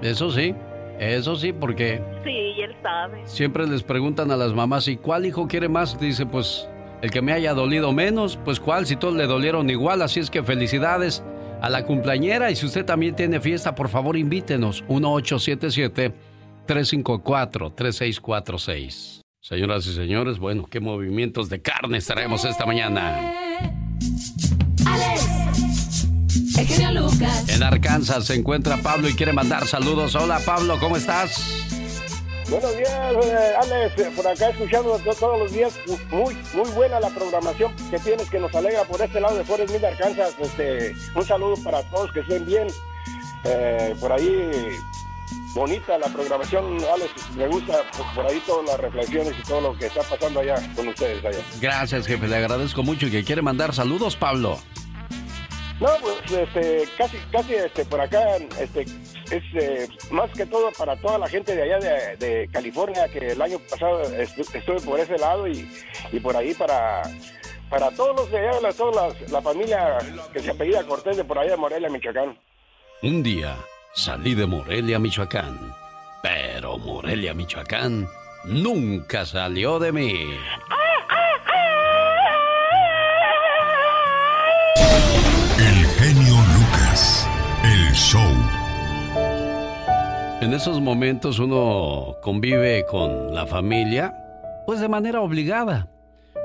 [0.00, 0.54] Eso sí,
[0.98, 3.20] eso sí, porque Sí, él sabe.
[3.24, 5.98] siempre les preguntan a las mamás, ¿y cuál hijo quiere más?
[6.00, 6.68] Dice, pues
[7.02, 10.30] el que me haya dolido menos, pues cuál, si todos le dolieron igual, así es
[10.30, 11.22] que felicidades
[11.60, 14.84] a la cumpleañera y si usted también tiene fiesta, por favor invítenos,
[17.78, 19.20] 1877-354-3646.
[19.40, 23.32] Señoras y señores, bueno, qué movimientos de carne estaremos esta mañana.
[27.48, 30.14] En Arkansas se encuentra Pablo y quiere mandar saludos.
[30.14, 31.64] Hola Pablo, ¿cómo estás?
[32.48, 32.90] Buenos días,
[33.24, 33.98] eh, Alex.
[33.98, 35.74] Eh, Por acá escuchando to- todos los días.
[36.10, 39.72] Muy, muy buena la programación que tienes, que nos alegra por este lado de Forest
[39.72, 40.34] Mill, Arkansas.
[40.38, 42.68] Este, un saludo para todos, que estén bien.
[43.44, 44.50] Eh, por ahí,
[45.54, 47.10] bonita la programación, Alex.
[47.36, 50.54] Me gusta por, por ahí todas las reflexiones y todo lo que está pasando allá
[50.76, 51.38] con ustedes allá.
[51.60, 54.58] Gracias, jefe, le agradezco mucho y que quiere mandar saludos, Pablo.
[55.80, 60.96] No, pues este, casi, casi este, por acá, este, es eh, más que todo para
[60.96, 64.98] toda la gente de allá de, de California, que el año pasado estu- estuve por
[64.98, 65.70] ese lado y,
[66.10, 67.02] y por ahí para,
[67.70, 69.98] para todos los de allá, toda la, la familia
[70.32, 72.36] que se apellida Cortés de por allá de Morelia, Michoacán.
[73.02, 73.54] Un día
[73.94, 75.56] salí de Morelia, Michoacán.
[76.24, 78.08] Pero Morelia, Michoacán
[78.44, 80.10] nunca salió de mí.
[80.12, 81.17] El
[87.98, 88.20] show.
[90.40, 94.14] En esos momentos uno convive con la familia,
[94.66, 95.88] pues de manera obligada,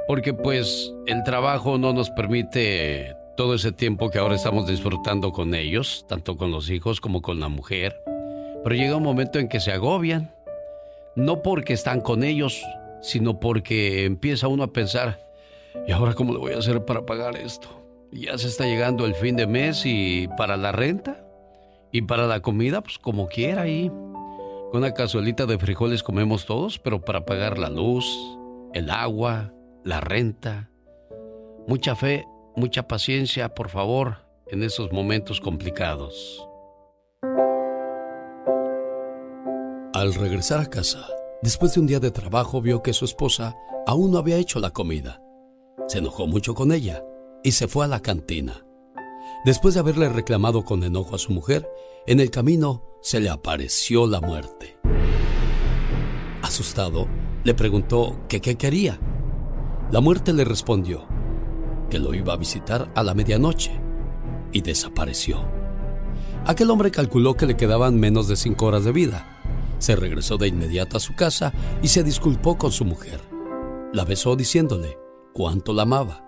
[0.08, 5.54] porque pues el trabajo no nos permite todo ese tiempo que ahora estamos disfrutando con
[5.54, 7.96] ellos, tanto con los hijos como con la mujer.
[8.64, 10.34] Pero llega un momento en que se agobian,
[11.16, 12.64] no porque están con ellos,
[13.02, 15.20] sino porque empieza uno a pensar,
[15.88, 17.68] ¿y ahora cómo le voy a hacer para pagar esto?
[18.12, 21.24] Ya se está llegando el fin de mes y para la renta
[21.94, 23.90] y para la comida, pues como quiera ahí.
[23.90, 28.06] Con una cazuelita de frijoles comemos todos, pero para pagar la luz,
[28.74, 29.53] el agua,
[29.84, 30.72] la renta.
[31.68, 32.26] Mucha fe,
[32.56, 34.18] mucha paciencia, por favor,
[34.48, 36.49] en esos momentos complicados.
[39.94, 41.06] Al regresar a casa,
[41.44, 43.56] después de un día de trabajo, vio que su esposa
[43.86, 45.22] aún no había hecho la comida.
[45.88, 47.03] Se enojó mucho con ella
[47.44, 48.65] y se fue a la cantina.
[49.44, 51.70] Después de haberle reclamado con enojo a su mujer,
[52.07, 54.78] en el camino se le apareció la muerte.
[56.41, 57.07] Asustado,
[57.44, 58.99] le preguntó qué quería.
[59.91, 61.06] La muerte le respondió
[61.90, 63.82] que lo iba a visitar a la medianoche
[64.53, 65.45] y desapareció.
[66.45, 69.41] Aquel hombre calculó que le quedaban menos de cinco horas de vida.
[69.78, 71.52] Se regresó de inmediato a su casa
[71.82, 73.20] y se disculpó con su mujer.
[73.91, 74.98] La besó diciéndole
[75.34, 76.24] cuánto la amaba,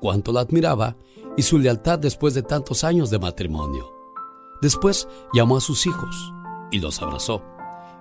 [0.00, 0.96] cuánto la admiraba
[1.36, 3.92] y su lealtad después de tantos años de matrimonio.
[4.60, 6.32] Después llamó a sus hijos
[6.70, 7.42] y los abrazó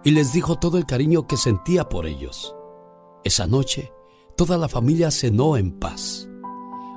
[0.03, 2.55] y les dijo todo el cariño que sentía por ellos.
[3.23, 3.91] Esa noche,
[4.37, 6.29] toda la familia cenó en paz.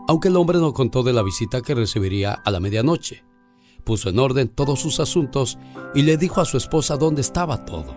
[0.06, 3.24] Aunque el hombre no contó de la visita que recibiría a la medianoche,
[3.82, 5.59] puso en orden todos sus asuntos
[5.94, 7.97] y le dijo a su esposa dónde estaba todo.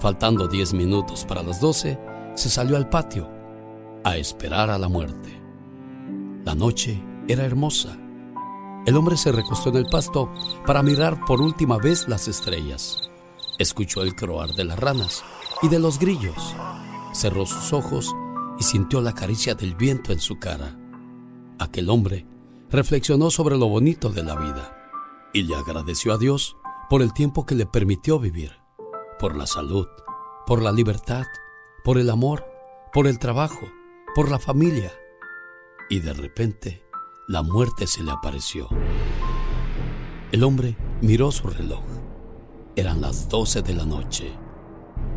[0.00, 1.98] Faltando diez minutos para las doce,
[2.34, 3.30] se salió al patio
[4.04, 5.40] a esperar a la muerte.
[6.44, 7.96] La noche era hermosa.
[8.86, 10.32] El hombre se recostó en el pasto
[10.64, 13.10] para mirar por última vez las estrellas.
[13.58, 15.24] Escuchó el croar de las ranas
[15.62, 16.54] y de los grillos.
[17.12, 18.14] Cerró sus ojos
[18.58, 20.78] y sintió la caricia del viento en su cara.
[21.58, 22.26] Aquel hombre
[22.70, 24.76] reflexionó sobre lo bonito de la vida
[25.32, 26.56] y le agradeció a Dios
[26.88, 28.52] por el tiempo que le permitió vivir,
[29.18, 29.88] por la salud,
[30.46, 31.24] por la libertad,
[31.82, 32.46] por el amor,
[32.92, 33.68] por el trabajo,
[34.14, 34.92] por la familia.
[35.90, 36.85] Y de repente,
[37.28, 38.68] la muerte se le apareció.
[40.30, 41.82] El hombre miró su reloj.
[42.76, 44.30] Eran las doce de la noche.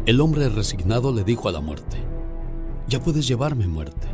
[0.07, 2.03] El hombre resignado le dijo a la muerte,
[2.87, 4.07] ya puedes llevarme muerte.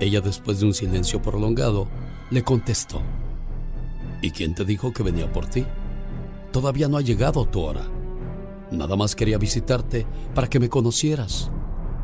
[0.00, 1.86] Ella, después de un silencio prolongado,
[2.30, 3.00] le contestó,
[4.20, 5.64] ¿y quién te dijo que venía por ti?
[6.50, 7.84] Todavía no ha llegado tu hora.
[8.72, 11.52] Nada más quería visitarte para que me conocieras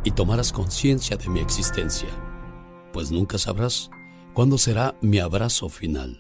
[0.05, 2.09] y tomaras conciencia de mi existencia,
[2.93, 3.91] pues nunca sabrás
[4.37, 6.19] cuándo será mi abrazo final,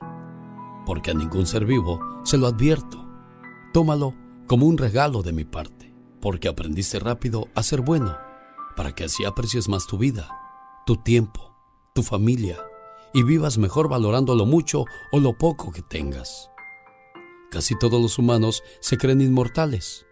[0.87, 3.07] porque a ningún ser vivo se lo advierto.
[3.75, 4.15] Tómalo
[4.47, 8.17] como un regalo de mi parte, porque aprendiste rápido a ser bueno,
[8.75, 10.31] para que así aprecies más tu vida,
[10.87, 11.55] tu tiempo,
[11.95, 12.57] tu familia,
[13.13, 16.51] y vivas mejor valorando lo mucho o lo poco que tengas.
[17.51, 20.07] Casi todos los humanos se creen inmortales,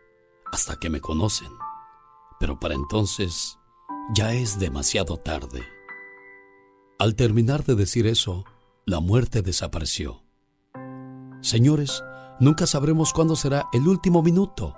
[0.53, 1.53] hasta que me conocen,
[2.39, 3.59] pero para entonces
[4.15, 5.74] ya es demasiado tarde.
[6.99, 8.45] Al terminar de decir eso,
[8.87, 10.23] la muerte desapareció.
[11.41, 12.03] Señores,
[12.41, 14.75] nunca sabremos cuándo será el último minuto.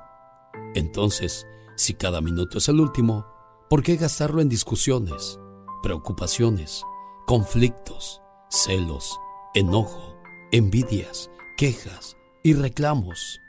[0.74, 3.26] Entonces, si cada minuto es el último,
[3.68, 5.38] ¿por qué gastarlo en discusiones,
[5.82, 6.82] preocupaciones,
[7.26, 9.18] conflictos, celos,
[9.54, 10.16] enojo,
[10.52, 13.40] envidias, quejas y reclamos?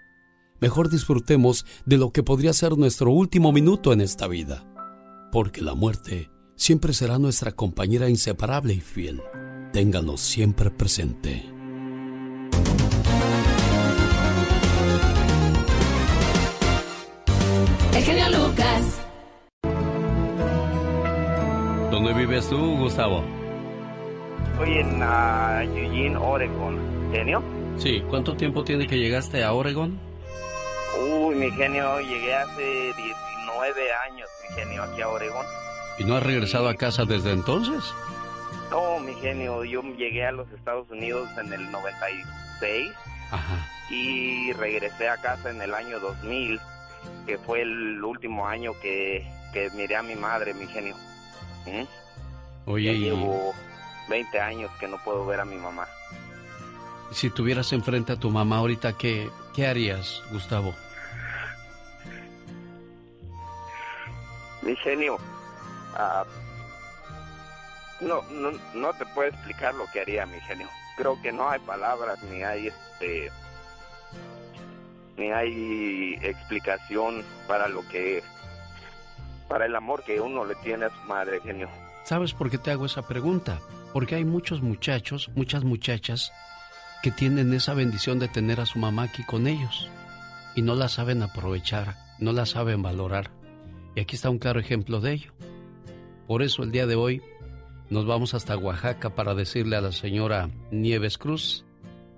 [0.60, 4.68] Mejor disfrutemos de lo que podría ser nuestro último minuto en esta vida
[5.32, 9.22] porque la muerte siempre será nuestra compañera inseparable y fiel.
[9.72, 11.46] Ténganlo siempre presente.
[17.94, 19.02] El genio Lucas.
[21.92, 23.24] ¿Dónde vives tú, Gustavo?
[24.52, 26.78] Estoy en uh, Eugene, Oregon.
[27.14, 27.42] ¿Genio?
[27.78, 30.00] Sí, ¿cuánto tiempo tiene que llegaste a Oregon?
[31.00, 35.46] Uy, mi genio, llegué hace 19 años genio, aquí a Oregón.
[35.98, 37.84] ¿Y no has regresado a casa desde entonces?
[38.70, 42.94] No, mi genio, yo llegué a los Estados Unidos en el 96
[43.90, 46.60] y regresé a casa en el año 2000,
[47.26, 50.96] que fue el último año que, que miré a mi madre, mi genio.
[51.66, 52.70] ¿Mm?
[52.70, 53.54] Oye, ya llevo
[54.10, 55.88] 20 años que no puedo ver a mi mamá.
[57.12, 60.76] Si tuvieras enfrente a tu mamá ahorita, ¿qué, qué harías, Gustavo?
[64.68, 65.18] mi genio,
[65.96, 66.26] ah,
[68.02, 70.68] no, no, no te puedo explicar lo que haría mi genio.
[70.98, 73.32] Creo que no hay palabras ni hay este
[75.18, 78.24] ni hay explicación para lo que
[79.48, 81.70] para el amor que uno le tiene a su madre, genio.
[82.04, 83.60] ¿Sabes por qué te hago esa pregunta?
[83.94, 86.32] Porque hay muchos muchachos, muchas muchachas
[87.02, 89.90] que tienen esa bendición de tener a su mamá aquí con ellos
[90.56, 93.32] y no la saben aprovechar, no la saben valorar.
[93.96, 95.32] Y aquí está un claro ejemplo de ello.
[96.28, 97.22] Por eso el día de hoy
[97.90, 101.64] nos vamos hasta Oaxaca para decirle a la señora Nieves Cruz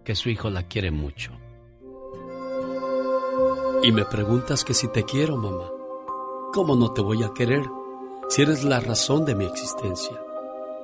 [0.03, 1.31] que su hijo la quiere mucho.
[3.83, 5.69] Y me preguntas que si te quiero, mamá.
[6.51, 7.63] ¿Cómo no te voy a querer
[8.29, 10.19] si eres la razón de mi existencia?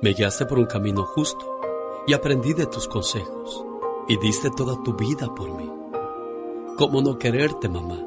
[0.00, 1.60] Me guiaste por un camino justo
[2.06, 3.64] y aprendí de tus consejos
[4.06, 5.68] y diste toda tu vida por mí.
[6.78, 8.06] ¿Cómo no quererte, mamá,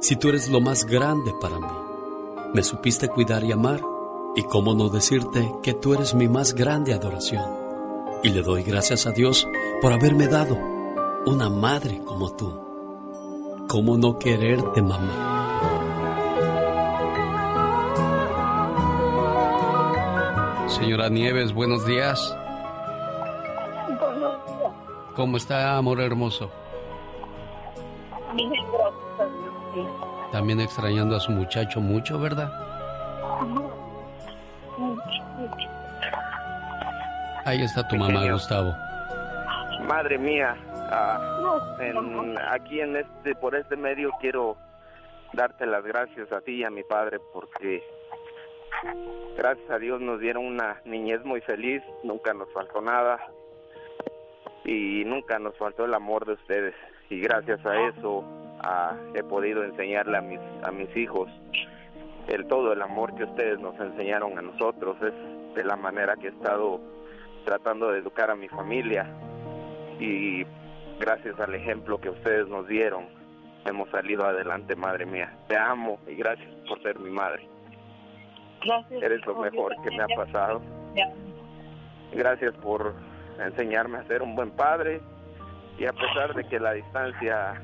[0.00, 2.52] si tú eres lo más grande para mí?
[2.54, 3.82] Me supiste cuidar y amar,
[4.36, 7.44] y cómo no decirte que tú eres mi más grande adoración.
[8.22, 9.48] Y le doy gracias a Dios
[9.80, 10.56] por haberme dado
[11.26, 12.60] una madre como tú.
[13.68, 15.28] ¿Cómo no quererte, mamá?
[20.68, 22.36] Señora Nieves, buenos días.
[25.14, 26.50] ¿Cómo está, amor hermoso?
[28.34, 30.30] Bien, gracias.
[30.32, 32.69] También extrañando a su muchacho mucho, ¿verdad?
[37.50, 38.30] Ahí está tu mamá.
[38.30, 38.74] Gustavo.
[39.88, 40.56] Madre mía,
[40.92, 44.56] ah, en- aquí en este, por este medio quiero
[45.32, 47.82] darte las gracias a ti y a mi padre porque
[49.36, 53.18] gracias a Dios nos dieron una niñez muy feliz, nunca nos faltó nada
[54.64, 56.74] y nunca nos faltó el amor de ustedes
[57.08, 58.22] y gracias a eso
[58.62, 61.28] ah, he podido enseñarle a mis a mis hijos
[62.28, 66.28] el todo el amor que ustedes nos enseñaron a nosotros es de la manera que
[66.28, 66.80] he estado
[67.44, 69.06] tratando de educar a mi familia.
[69.98, 70.44] Y
[70.98, 73.20] gracias al ejemplo que ustedes nos dieron
[73.66, 75.32] hemos salido adelante madre mía.
[75.48, 77.46] Te amo y gracias por ser mi madre.
[78.64, 79.02] Gracias.
[79.02, 80.60] eres lo mejor que me ha pasado.
[82.12, 82.94] Gracias por
[83.38, 85.00] enseñarme a ser un buen padre.
[85.78, 87.62] Y a pesar de que la distancia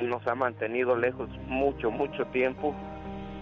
[0.00, 2.74] nos ha mantenido lejos mucho, mucho tiempo,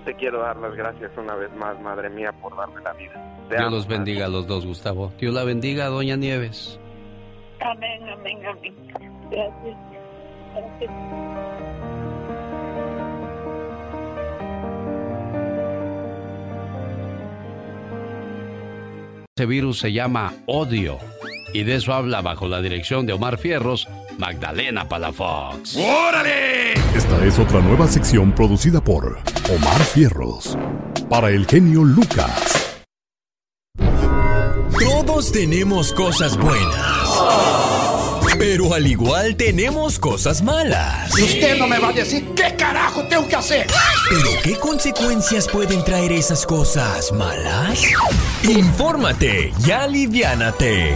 [0.04, 3.12] te quiero dar las gracias una vez más, madre mía, por darme la vida.
[3.48, 5.12] Te Dios amo, los bendiga a los dos, Gustavo.
[5.18, 6.78] Dios la bendiga, doña Nieves.
[7.60, 8.74] Amén, amén, amén.
[9.30, 9.76] Gracias.
[10.54, 10.90] Gracias.
[19.36, 20.98] Ese virus se llama odio.
[21.52, 25.76] Y de eso habla bajo la dirección de Omar Fierros, Magdalena Palafox.
[25.76, 26.74] ¡Órale!
[26.94, 29.18] Esta es otra nueva sección producida por
[29.48, 30.56] Omar Fierros.
[31.08, 32.76] Para el genio Lucas.
[34.78, 37.00] Todos tenemos cosas buenas.
[38.38, 41.18] Pero al igual tenemos cosas malas.
[41.18, 43.66] Y usted no me va a decir qué carajo tengo que hacer.
[44.08, 47.82] ¿Pero qué consecuencias pueden traer esas cosas malas?
[48.42, 50.94] Infórmate y aliviánate.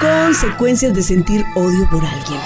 [0.00, 2.40] Consecuencias de sentir odio por alguien.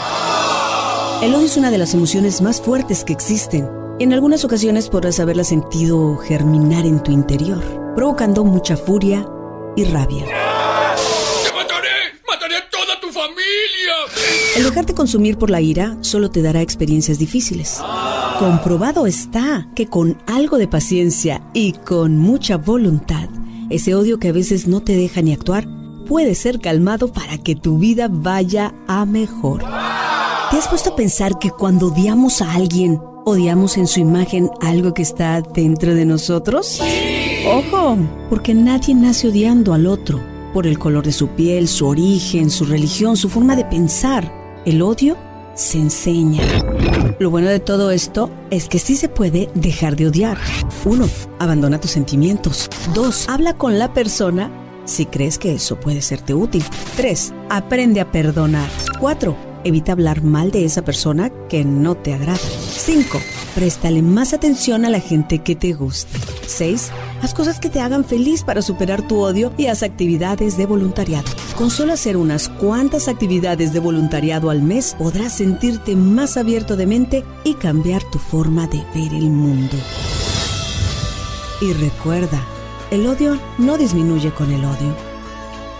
[1.22, 3.68] El odio es una de las emociones más fuertes que existen.
[3.98, 7.62] En algunas ocasiones podrás haberla sentido germinar en tu interior,
[7.94, 9.26] provocando mucha furia
[9.76, 10.24] y rabia.
[10.24, 12.20] ¡Te mataré!
[12.26, 13.92] ¡Mataré a toda tu familia!
[14.56, 17.82] El dejarte consumir por la ira solo te dará experiencias difíciles.
[18.38, 23.28] Comprobado está que con algo de paciencia y con mucha voluntad,
[23.68, 27.54] ese odio que a veces no te deja ni actuar puede ser calmado para que
[27.54, 29.64] tu vida vaya a mejor.
[30.50, 34.92] ¿Te has puesto a pensar que cuando odiamos a alguien, odiamos en su imagen algo
[34.92, 36.80] que está dentro de nosotros?
[37.46, 37.96] Ojo,
[38.28, 40.20] porque nadie nace odiando al otro
[40.52, 44.30] por el color de su piel, su origen, su religión, su forma de pensar.
[44.66, 45.16] El odio
[45.54, 46.42] se enseña.
[47.18, 50.38] Lo bueno de todo esto es que sí se puede dejar de odiar.
[50.84, 51.08] 1.
[51.38, 52.68] Abandona tus sentimientos.
[52.94, 53.28] 2.
[53.28, 54.50] Habla con la persona
[54.84, 56.64] si crees que eso puede serte útil.
[56.96, 57.34] 3.
[57.50, 58.68] Aprende a perdonar.
[59.00, 59.36] 4.
[59.64, 62.38] Evita hablar mal de esa persona que no te agrada.
[62.38, 63.18] 5.
[63.54, 66.18] Préstale más atención a la gente que te guste.
[66.46, 66.90] 6.
[67.22, 71.30] Haz cosas que te hagan feliz para superar tu odio y haz actividades de voluntariado.
[71.56, 76.86] Con solo hacer unas cuantas actividades de voluntariado al mes podrás sentirte más abierto de
[76.86, 79.76] mente y cambiar tu forma de ver el mundo.
[81.60, 82.44] Y recuerda,
[82.92, 84.94] el odio no disminuye con el odio.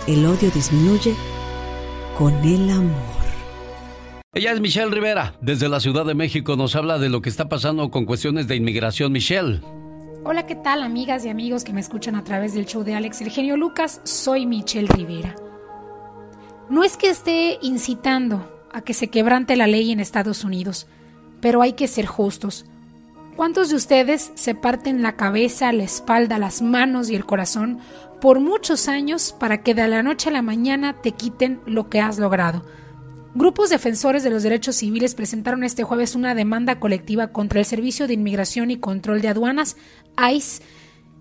[0.07, 1.13] El odio disminuye
[2.17, 3.13] con el amor.
[4.33, 5.35] Ella es Michelle Rivera.
[5.39, 8.55] Desde la Ciudad de México nos habla de lo que está pasando con cuestiones de
[8.55, 9.11] inmigración.
[9.11, 9.61] Michelle.
[10.25, 13.21] Hola, ¿qué tal amigas y amigos que me escuchan a través del show de Alex
[13.21, 14.01] El Genio Lucas?
[14.05, 15.35] Soy Michelle Rivera.
[16.71, 20.87] No es que esté incitando a que se quebrante la ley en Estados Unidos,
[21.41, 22.65] pero hay que ser justos.
[23.35, 27.79] ¿Cuántos de ustedes se parten la cabeza, la espalda, las manos y el corazón
[28.21, 31.99] por muchos años para que de la noche a la mañana te quiten lo que
[31.99, 32.63] has logrado?
[33.33, 38.07] Grupos defensores de los derechos civiles presentaron este jueves una demanda colectiva contra el Servicio
[38.07, 39.77] de Inmigración y Control de Aduanas,
[40.31, 40.61] ICE.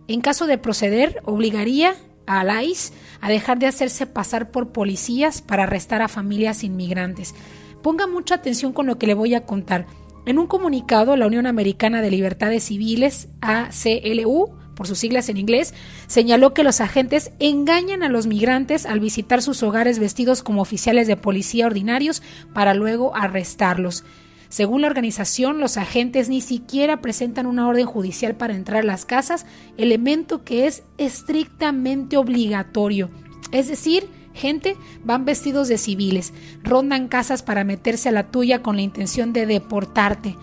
[0.06, 1.94] En caso de proceder, obligaría
[2.26, 7.34] al ICE a dejar de hacerse pasar por policías para arrestar a familias inmigrantes.
[7.82, 9.86] Ponga mucha atención con lo que le voy a contar.
[10.24, 15.74] En un comunicado, la Unión Americana de Libertades Civiles, ACLU, por sus siglas en inglés,
[16.06, 21.08] señaló que los agentes engañan a los migrantes al visitar sus hogares vestidos como oficiales
[21.08, 22.22] de policía ordinarios
[22.54, 24.04] para luego arrestarlos.
[24.48, 29.04] Según la organización, los agentes ni siquiera presentan una orden judicial para entrar a las
[29.04, 29.46] casas,
[29.76, 33.10] elemento que es estrictamente obligatorio.
[33.50, 36.32] Es decir, gente van vestidos de civiles,
[36.62, 40.36] rondan casas para meterse a la tuya con la intención de deportarte.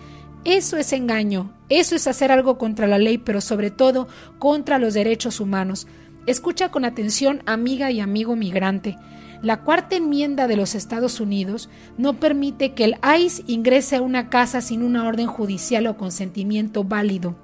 [0.44, 4.08] Eso es engaño, eso es hacer algo contra la ley, pero sobre todo
[4.38, 5.86] contra los derechos humanos.
[6.26, 8.96] Escucha con atención, amiga y amigo migrante.
[9.42, 14.28] La cuarta enmienda de los Estados Unidos no permite que el ICE ingrese a una
[14.28, 17.36] casa sin una orden judicial o consentimiento válido.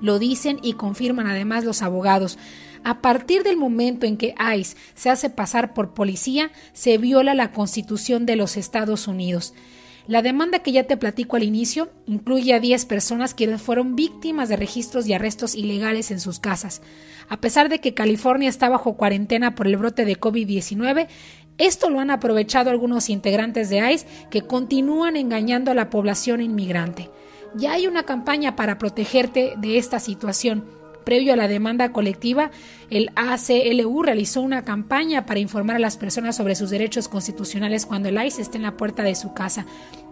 [0.00, 2.38] Lo dicen y confirman además los abogados.
[2.84, 7.52] A partir del momento en que ICE se hace pasar por policía, se viola la
[7.52, 9.54] Constitución de los Estados Unidos.
[10.08, 14.48] La demanda que ya te platico al inicio incluye a 10 personas quienes fueron víctimas
[14.48, 16.82] de registros y arrestos ilegales en sus casas.
[17.28, 21.06] A pesar de que California está bajo cuarentena por el brote de COVID-19,
[21.58, 27.08] esto lo han aprovechado algunos integrantes de ICE que continúan engañando a la población inmigrante.
[27.54, 30.81] Ya hay una campaña para protegerte de esta situación.
[31.04, 32.50] Previo a la demanda colectiva,
[32.90, 38.08] el ACLU realizó una campaña para informar a las personas sobre sus derechos constitucionales cuando
[38.08, 39.66] el ICE esté en la puerta de su casa.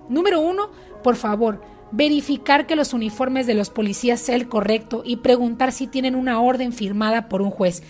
[0.09, 0.71] Número uno,
[1.03, 1.63] por favor,
[1.93, 6.41] verificar que los uniformes de los policías sea el correcto y preguntar si tienen una
[6.41, 7.83] orden firmada por un juez.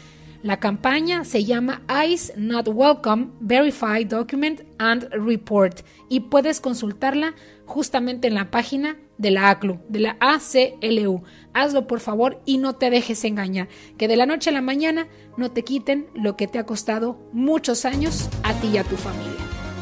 [0.43, 7.35] La campaña se llama ICE Not Welcome, Verify Document and Report y puedes consultarla
[7.67, 11.23] justamente en la página de la ACLU, de la ACLU.
[11.53, 13.69] Hazlo por favor y no te dejes engañar,
[13.99, 17.19] que de la noche a la mañana no te quiten lo que te ha costado
[17.33, 19.31] muchos años a ti y a tu familia.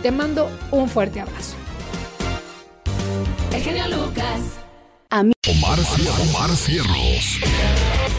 [0.02, 1.56] Te mando un fuerte abrazo.
[3.52, 4.58] El Lucas.
[5.10, 5.78] Omar,
[6.30, 7.40] Omar Cierros.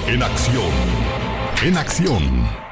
[0.07, 0.71] En acción.
[1.63, 2.68] En acción.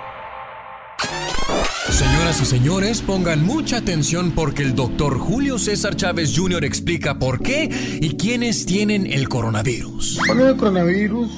[1.89, 6.63] Señoras y señores, pongan mucha atención porque el doctor Julio César Chávez Jr.
[6.65, 7.69] explica por qué
[8.01, 10.19] y quiénes tienen el coronavirus.
[10.27, 11.31] Bueno, el coronavirus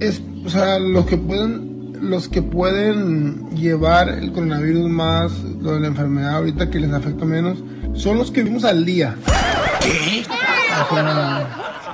[0.00, 5.80] es, o sea, los que pueden, los que pueden llevar el coronavirus más, lo de
[5.80, 7.58] la enfermedad ahorita que les afecta menos,
[7.94, 9.16] son los que vimos al día.
[9.80, 10.24] ¿Qué?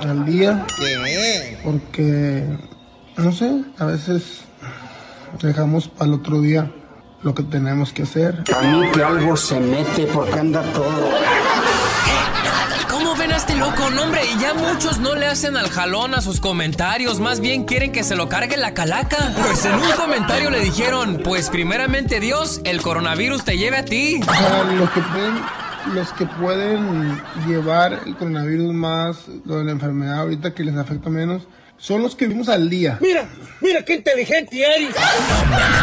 [0.00, 0.64] al día.
[0.78, 1.58] ¿Qué?
[1.64, 2.44] Porque,
[3.16, 4.42] no sé, a veces
[5.42, 6.70] dejamos al otro día
[7.26, 8.44] lo que tenemos que hacer.
[8.56, 11.10] A mí que algo se mete porque anda todo.
[12.88, 13.90] ¿Cómo ven a este loco?
[13.90, 17.90] No, hombre, ya muchos no le hacen al jalón a sus comentarios, más bien quieren
[17.90, 19.16] que se lo cargue la calaca.
[19.42, 24.20] Pues en un comentario le dijeron, pues primeramente Dios, el coronavirus te lleve a ti.
[24.22, 25.34] O sea, los que pueden,
[25.94, 31.10] los que pueden llevar el coronavirus más, lo de la enfermedad ahorita que les afecta
[31.10, 31.42] menos,
[31.78, 32.98] son los que vimos al día.
[33.00, 33.26] Mira,
[33.60, 34.94] mira qué inteligente eres.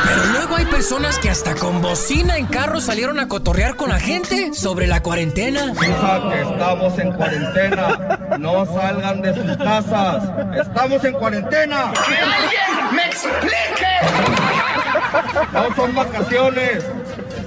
[0.05, 3.99] Pero luego hay personas que hasta con bocina en carro salieron a cotorrear con la
[3.99, 5.73] gente sobre la cuarentena.
[5.73, 8.37] Hija, que estamos en cuarentena.
[8.39, 10.23] No salgan de sus casas.
[10.59, 11.93] Estamos en cuarentena.
[12.91, 13.53] ¡Me explique!
[15.53, 16.83] No son vacaciones.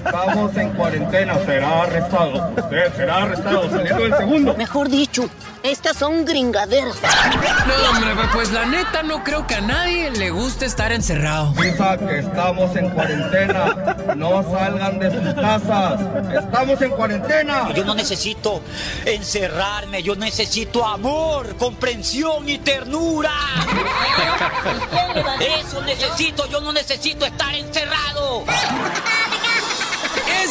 [0.06, 1.38] Estamos en cuarentena.
[1.44, 2.52] Será arrestado.
[2.56, 4.54] Usted será arrestado saliendo del segundo.
[4.56, 5.28] Mejor dicho,
[5.62, 6.96] estas son gringaderas.
[7.02, 11.52] No, hombre, pues la neta no creo que a nadie le guste estar encerrado.
[11.64, 13.74] Hija, que estamos en cuarentena.
[14.16, 16.00] No salgan de sus casas.
[16.32, 17.72] Estamos en cuarentena.
[17.74, 18.62] Yo no necesito
[19.04, 23.32] encerrarme, yo necesito amor, comprensión y ternura.
[25.40, 28.44] Eso necesito, yo no necesito estar encerrado.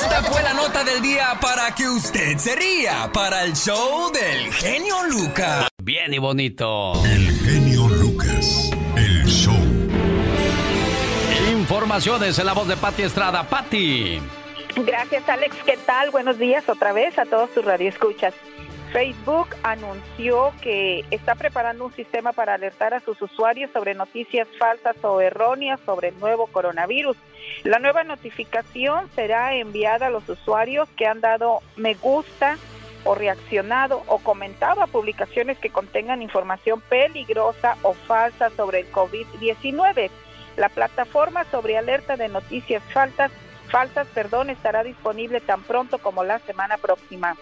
[0.06, 4.54] Esta fue la nota del día para que usted se ría para el show del
[4.54, 5.68] genio Lucas.
[5.82, 6.94] Bien y bonito.
[7.04, 8.70] El genio Lucas.
[8.96, 9.56] El show.
[11.52, 13.50] Informaciones en la voz de Patti Estrada.
[13.50, 14.22] Patti.
[14.76, 15.56] Gracias, Alex.
[15.66, 16.12] ¿Qué tal?
[16.12, 18.36] Buenos días otra vez a todos tus radioescuchas.
[18.94, 24.96] Facebook anunció que está preparando un sistema para alertar a sus usuarios sobre noticias falsas
[25.04, 27.18] o erróneas sobre el nuevo coronavirus.
[27.64, 32.58] La nueva notificación será enviada a los usuarios que han dado me gusta
[33.04, 40.10] o reaccionado o comentado a publicaciones que contengan información peligrosa o falsa sobre el COVID-19.
[40.58, 43.32] La plataforma sobre alerta de noticias falsas,
[43.70, 47.36] falsas perdón, estará disponible tan pronto como la semana próxima.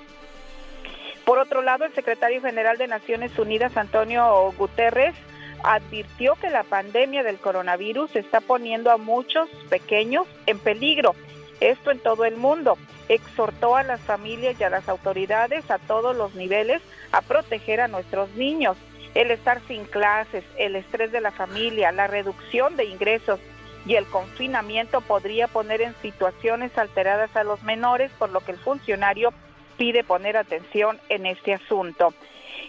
[1.26, 5.16] Por otro lado, el secretario general de Naciones Unidas, Antonio Guterres,
[5.64, 11.16] advirtió que la pandemia del coronavirus está poniendo a muchos pequeños en peligro.
[11.60, 12.78] Esto en todo el mundo.
[13.08, 16.82] Exhortó a las familias y a las autoridades a todos los niveles
[17.12, 18.78] a proteger a nuestros niños.
[19.16, 23.40] El estar sin clases, el estrés de la familia, la reducción de ingresos
[23.86, 28.58] y el confinamiento podría poner en situaciones alteradas a los menores, por lo que el
[28.58, 29.34] funcionario
[29.78, 32.14] pide poner atención en este asunto.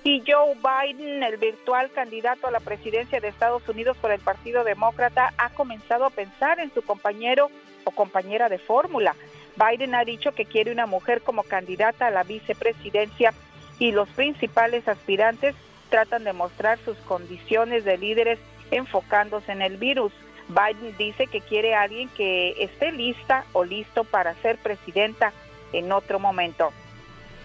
[0.07, 4.63] Y Joe Biden, el virtual candidato a la presidencia de Estados Unidos por el Partido
[4.63, 7.51] Demócrata, ha comenzado a pensar en su compañero
[7.85, 9.17] o compañera de fórmula.
[9.57, 13.33] Biden ha dicho que quiere una mujer como candidata a la vicepresidencia
[13.79, 15.55] y los principales aspirantes
[15.89, 18.39] tratan de mostrar sus condiciones de líderes
[18.71, 20.13] enfocándose en el virus.
[20.49, 25.33] Biden dice que quiere a alguien que esté lista o listo para ser presidenta
[25.73, 26.75] en otro momento.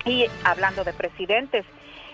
[0.04, 1.66] Y hablando de presidentes,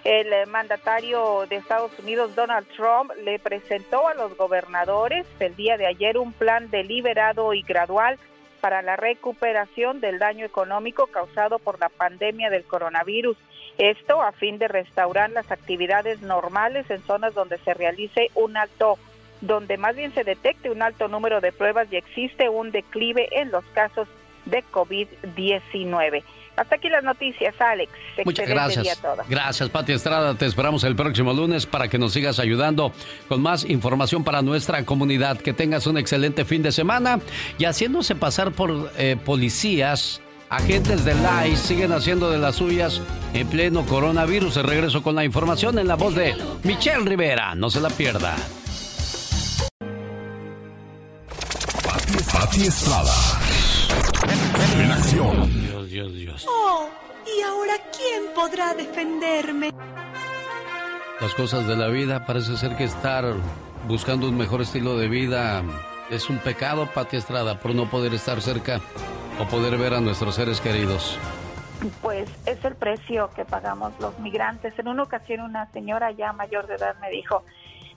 [0.05, 5.87] el mandatario de Estados Unidos, Donald Trump, le presentó a los gobernadores el día de
[5.87, 8.19] ayer un plan deliberado y gradual
[8.61, 13.35] para la recuperación del daño económico causado por la pandemia del coronavirus.
[13.79, 18.99] Esto a fin de restaurar las actividades normales en zonas donde se realice un alto
[19.41, 23.51] donde más bien se detecte un alto número de pruebas y existe un declive en
[23.51, 24.07] los casos
[24.45, 26.23] de COVID-19.
[26.55, 27.91] Hasta aquí las noticias, Alex.
[28.23, 29.01] Muchas gracias.
[29.27, 30.35] Gracias, Pati Estrada.
[30.35, 32.93] Te esperamos el próximo lunes para que nos sigas ayudando
[33.27, 35.37] con más información para nuestra comunidad.
[35.37, 37.19] Que tengas un excelente fin de semana
[37.57, 40.21] y haciéndose pasar por eh, policías.
[40.49, 41.13] Agentes de
[41.47, 43.01] ICE siguen haciendo de las suyas
[43.33, 44.55] en pleno coronavirus.
[44.57, 47.55] regreso con la información en la voz de Michelle Rivera.
[47.55, 48.35] No se la pierda.
[52.31, 53.34] Pati Estrada.
[54.73, 55.49] En acción.
[55.51, 56.47] Dios, Dios, Dios.
[56.49, 56.89] Oh,
[57.25, 59.71] ¿y ahora quién podrá defenderme?
[61.21, 63.25] Las cosas de la vida parece ser que estar
[63.87, 65.63] buscando un mejor estilo de vida
[66.09, 68.79] es un pecado, Pati Estrada, por no poder estar cerca
[69.39, 71.17] o poder ver a nuestros seres queridos.
[72.01, 74.77] Pues es el precio que pagamos los migrantes.
[74.77, 77.43] En una ocasión una señora ya mayor de edad me dijo,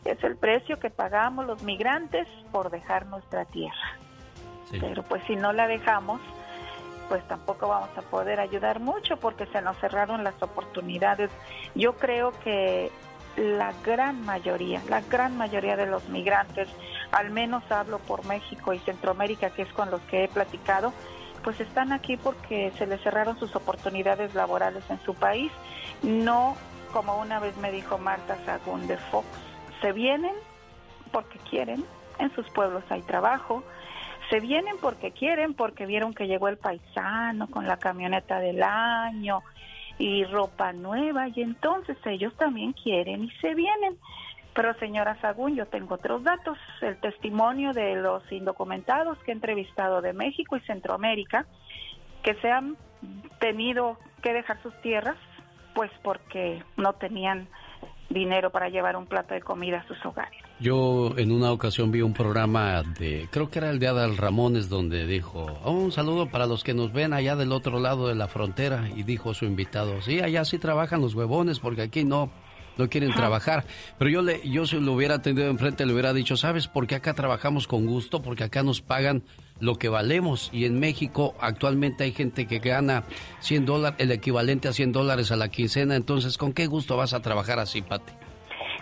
[0.05, 3.99] es el precio que pagamos los migrantes por dejar nuestra tierra.
[4.71, 6.21] Pero pues si no la dejamos,
[7.09, 11.31] pues tampoco vamos a poder ayudar mucho porque se nos cerraron las oportunidades.
[11.75, 12.91] Yo creo que
[13.37, 16.69] la gran mayoría, la gran mayoría de los migrantes,
[17.13, 20.93] al menos hablo por México y Centroamérica, que es con los que he platicado,
[21.45, 25.53] pues están aquí porque se les cerraron sus oportunidades laborales en su país.
[26.03, 26.57] No,
[26.93, 29.27] como una vez me dijo Marta Sagún de Fox,
[29.81, 30.35] se vienen
[31.13, 31.85] porque quieren,
[32.19, 33.63] en sus pueblos hay trabajo,
[34.31, 39.43] se vienen porque quieren, porque vieron que llegó el paisano con la camioneta del año
[39.99, 43.97] y ropa nueva y entonces ellos también quieren y se vienen.
[44.55, 50.01] Pero señora Sagún, yo tengo otros datos, el testimonio de los indocumentados que he entrevistado
[50.01, 51.47] de México y Centroamérica,
[52.23, 52.77] que se han
[53.39, 55.17] tenido que dejar sus tierras,
[55.75, 57.47] pues porque no tenían
[58.09, 60.39] dinero para llevar un plato de comida a sus hogares.
[60.61, 64.69] Yo en una ocasión vi un programa de, creo que era el de Adal Ramones,
[64.69, 68.15] donde dijo, oh, un saludo para los que nos ven allá del otro lado de
[68.15, 72.31] la frontera, y dijo su invitado, sí, allá sí trabajan los huevones, porque aquí no,
[72.79, 73.65] no quieren trabajar.
[73.99, 76.95] Pero yo, le, yo si lo hubiera atendido enfrente, le hubiera dicho, ¿sabes por qué
[76.95, 78.23] acá trabajamos con gusto?
[78.23, 79.23] Porque acá nos pagan
[79.61, 80.51] lo que valemos.
[80.53, 83.05] Y en México actualmente hay gente que gana
[83.41, 85.97] 100 dólares, el equivalente a 100 dólares a la quincena.
[85.97, 88.13] Entonces, ¿con qué gusto vas a trabajar así, Pati?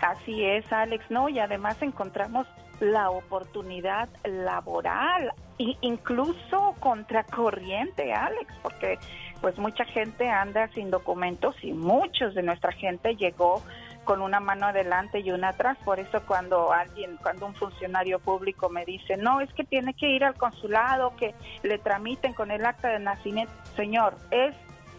[0.02, 1.28] Así es, Alex, ¿no?
[1.28, 2.47] Y además encontramos
[2.81, 8.98] la oportunidad laboral, e incluso contracorriente, Alex, porque
[9.40, 13.62] pues mucha gente anda sin documentos y muchos de nuestra gente llegó
[14.06, 15.76] con una mano adelante y una atrás.
[15.84, 20.08] Por eso cuando alguien, cuando un funcionario público me dice, no, es que tiene que
[20.08, 24.54] ir al consulado, que le tramiten con el acta de nacimiento, señor, es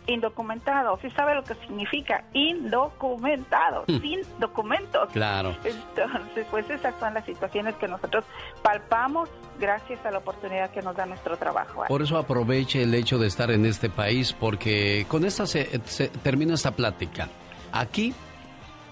[0.08, 1.00] indocumentado.
[1.02, 2.24] ¿Sí sabe lo que significa?
[2.34, 4.02] Indocumentado, hmm.
[4.02, 5.10] sin documentos.
[5.12, 5.56] Claro.
[5.64, 8.26] Entonces, pues esas son las situaciones que nosotros
[8.62, 9.30] palpamos
[9.60, 11.84] gracias a la oportunidad que nos da nuestro trabajo.
[11.88, 16.10] Por eso aproveche el hecho de estar en este país, porque con esta se, se
[16.10, 17.28] termina esta plática.
[17.72, 18.14] Aquí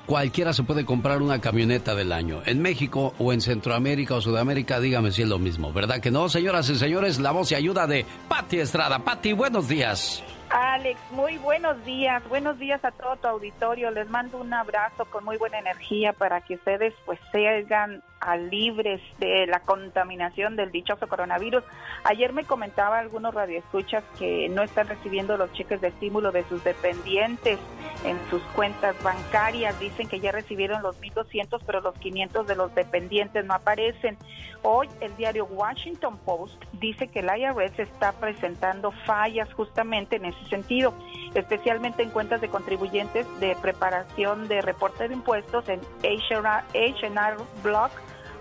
[0.06, 2.42] cualquiera se puede comprar una camioneta del año.
[2.46, 6.30] En México o en Centroamérica o Sudamérica, dígame si es lo mismo, ¿verdad que no?
[6.30, 9.00] Señoras y señores, la voz y ayuda de Patti Estrada.
[9.00, 10.24] Patti, buenos días.
[10.58, 12.26] Alex, muy buenos días.
[12.30, 13.92] Buenos días a todo tu auditorio.
[13.92, 18.02] Les mando un abrazo con muy buena energía para que ustedes pues sean
[18.50, 21.64] libres de la contaminación del dichoso coronavirus.
[22.06, 26.64] Ayer me comentaba algunos radioescuchas que no están recibiendo los cheques de estímulo de sus
[26.64, 27.60] dependientes
[28.04, 29.80] en sus cuentas bancarias.
[29.80, 34.18] Dicen que ya recibieron los 1.200, pero los 500 de los dependientes no aparecen.
[34.64, 40.45] Hoy el diario Washington Post dice que el IRS está presentando fallas justamente en ese
[40.50, 40.94] sentido,
[41.34, 47.92] especialmente en cuentas de contribuyentes de preparación de reporte de impuestos en H&R Block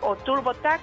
[0.00, 0.82] o TurboTax.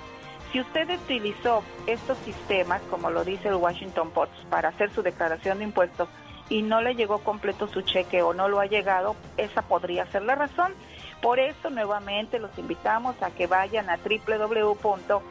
[0.51, 5.59] Si usted utilizó estos sistemas, como lo dice el Washington Post, para hacer su declaración
[5.59, 6.09] de impuestos
[6.49, 10.23] y no le llegó completo su cheque o no lo ha llegado, esa podría ser
[10.23, 10.73] la razón.
[11.21, 15.21] Por eso nuevamente los invitamos a que vayan a www.irs.gov.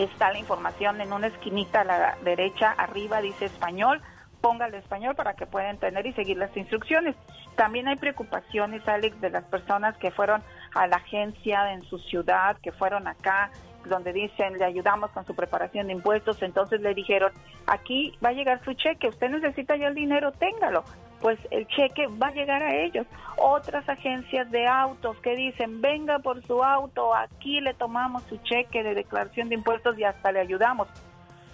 [0.00, 4.00] Está la información en una esquinita a la derecha, arriba dice español
[4.40, 7.14] póngale español para que puedan entender y seguir las instrucciones.
[7.56, 10.42] También hay preocupaciones, Alex, de las personas que fueron
[10.74, 13.50] a la agencia en su ciudad que fueron acá
[13.86, 17.32] donde dicen le ayudamos con su preparación de impuestos, entonces le dijeron,
[17.66, 20.84] aquí va a llegar su cheque, usted necesita ya el dinero, téngalo.
[21.20, 23.06] Pues el cheque va a llegar a ellos.
[23.36, 28.82] Otras agencias de autos que dicen, venga por su auto, aquí le tomamos su cheque
[28.82, 30.88] de declaración de impuestos y hasta le ayudamos.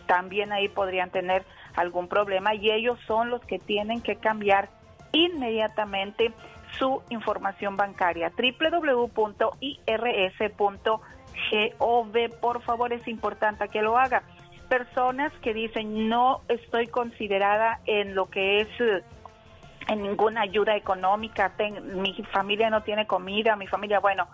[0.07, 1.45] También ahí podrían tener
[1.75, 4.69] algún problema y ellos son los que tienen que cambiar
[5.13, 6.33] inmediatamente
[6.79, 9.21] su información bancaria www.irs.gov.
[12.41, 14.23] Por favor, es importante que lo haga.
[14.69, 18.69] Personas que dicen no estoy considerada en lo que es
[19.89, 21.53] en ninguna ayuda económica,
[21.95, 24.27] mi familia no tiene comida, mi familia, bueno,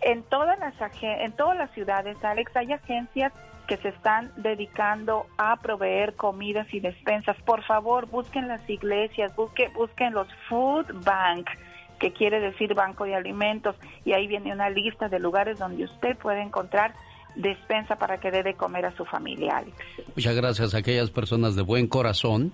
[0.00, 3.32] en todas las en todas las ciudades, Alex, hay agencias
[3.66, 7.36] que se están dedicando a proveer comidas y despensas.
[7.44, 11.48] Por favor, busquen las iglesias, busquen, busquen los food bank,
[11.98, 16.16] que quiere decir banco de alimentos, y ahí viene una lista de lugares donde usted
[16.16, 16.94] puede encontrar
[17.34, 19.76] despensa para que dé de comer a su familia, Alex.
[20.16, 22.52] Muchas gracias a aquellas personas de buen corazón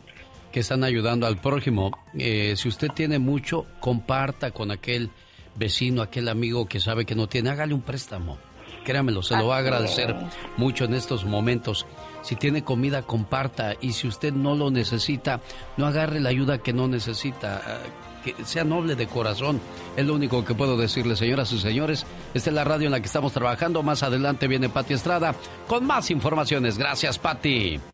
[0.55, 1.91] que están ayudando al prójimo.
[2.17, 5.11] Eh, si usted tiene mucho, comparta con aquel
[5.57, 8.39] vecino, aquel amigo que sabe que no tiene, hágale un préstamo
[8.85, 10.15] Créamelo, se lo va a agradecer
[10.57, 11.87] mucho en estos momentos.
[12.23, 13.75] Si tiene comida, comparta.
[13.81, 15.41] Y si usted no lo necesita,
[15.77, 17.61] no agarre la ayuda que no necesita.
[17.67, 17.79] Ah,
[18.23, 19.61] que sea noble de corazón.
[19.97, 22.07] Es lo único que puedo decirle, señoras y señores.
[22.33, 23.83] Esta es la radio en la que estamos trabajando.
[23.83, 25.35] Más adelante viene Pati Estrada
[25.67, 26.79] con más informaciones.
[26.79, 27.94] Gracias, Pati.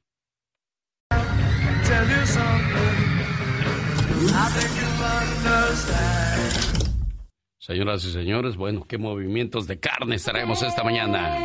[7.59, 11.37] Señoras y señores, bueno, qué movimientos de carne traemos esta mañana.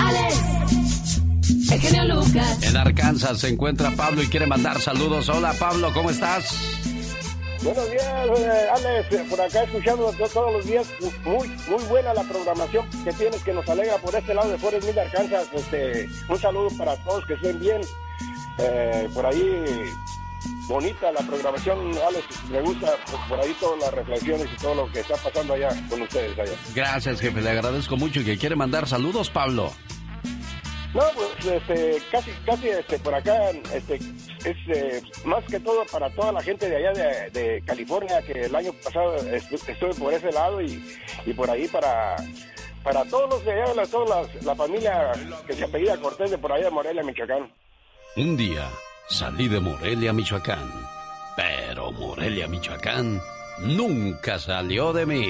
[0.00, 1.20] Alex,
[1.70, 2.62] el genio Lucas.
[2.62, 5.28] En Arkansas se encuentra Pablo y quiere mandar saludos.
[5.28, 6.76] Hola Pablo, ¿cómo estás?
[7.62, 8.04] Buenos días,
[8.38, 9.12] eh, Alex.
[9.12, 10.86] Eh, por acá escuchando todos los días.
[11.24, 14.86] Muy muy buena la programación que tienes, que nos alegra por este lado de Forest
[14.86, 15.48] Mill, Arkansas.
[15.52, 17.82] Este, un saludo para todos, que estén bien.
[18.58, 19.64] Eh, por ahí
[20.68, 22.24] bonita la programación, Alex.
[22.50, 25.68] Me gusta pues, por ahí todas las reflexiones y todo lo que está pasando allá
[25.88, 26.52] con ustedes allá.
[26.74, 27.40] Gracias, jefe.
[27.40, 28.20] Le agradezco mucho.
[28.20, 29.72] ¿Y que quiere mandar saludos, Pablo?
[30.94, 36.08] No, pues este, casi, casi este, por acá este, es eh, más que todo para
[36.10, 40.62] toda la gente de allá de, California, que el año pasado estuve por ese lado
[40.62, 40.82] y,
[41.26, 42.16] y por ahí para
[42.86, 45.10] para todos los de allá, la, toda la, familia
[45.44, 47.50] que se apellida Cortés de por allá de Morelia, Michoacán.
[48.16, 48.68] Un día
[49.08, 50.68] Salí de Morelia, Michoacán.
[51.36, 53.20] Pero Morelia, Michoacán
[53.60, 55.28] nunca salió de mí.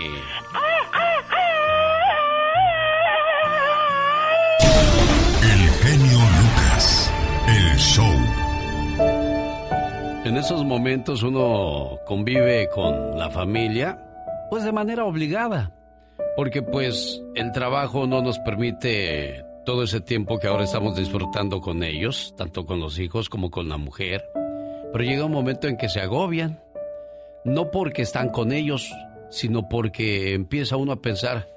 [5.43, 7.13] El genio Lucas,
[7.49, 8.15] el show.
[10.25, 13.99] En esos momentos uno convive con la familia,
[14.49, 15.71] pues de manera obligada,
[16.35, 21.83] porque pues el trabajo no nos permite todo ese tiempo que ahora estamos disfrutando con
[21.83, 24.25] ellos, tanto con los hijos como con la mujer.
[24.93, 26.63] Pero llega un momento en que se agobian,
[27.45, 28.91] no porque están con ellos,
[29.29, 31.49] sino porque empieza uno a pensar,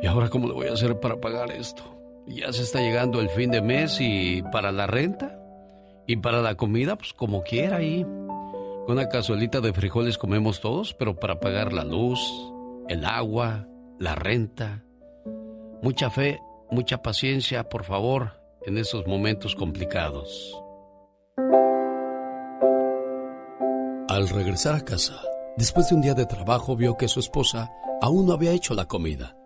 [0.00, 1.84] ¿y ahora cómo le voy a hacer para pagar esto?
[2.26, 5.38] Ya se está llegando el fin de mes y para la renta
[6.06, 8.02] y para la comida, pues como quiera ahí.
[8.02, 12.18] Con una cazuelita de frijoles comemos todos, pero para pagar la luz,
[12.88, 13.68] el agua,
[13.98, 14.84] la renta.
[15.82, 16.40] Mucha fe
[16.72, 20.58] mucha paciencia, por favor, en esos momentos complicados.
[24.08, 25.20] Al regresar a casa,
[25.56, 27.70] después de un día de trabajo, vio que su esposa
[28.00, 29.36] aún no había hecho la comida.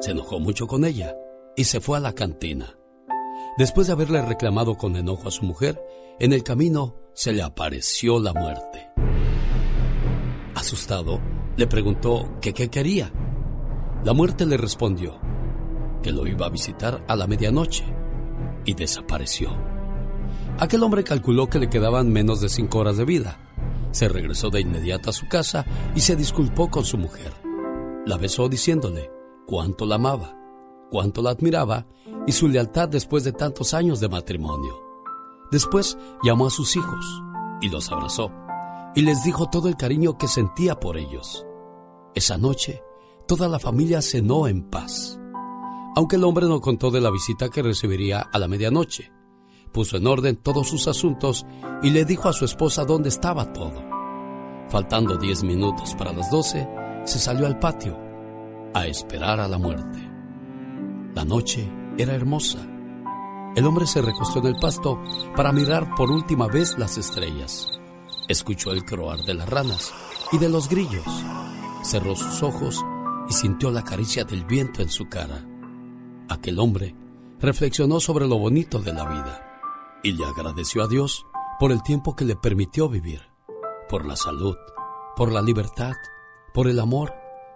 [0.00, 1.14] Se enojó mucho con ella
[1.56, 2.76] y se fue a la cantina.
[3.58, 5.80] Después de haberle reclamado con enojo a su mujer,
[6.18, 8.90] en el camino se le apareció la muerte.
[10.54, 11.20] Asustado,
[11.56, 13.12] le preguntó qué quería.
[14.04, 15.20] La muerte le respondió
[16.02, 17.84] que lo iba a visitar a la medianoche
[18.64, 19.50] y desapareció.
[20.58, 23.38] Aquel hombre calculó que le quedaban menos de cinco horas de vida.
[23.92, 25.64] Se regresó de inmediato a su casa
[25.94, 27.32] y se disculpó con su mujer.
[28.06, 29.10] La besó diciéndole
[29.46, 30.36] cuánto la amaba,
[30.90, 31.86] cuánto la admiraba
[32.26, 34.82] y su lealtad después de tantos años de matrimonio.
[35.50, 37.22] Después llamó a sus hijos
[37.60, 38.30] y los abrazó
[38.94, 41.44] y les dijo todo el cariño que sentía por ellos.
[42.14, 42.82] Esa noche,
[43.26, 45.19] toda la familia cenó en paz
[45.96, 49.12] aunque el hombre no contó de la visita que recibiría a la medianoche.
[49.72, 51.46] Puso en orden todos sus asuntos
[51.82, 53.84] y le dijo a su esposa dónde estaba todo.
[54.68, 56.68] Faltando diez minutos para las doce,
[57.04, 57.98] se salió al patio
[58.74, 59.98] a esperar a la muerte.
[61.14, 61.68] La noche
[61.98, 62.58] era hermosa.
[63.56, 65.02] El hombre se recostó en el pasto
[65.34, 67.80] para mirar por última vez las estrellas.
[68.28, 69.92] Escuchó el croar de las ranas
[70.30, 71.04] y de los grillos.
[71.82, 72.80] Cerró sus ojos
[73.28, 75.49] y sintió la caricia del viento en su cara.
[76.30, 76.94] Aquel hombre
[77.40, 81.26] reflexionó sobre lo bonito de la vida y le agradeció a Dios
[81.58, 83.20] por el tiempo que le permitió vivir,
[83.88, 84.56] por la salud,
[85.16, 85.94] por la libertad,
[86.54, 87.12] por el amor,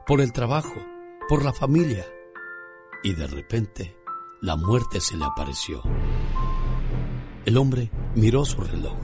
[0.09, 0.74] por el trabajo,
[1.28, 2.05] por la familia.
[3.05, 3.96] Y de repente,
[4.42, 5.80] la muerte se le apareció.
[7.44, 8.98] El hombre miró su reloj.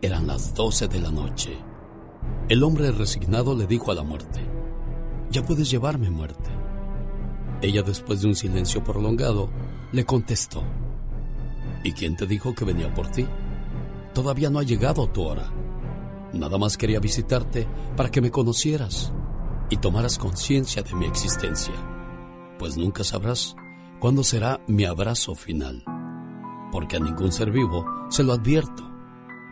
[0.00, 1.58] Eran las doce de la noche.
[2.48, 4.48] El hombre resignado le dijo a la muerte,
[5.32, 6.65] ya puedes llevarme muerte.
[7.62, 9.48] Ella, después de un silencio prolongado,
[9.92, 10.62] le contestó,
[11.82, 13.26] ¿y quién te dijo que venía por ti?
[14.12, 15.50] Todavía no ha llegado tu hora.
[16.32, 17.66] Nada más quería visitarte
[17.96, 19.12] para que me conocieras
[19.70, 21.74] y tomaras conciencia de mi existencia,
[22.58, 23.56] pues nunca sabrás
[24.00, 25.82] cuándo será mi abrazo final,
[26.72, 28.90] porque a ningún ser vivo se lo advierto.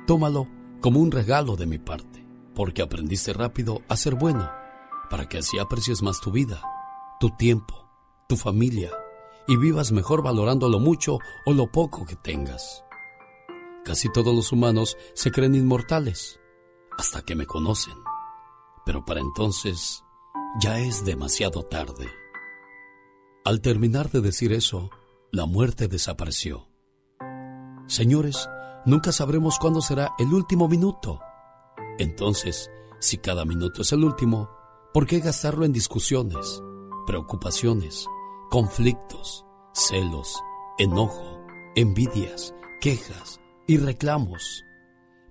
[0.07, 0.47] Tómalo
[0.81, 4.51] como un regalo de mi parte, porque aprendiste rápido a ser bueno,
[5.09, 6.61] para que así aprecies más tu vida,
[7.19, 7.84] tu tiempo,
[8.29, 8.91] tu familia,
[9.47, 12.85] y vivas mejor valorando lo mucho o lo poco que tengas.
[13.85, 16.41] Casi todos los humanos se creen inmortales,
[16.99, 17.95] hasta que me conocen,
[18.87, 20.03] pero para entonces
[20.61, 22.09] ya es demasiado tarde.
[23.45, 24.91] Al terminar de decir eso,
[25.31, 26.69] la muerte desapareció.
[27.87, 28.49] Señores,
[28.87, 31.21] nunca sabremos cuándo será el último minuto.
[31.99, 32.71] Entonces,
[33.01, 34.49] si cada minuto es el último,
[34.95, 36.63] ¿por qué gastarlo en discusiones,
[37.07, 38.09] preocupaciones,
[38.55, 40.41] conflictos, celos,
[40.79, 41.45] enojo,
[41.75, 44.65] envidias, quejas y reclamos?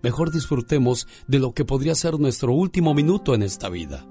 [0.01, 4.05] Mejor disfrutemos de lo que podría ser nuestro último minuto en esta vida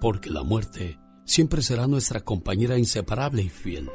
[0.00, 3.88] porque la muerte siempre será nuestra compañera inseparable y fiel.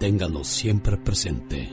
[0.00, 1.70] Ténganlo siempre presente.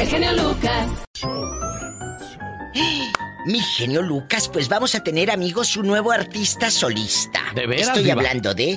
[0.00, 1.04] El genio Lucas.
[3.46, 7.40] Mi genio Lucas, pues vamos a tener amigos un nuevo artista solista.
[7.54, 8.14] ¿De veras, Estoy Diva?
[8.14, 8.76] hablando de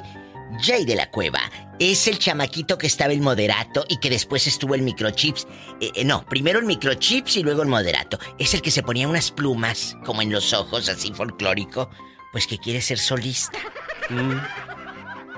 [0.61, 1.39] Jay de la Cueva.
[1.79, 5.47] Es el chamaquito que estaba en moderato y que después estuvo en microchips.
[5.81, 8.19] Eh, eh, no, primero en microchips y luego en moderato.
[8.37, 11.89] Es el que se ponía unas plumas, como en los ojos, así folclórico.
[12.31, 13.57] Pues que quiere ser solista.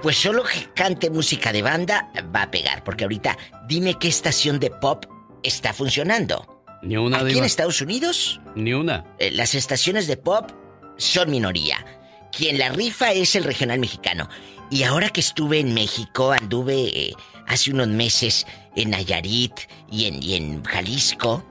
[0.01, 3.37] Pues solo que cante música de banda va a pegar, porque ahorita
[3.69, 5.05] dime qué estación de pop
[5.41, 6.50] está funcionando.
[6.83, 7.39] Ni una Aquí diva.
[7.39, 9.05] en Estados Unidos, Ni una.
[9.19, 10.49] eh, las estaciones de pop
[10.97, 11.85] son minoría.
[12.31, 14.29] Quien la rifa es el regional mexicano.
[14.69, 17.13] Y ahora que estuve en México, anduve eh,
[17.47, 19.53] hace unos meses en Nayarit
[19.91, 21.45] y en, y en Jalisco.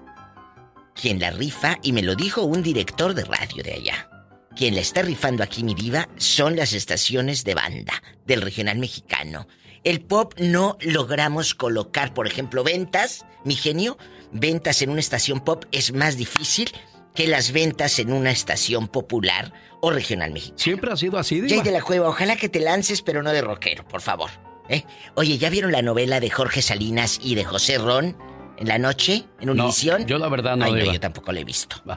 [0.95, 4.09] Quien la rifa, y me lo dijo un director de radio de allá.
[4.57, 9.47] Quien la está rifando aquí, mi diva, son las estaciones de banda del regional mexicano.
[9.85, 13.97] El pop no logramos colocar, por ejemplo, ventas, mi genio,
[14.33, 16.71] ventas en una estación pop es más difícil
[17.15, 20.59] que las ventas en una estación popular o regional mexicana.
[20.63, 23.41] Siempre ha sido así, Jay de la Cueva, ojalá que te lances, pero no de
[23.43, 24.31] rockero, por favor.
[24.69, 24.85] ¿eh?
[25.17, 28.17] Oye, ¿ya vieron la novela de Jorge Salinas y de José Ron
[28.59, 30.07] en la noche, en No, Univisión?
[30.07, 30.93] yo la verdad no, Ay, no, Diva.
[30.93, 31.77] yo tampoco la he visto.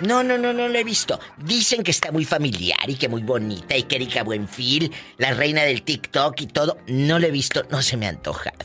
[0.00, 1.20] No, no, no, no la he visto.
[1.38, 5.62] Dicen que está muy familiar y que muy bonita y que Erika Buenfil, la reina
[5.62, 6.78] del TikTok y todo.
[6.88, 8.56] No la he visto, no se me ha antojado.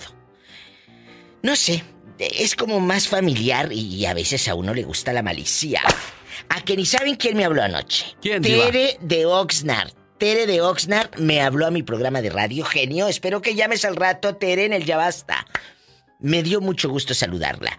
[1.43, 1.83] No sé,
[2.19, 5.81] es como más familiar y a veces a uno le gusta la malicia.
[6.49, 8.05] A que ni saben quién me habló anoche.
[8.21, 8.65] ¿Quién, Diva?
[8.65, 9.91] Tere de Oxnard.
[10.17, 13.07] Tere de Oxnard me habló a mi programa de radio, genio.
[13.07, 15.45] Espero que llames al rato, Tere, en el Ya Basta.
[16.19, 17.77] Me dio mucho gusto saludarla.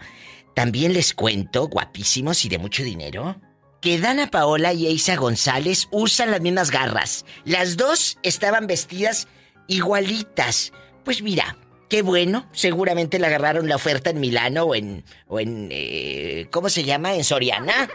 [0.55, 3.39] También les cuento, guapísimos y de mucho dinero,
[3.81, 7.25] que Dana Paola y Eisa González usan las mismas garras.
[7.45, 9.27] Las dos estaban vestidas
[9.67, 10.71] igualitas.
[11.03, 11.57] Pues mira,
[11.89, 12.45] qué bueno.
[12.51, 15.03] Seguramente le agarraron la oferta en Milano o en.
[15.27, 15.67] o en.
[15.71, 17.15] eh, ¿Cómo se llama?
[17.15, 17.89] ¿En Soriana?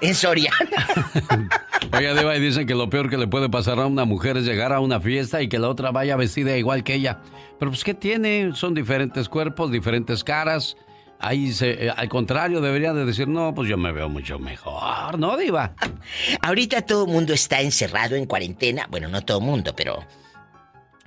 [0.00, 0.56] En Soriana.
[1.92, 4.44] Oiga, Diva, y dicen que lo peor que le puede pasar a una mujer es
[4.44, 7.18] llegar a una fiesta y que la otra vaya vestida igual que ella.
[7.58, 8.52] Pero pues, ¿qué tiene?
[8.54, 10.76] Son diferentes cuerpos, diferentes caras.
[11.20, 15.18] Ahí se, eh, al contrario, debería de decir, no, pues yo me veo mucho mejor,
[15.18, 15.74] ¿no, Diva?
[16.42, 18.86] Ahorita todo el mundo está encerrado en cuarentena.
[18.88, 20.04] Bueno, no todo el mundo, pero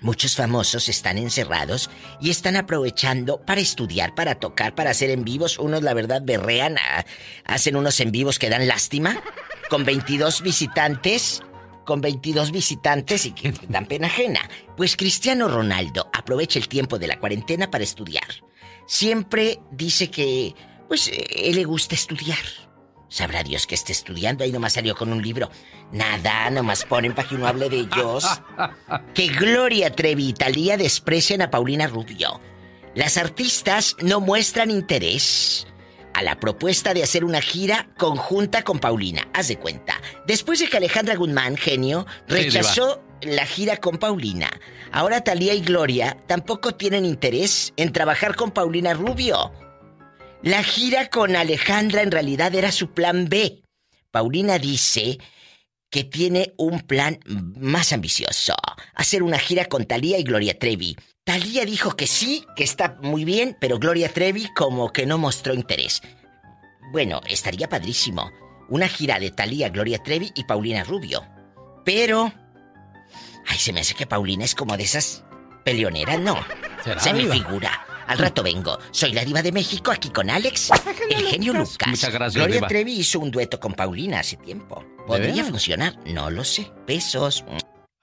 [0.02, 5.58] muchos famosos están encerrados y están aprovechando para estudiar, para tocar, para hacer en vivos.
[5.58, 7.06] Unos, la verdad, berrean, ah,
[7.46, 9.22] hacen unos en vivos que dan lástima,
[9.70, 11.42] con 22 visitantes.
[11.86, 14.40] Con 22 visitantes y que dan pena ajena.
[14.78, 18.28] Pues Cristiano Ronaldo aprovecha el tiempo de la cuarentena para estudiar.
[18.86, 20.54] Siempre dice que,
[20.88, 22.38] pues, eh, él le gusta estudiar.
[23.12, 24.46] Sabrá Dios que esté estudiando.
[24.46, 25.52] Ahí nomás salió con un libro.
[25.92, 28.26] Nada, nomás ponen para que uno hable de ellos.
[29.14, 32.40] que Gloria Trevi y Talía desprecian a Paulina Rubio.
[32.96, 35.68] Las artistas no muestran interés.
[36.14, 39.28] a la propuesta de hacer una gira conjunta con Paulina.
[39.34, 40.02] Haz de cuenta.
[40.26, 44.50] Después de que Alejandra Guzmán, genio, rechazó la gira con Paulina.
[44.94, 49.52] Ahora Talía y Gloria tampoco tienen interés en trabajar con Paulina Rubio.
[50.44, 53.62] La gira con Alejandra en realidad era su plan B.
[54.10, 55.20] Paulina dice
[55.92, 58.56] que tiene un plan más ambicioso,
[58.96, 60.98] hacer una gira con Talía y Gloria Trevi.
[61.24, 65.54] Talía dijo que sí, que está muy bien, pero Gloria Trevi como que no mostró
[65.54, 66.02] interés.
[66.92, 68.32] Bueno, estaría padrísimo.
[68.68, 71.24] Una gira de Talía, Gloria Trevi y Paulina Rubio.
[71.86, 72.34] Pero...
[73.46, 75.24] Ay, se me hace que Paulina es como de esas
[75.64, 76.36] peleoneras, ¿no?
[77.00, 77.86] se me figura.
[78.12, 78.78] Al rato vengo.
[78.92, 80.70] Soy la diva de México aquí con Alex,
[81.10, 81.88] el genio Lucas.
[81.88, 82.68] Muchas gracias, Gloria diva.
[82.68, 84.84] Trevi hizo un dueto con Paulina hace tiempo.
[85.08, 85.98] ¿Podría funcionar?
[86.08, 86.70] No lo sé.
[86.86, 87.46] Besos.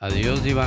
[0.01, 0.67] Adiós, Diva.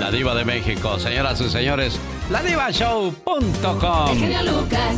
[0.00, 2.00] La Diva de México, señoras y señores.
[2.30, 2.40] La
[2.72, 4.08] Show.com.
[4.10, 4.96] El genio Lucas.